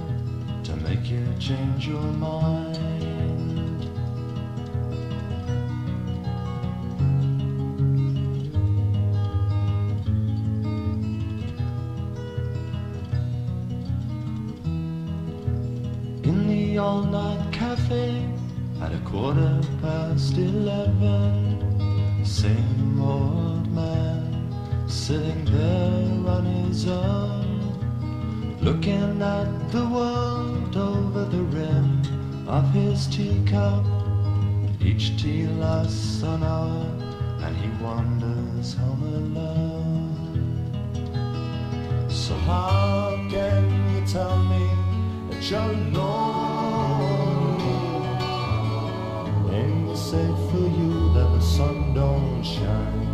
to 0.64 0.74
make 0.78 1.08
you 1.08 1.24
change 1.38 1.86
your 1.86 2.02
mind. 2.02 2.93
Quarter 19.14 19.60
past 19.80 20.36
eleven. 20.36 21.32
Same 22.24 23.00
old 23.00 23.64
man 23.70 24.50
sitting 24.88 25.44
there 25.44 26.32
on 26.34 26.44
his 26.44 26.88
own, 26.88 28.58
looking 28.60 29.22
at 29.22 29.48
the 29.70 29.86
world 29.86 30.76
over 30.76 31.24
the 31.26 31.44
rim 31.56 32.02
of 32.48 32.68
his 32.72 33.06
teacup. 33.06 33.84
Each 34.80 35.16
tea 35.22 35.46
lasts 35.46 36.22
an 36.24 36.42
hour, 36.42 36.84
and 37.44 37.56
he 37.56 37.68
wanders 37.84 38.74
home 38.74 39.04
alone. 39.20 40.16
So 42.08 42.34
how 42.50 43.14
can 43.30 43.64
you 43.94 44.04
tell 44.08 44.36
me 44.52 44.64
that 45.30 45.48
you're 45.48 45.72
lonely? 45.92 46.23
Sun 51.56 51.94
don't 51.94 52.42
shine? 52.42 53.06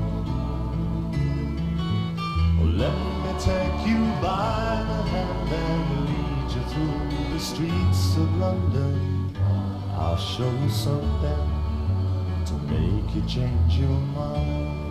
Well, 2.56 2.72
let 2.84 2.96
me 3.22 3.32
take 3.38 3.86
you 3.86 4.00
by 4.22 4.82
the 4.90 5.00
hand 5.12 5.52
and 5.62 6.08
lead 6.08 6.48
you 6.56 6.62
through 6.72 7.34
the 7.34 7.38
streets 7.38 8.16
of 8.16 8.34
London. 8.38 9.36
I'll 9.92 10.16
show 10.16 10.50
you 10.50 10.70
something 10.70 11.44
to 12.46 12.54
make 12.72 13.14
you 13.14 13.22
change 13.28 13.74
your 13.74 14.00
mind. 14.16 14.89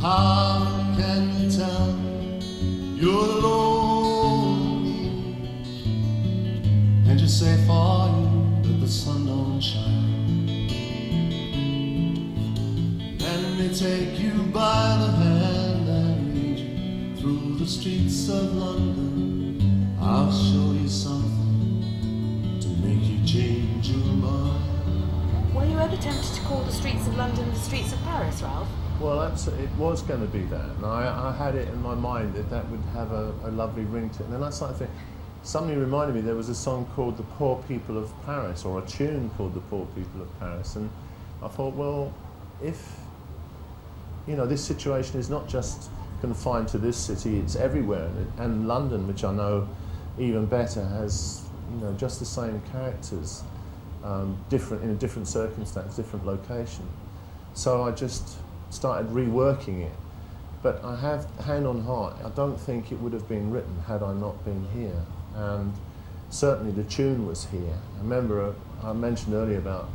How 0.00 0.94
can 0.96 1.40
you 1.40 1.50
tell 1.50 1.98
you're 2.94 3.40
lonely 3.42 5.08
and 7.08 7.18
just 7.18 7.40
say 7.40 7.56
for 7.66 8.08
you 8.08 8.62
that 8.62 8.78
the 8.80 8.86
sun 8.86 9.26
don't 9.26 9.60
shine? 9.60 10.06
Let 13.18 13.58
me 13.58 13.74
take 13.74 14.20
you 14.20 14.44
by 14.52 14.98
the 15.00 15.12
hand 15.12 15.88
and 15.88 16.34
lead 16.34 16.58
you 16.58 17.16
through 17.16 17.56
the 17.58 17.66
streets 17.66 18.28
of 18.28 18.54
London. 18.54 19.96
I'll 20.00 20.30
show 20.30 20.72
you 20.80 20.88
something 20.88 22.60
to 22.60 22.68
make 22.86 23.02
you 23.02 23.18
change 23.26 23.90
your 23.90 23.98
mind. 23.98 25.54
Were 25.54 25.64
you 25.64 25.76
ever 25.80 25.96
tempted 25.96 26.34
to 26.34 26.40
call 26.42 26.62
the 26.62 26.72
streets 26.72 27.08
of 27.08 27.16
London 27.16 27.50
the 27.50 27.56
streets 27.56 27.92
of 27.92 28.00
Paris, 28.02 28.40
Ralph? 28.42 28.68
Well, 29.00 29.22
absolutely, 29.22 29.66
it 29.66 29.70
was 29.78 30.02
going 30.02 30.20
to 30.22 30.26
be 30.26 30.42
that, 30.46 30.70
and 30.70 30.84
I, 30.84 31.28
I 31.28 31.32
had 31.32 31.54
it 31.54 31.68
in 31.68 31.80
my 31.80 31.94
mind 31.94 32.34
that 32.34 32.50
that 32.50 32.68
would 32.68 32.80
have 32.94 33.12
a, 33.12 33.32
a 33.44 33.50
lovely 33.52 33.84
ring 33.84 34.10
to 34.10 34.22
it. 34.22 34.24
And 34.24 34.34
then 34.34 34.42
I 34.42 34.50
started 34.50 34.76
thinking, 34.76 34.96
somebody 35.44 35.78
reminded 35.78 36.16
me 36.16 36.20
there 36.20 36.34
was 36.34 36.48
a 36.48 36.54
song 36.54 36.84
called 36.96 37.16
"The 37.16 37.22
Poor 37.22 37.62
People 37.68 37.96
of 37.96 38.12
Paris" 38.24 38.64
or 38.64 38.80
a 38.80 38.86
tune 38.86 39.30
called 39.36 39.54
"The 39.54 39.60
Poor 39.60 39.86
People 39.94 40.22
of 40.22 40.38
Paris," 40.40 40.74
and 40.74 40.90
I 41.40 41.46
thought, 41.46 41.74
well, 41.74 42.12
if 42.60 42.98
you 44.26 44.34
know 44.34 44.46
this 44.46 44.64
situation 44.64 45.20
is 45.20 45.30
not 45.30 45.48
just 45.48 45.90
confined 46.20 46.66
to 46.68 46.78
this 46.78 46.96
city; 46.96 47.38
it's 47.38 47.54
everywhere, 47.54 48.10
and 48.38 48.66
London, 48.66 49.06
which 49.06 49.22
I 49.22 49.32
know 49.32 49.68
even 50.18 50.46
better, 50.46 50.84
has 50.84 51.44
you 51.72 51.80
know 51.82 51.92
just 51.92 52.18
the 52.18 52.26
same 52.26 52.60
characters, 52.72 53.44
um, 54.02 54.36
different 54.48 54.82
in 54.82 54.90
a 54.90 54.94
different 54.94 55.28
circumstance, 55.28 55.94
different 55.94 56.26
location. 56.26 56.88
So 57.54 57.84
I 57.84 57.92
just 57.92 58.38
started 58.70 59.10
reworking 59.10 59.82
it. 59.82 59.92
But 60.62 60.84
I 60.84 60.96
have, 60.96 61.28
hand 61.40 61.66
on 61.66 61.82
heart, 61.84 62.16
I 62.24 62.30
don't 62.30 62.58
think 62.58 62.90
it 62.90 62.96
would 63.00 63.12
have 63.12 63.28
been 63.28 63.50
written 63.50 63.80
had 63.86 64.02
I 64.02 64.12
not 64.12 64.44
been 64.44 64.66
here. 64.74 65.04
And 65.34 65.72
certainly 66.30 66.72
the 66.72 66.84
tune 66.84 67.26
was 67.26 67.46
here. 67.46 67.78
I 67.96 68.02
remember 68.02 68.42
uh, 68.42 68.52
I 68.88 68.92
mentioned 68.92 69.34
earlier 69.34 69.58
about 69.58 69.88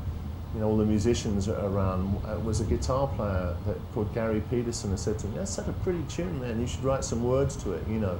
you 0.53 0.59
know 0.59 0.67
all 0.67 0.77
the 0.77 0.85
musicians 0.85 1.47
around. 1.47 2.21
Uh, 2.25 2.39
was 2.39 2.61
a 2.61 2.63
guitar 2.63 3.07
player 3.07 3.55
that 3.65 3.77
called 3.93 4.13
Gary 4.13 4.41
Peterson 4.49 4.91
and 4.91 4.99
said 4.99 5.19
to 5.19 5.27
me, 5.27 5.37
"That's 5.37 5.51
such 5.51 5.67
a 5.67 5.73
pretty 5.73 6.03
tune, 6.07 6.39
man. 6.39 6.59
You 6.59 6.67
should 6.67 6.83
write 6.83 7.03
some 7.03 7.23
words 7.23 7.55
to 7.63 7.73
it." 7.73 7.87
You 7.87 7.99
know. 7.99 8.19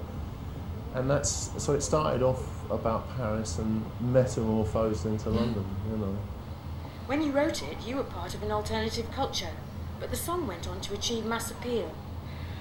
And 0.96 1.10
that's 1.10 1.52
so 1.58 1.74
it 1.74 1.82
started 1.82 2.22
off 2.22 2.44
about 2.70 3.08
Paris 3.18 3.58
and 3.58 3.84
metamorphosed 4.00 5.06
into 5.06 5.30
London. 5.30 5.66
You 5.90 5.98
know. 5.98 6.18
When 7.08 7.22
you 7.22 7.32
wrote 7.32 7.62
it, 7.64 7.78
you 7.86 7.98
were 7.98 8.04
part 8.04 8.34
of 8.34 8.44
an 8.44 8.52
alternative 8.52 9.12
culture, 9.12 9.50
but 10.04 10.12
the 10.12 10.18
song 10.18 10.46
went 10.46 10.68
on 10.68 10.82
to 10.82 10.94
achieve 10.94 11.24
mass 11.24 11.50
appeal. 11.50 11.90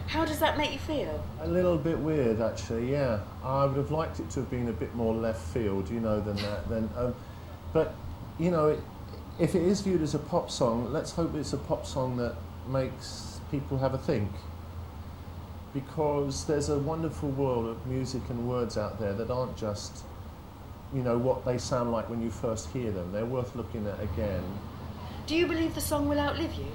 How 0.07 0.25
does 0.25 0.39
that 0.39 0.57
make 0.57 0.73
you 0.73 0.79
feel? 0.79 1.25
A 1.41 1.49
little 1.49 1.77
bit 1.77 1.99
weird, 1.99 2.41
actually. 2.41 2.93
Yeah, 2.93 3.19
I 3.43 3.65
would 3.65 3.77
have 3.77 3.91
liked 3.91 4.21
it 4.21 4.31
to 4.31 4.41
have 4.41 4.49
been 4.49 4.69
a 4.69 4.73
bit 4.73 4.95
more 4.95 5.13
left 5.13 5.41
field, 5.49 5.91
you 5.91 5.99
know, 5.99 6.21
than 6.21 6.37
that. 6.37 6.69
Then, 6.69 6.89
um, 6.97 7.17
but 7.73 7.97
you 8.39 8.53
know, 8.53 8.81
if 9.41 9.57
it 9.57 9.63
is 9.63 9.81
viewed 9.81 10.03
as 10.03 10.15
a 10.15 10.21
pop 10.21 10.53
song, 10.53 10.93
let's 10.93 11.11
hope 11.11 11.35
it's 11.35 11.53
a 11.53 11.57
pop 11.57 11.85
song 11.85 12.17
that 12.19 12.37
makes 12.69 13.41
people 13.51 13.77
have 13.79 13.93
a 13.93 13.99
think. 13.99 14.31
Because 15.75 16.45
there's 16.45 16.69
a 16.69 16.79
wonderful 16.79 17.31
world 17.31 17.67
of 17.67 17.85
music 17.89 18.23
and 18.29 18.49
words 18.49 18.79
out 18.79 19.01
there 19.01 19.15
that 19.15 19.33
aren't 19.33 19.57
just, 19.57 20.05
you 20.95 21.03
know, 21.03 21.19
what 21.19 21.45
they 21.45 21.59
sound 21.59 21.91
like 21.91 22.09
when 22.09 22.23
you 22.23 22.31
first 22.31 22.69
hear 22.69 22.93
them. 22.93 23.11
They're 23.11 23.27
worth 23.27 23.57
looking 23.57 23.85
at 23.89 24.01
again. 24.01 24.45
Do 25.27 25.35
you 25.35 25.49
believe 25.49 25.75
the 25.75 25.81
song 25.81 26.09
will 26.09 26.21
outlive 26.21 26.55
you? 26.55 26.69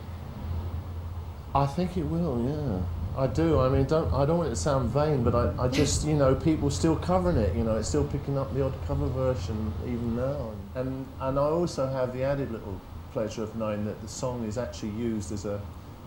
I 1.58 1.66
think 1.66 1.98
it 1.98 2.04
will, 2.04 2.40
yeah. 2.46 3.20
I 3.20 3.26
do. 3.26 3.60
I 3.60 3.68
mean, 3.68 3.86
don't 3.86 4.14
I 4.14 4.28
don't 4.28 4.38
want 4.38 4.50
it 4.50 4.52
to 4.52 4.56
sound 4.56 4.92
vain, 4.92 5.24
but 5.24 5.34
I, 5.34 5.64
I 5.64 5.68
just 5.68 6.06
you 6.06 6.14
know 6.14 6.36
people 6.36 6.70
still 6.70 6.96
covering 6.96 7.38
it. 7.38 7.56
You 7.56 7.64
know, 7.64 7.78
it's 7.78 7.88
still 7.88 8.04
picking 8.04 8.38
up 8.38 8.54
the 8.54 8.64
odd 8.64 8.76
cover 8.86 9.08
version 9.08 9.74
even 9.84 10.16
now. 10.16 10.52
And 10.76 11.08
and 11.20 11.40
I 11.40 11.42
also 11.42 11.88
have 11.88 12.14
the 12.14 12.24
added 12.24 12.52
little 12.52 12.80
pleasure 13.12 13.42
of 13.42 13.56
knowing 13.56 13.86
that 13.86 14.00
the 14.04 14.08
song 14.08 14.44
is 14.44 14.60
actually 14.60 14.92
used 14.92 15.32
as 15.32 15.46
a 15.46 15.60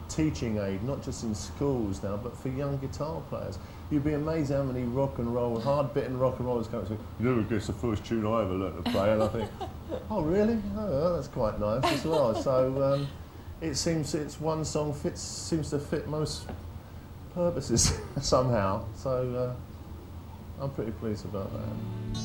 teaching 0.09 0.59
aid, 0.59 0.85
not 0.85 1.03
just 1.03 1.25
in 1.25 1.35
schools 1.35 2.01
now, 2.01 2.17
but 2.17 2.37
for 2.37 2.49
young 2.51 2.77
guitar 2.77 3.21
players. 3.29 3.59
You'd 3.91 4.05
be 4.05 4.13
amazed 4.13 4.53
how 4.53 4.63
many 4.63 4.85
rock 4.85 5.19
and 5.19 5.35
roll, 5.35 5.61
hard-bitten 5.61 6.17
rock 6.17 6.39
and 6.39 6.47
rollers 6.47 6.69
come 6.69 6.81
and 6.81 6.89
say, 6.89 6.97
you 7.19 7.35
know, 7.35 7.57
it's 7.57 7.67
the 7.67 7.73
first 7.73 8.05
tune 8.05 8.25
I 8.25 8.43
ever 8.43 8.55
learned 8.55 8.85
to 8.85 8.91
play, 8.93 9.13
and 9.13 9.23
I 9.23 9.29
think, 9.29 9.51
oh 10.11 10.23
really? 10.23 10.61
Oh, 10.77 11.15
that's 11.15 11.27
quite 11.27 11.59
nice 11.59 11.85
as 11.85 12.05
well. 12.05 12.41
So 12.41 12.95
um, 12.95 13.09
it 13.61 13.75
seems 13.75 14.15
it's 14.15 14.41
one 14.41 14.65
song 14.65 14.95
fits 14.95 15.21
seems 15.21 15.71
to 15.71 15.79
fit 15.79 16.09
most 16.09 16.47
purposes 17.35 17.93
somehow. 18.21 18.85
So 18.97 19.55
uh, 20.61 20.63
I'm 20.63 20.71
pretty 20.71 20.93
pleased 20.93 21.25
about 21.27 21.51
that. 21.53 22.21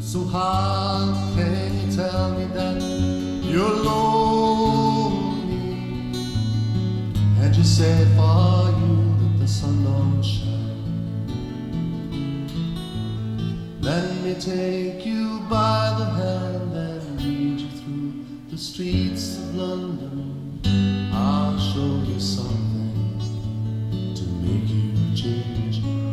So 0.00 0.24
how 0.24 1.32
can 1.34 1.80
you 1.80 1.94
tell 1.94 2.32
me 2.32 2.46
that 2.46 2.80
you're 3.44 3.68
lonely? 3.68 5.42
And 7.40 7.54
you 7.54 7.64
say 7.64 8.04
for 8.16 8.70
you 8.80 9.14
that 9.18 9.38
the 9.38 9.48
sun 9.48 9.84
don't 9.84 10.22
shine. 10.22 10.52
Let 13.80 14.14
me 14.22 14.34
take 14.34 15.04
you 15.04 15.40
by 15.50 15.94
the 15.98 16.04
hand 16.04 16.91
the 18.52 18.58
streets 18.58 19.38
of 19.38 19.54
London, 19.54 20.60
I'll 21.14 21.58
show 21.58 22.02
you 22.06 22.20
something 22.20 23.18
to 24.14 24.24
make 24.44 24.68
you 24.68 25.16
change. 25.16 26.11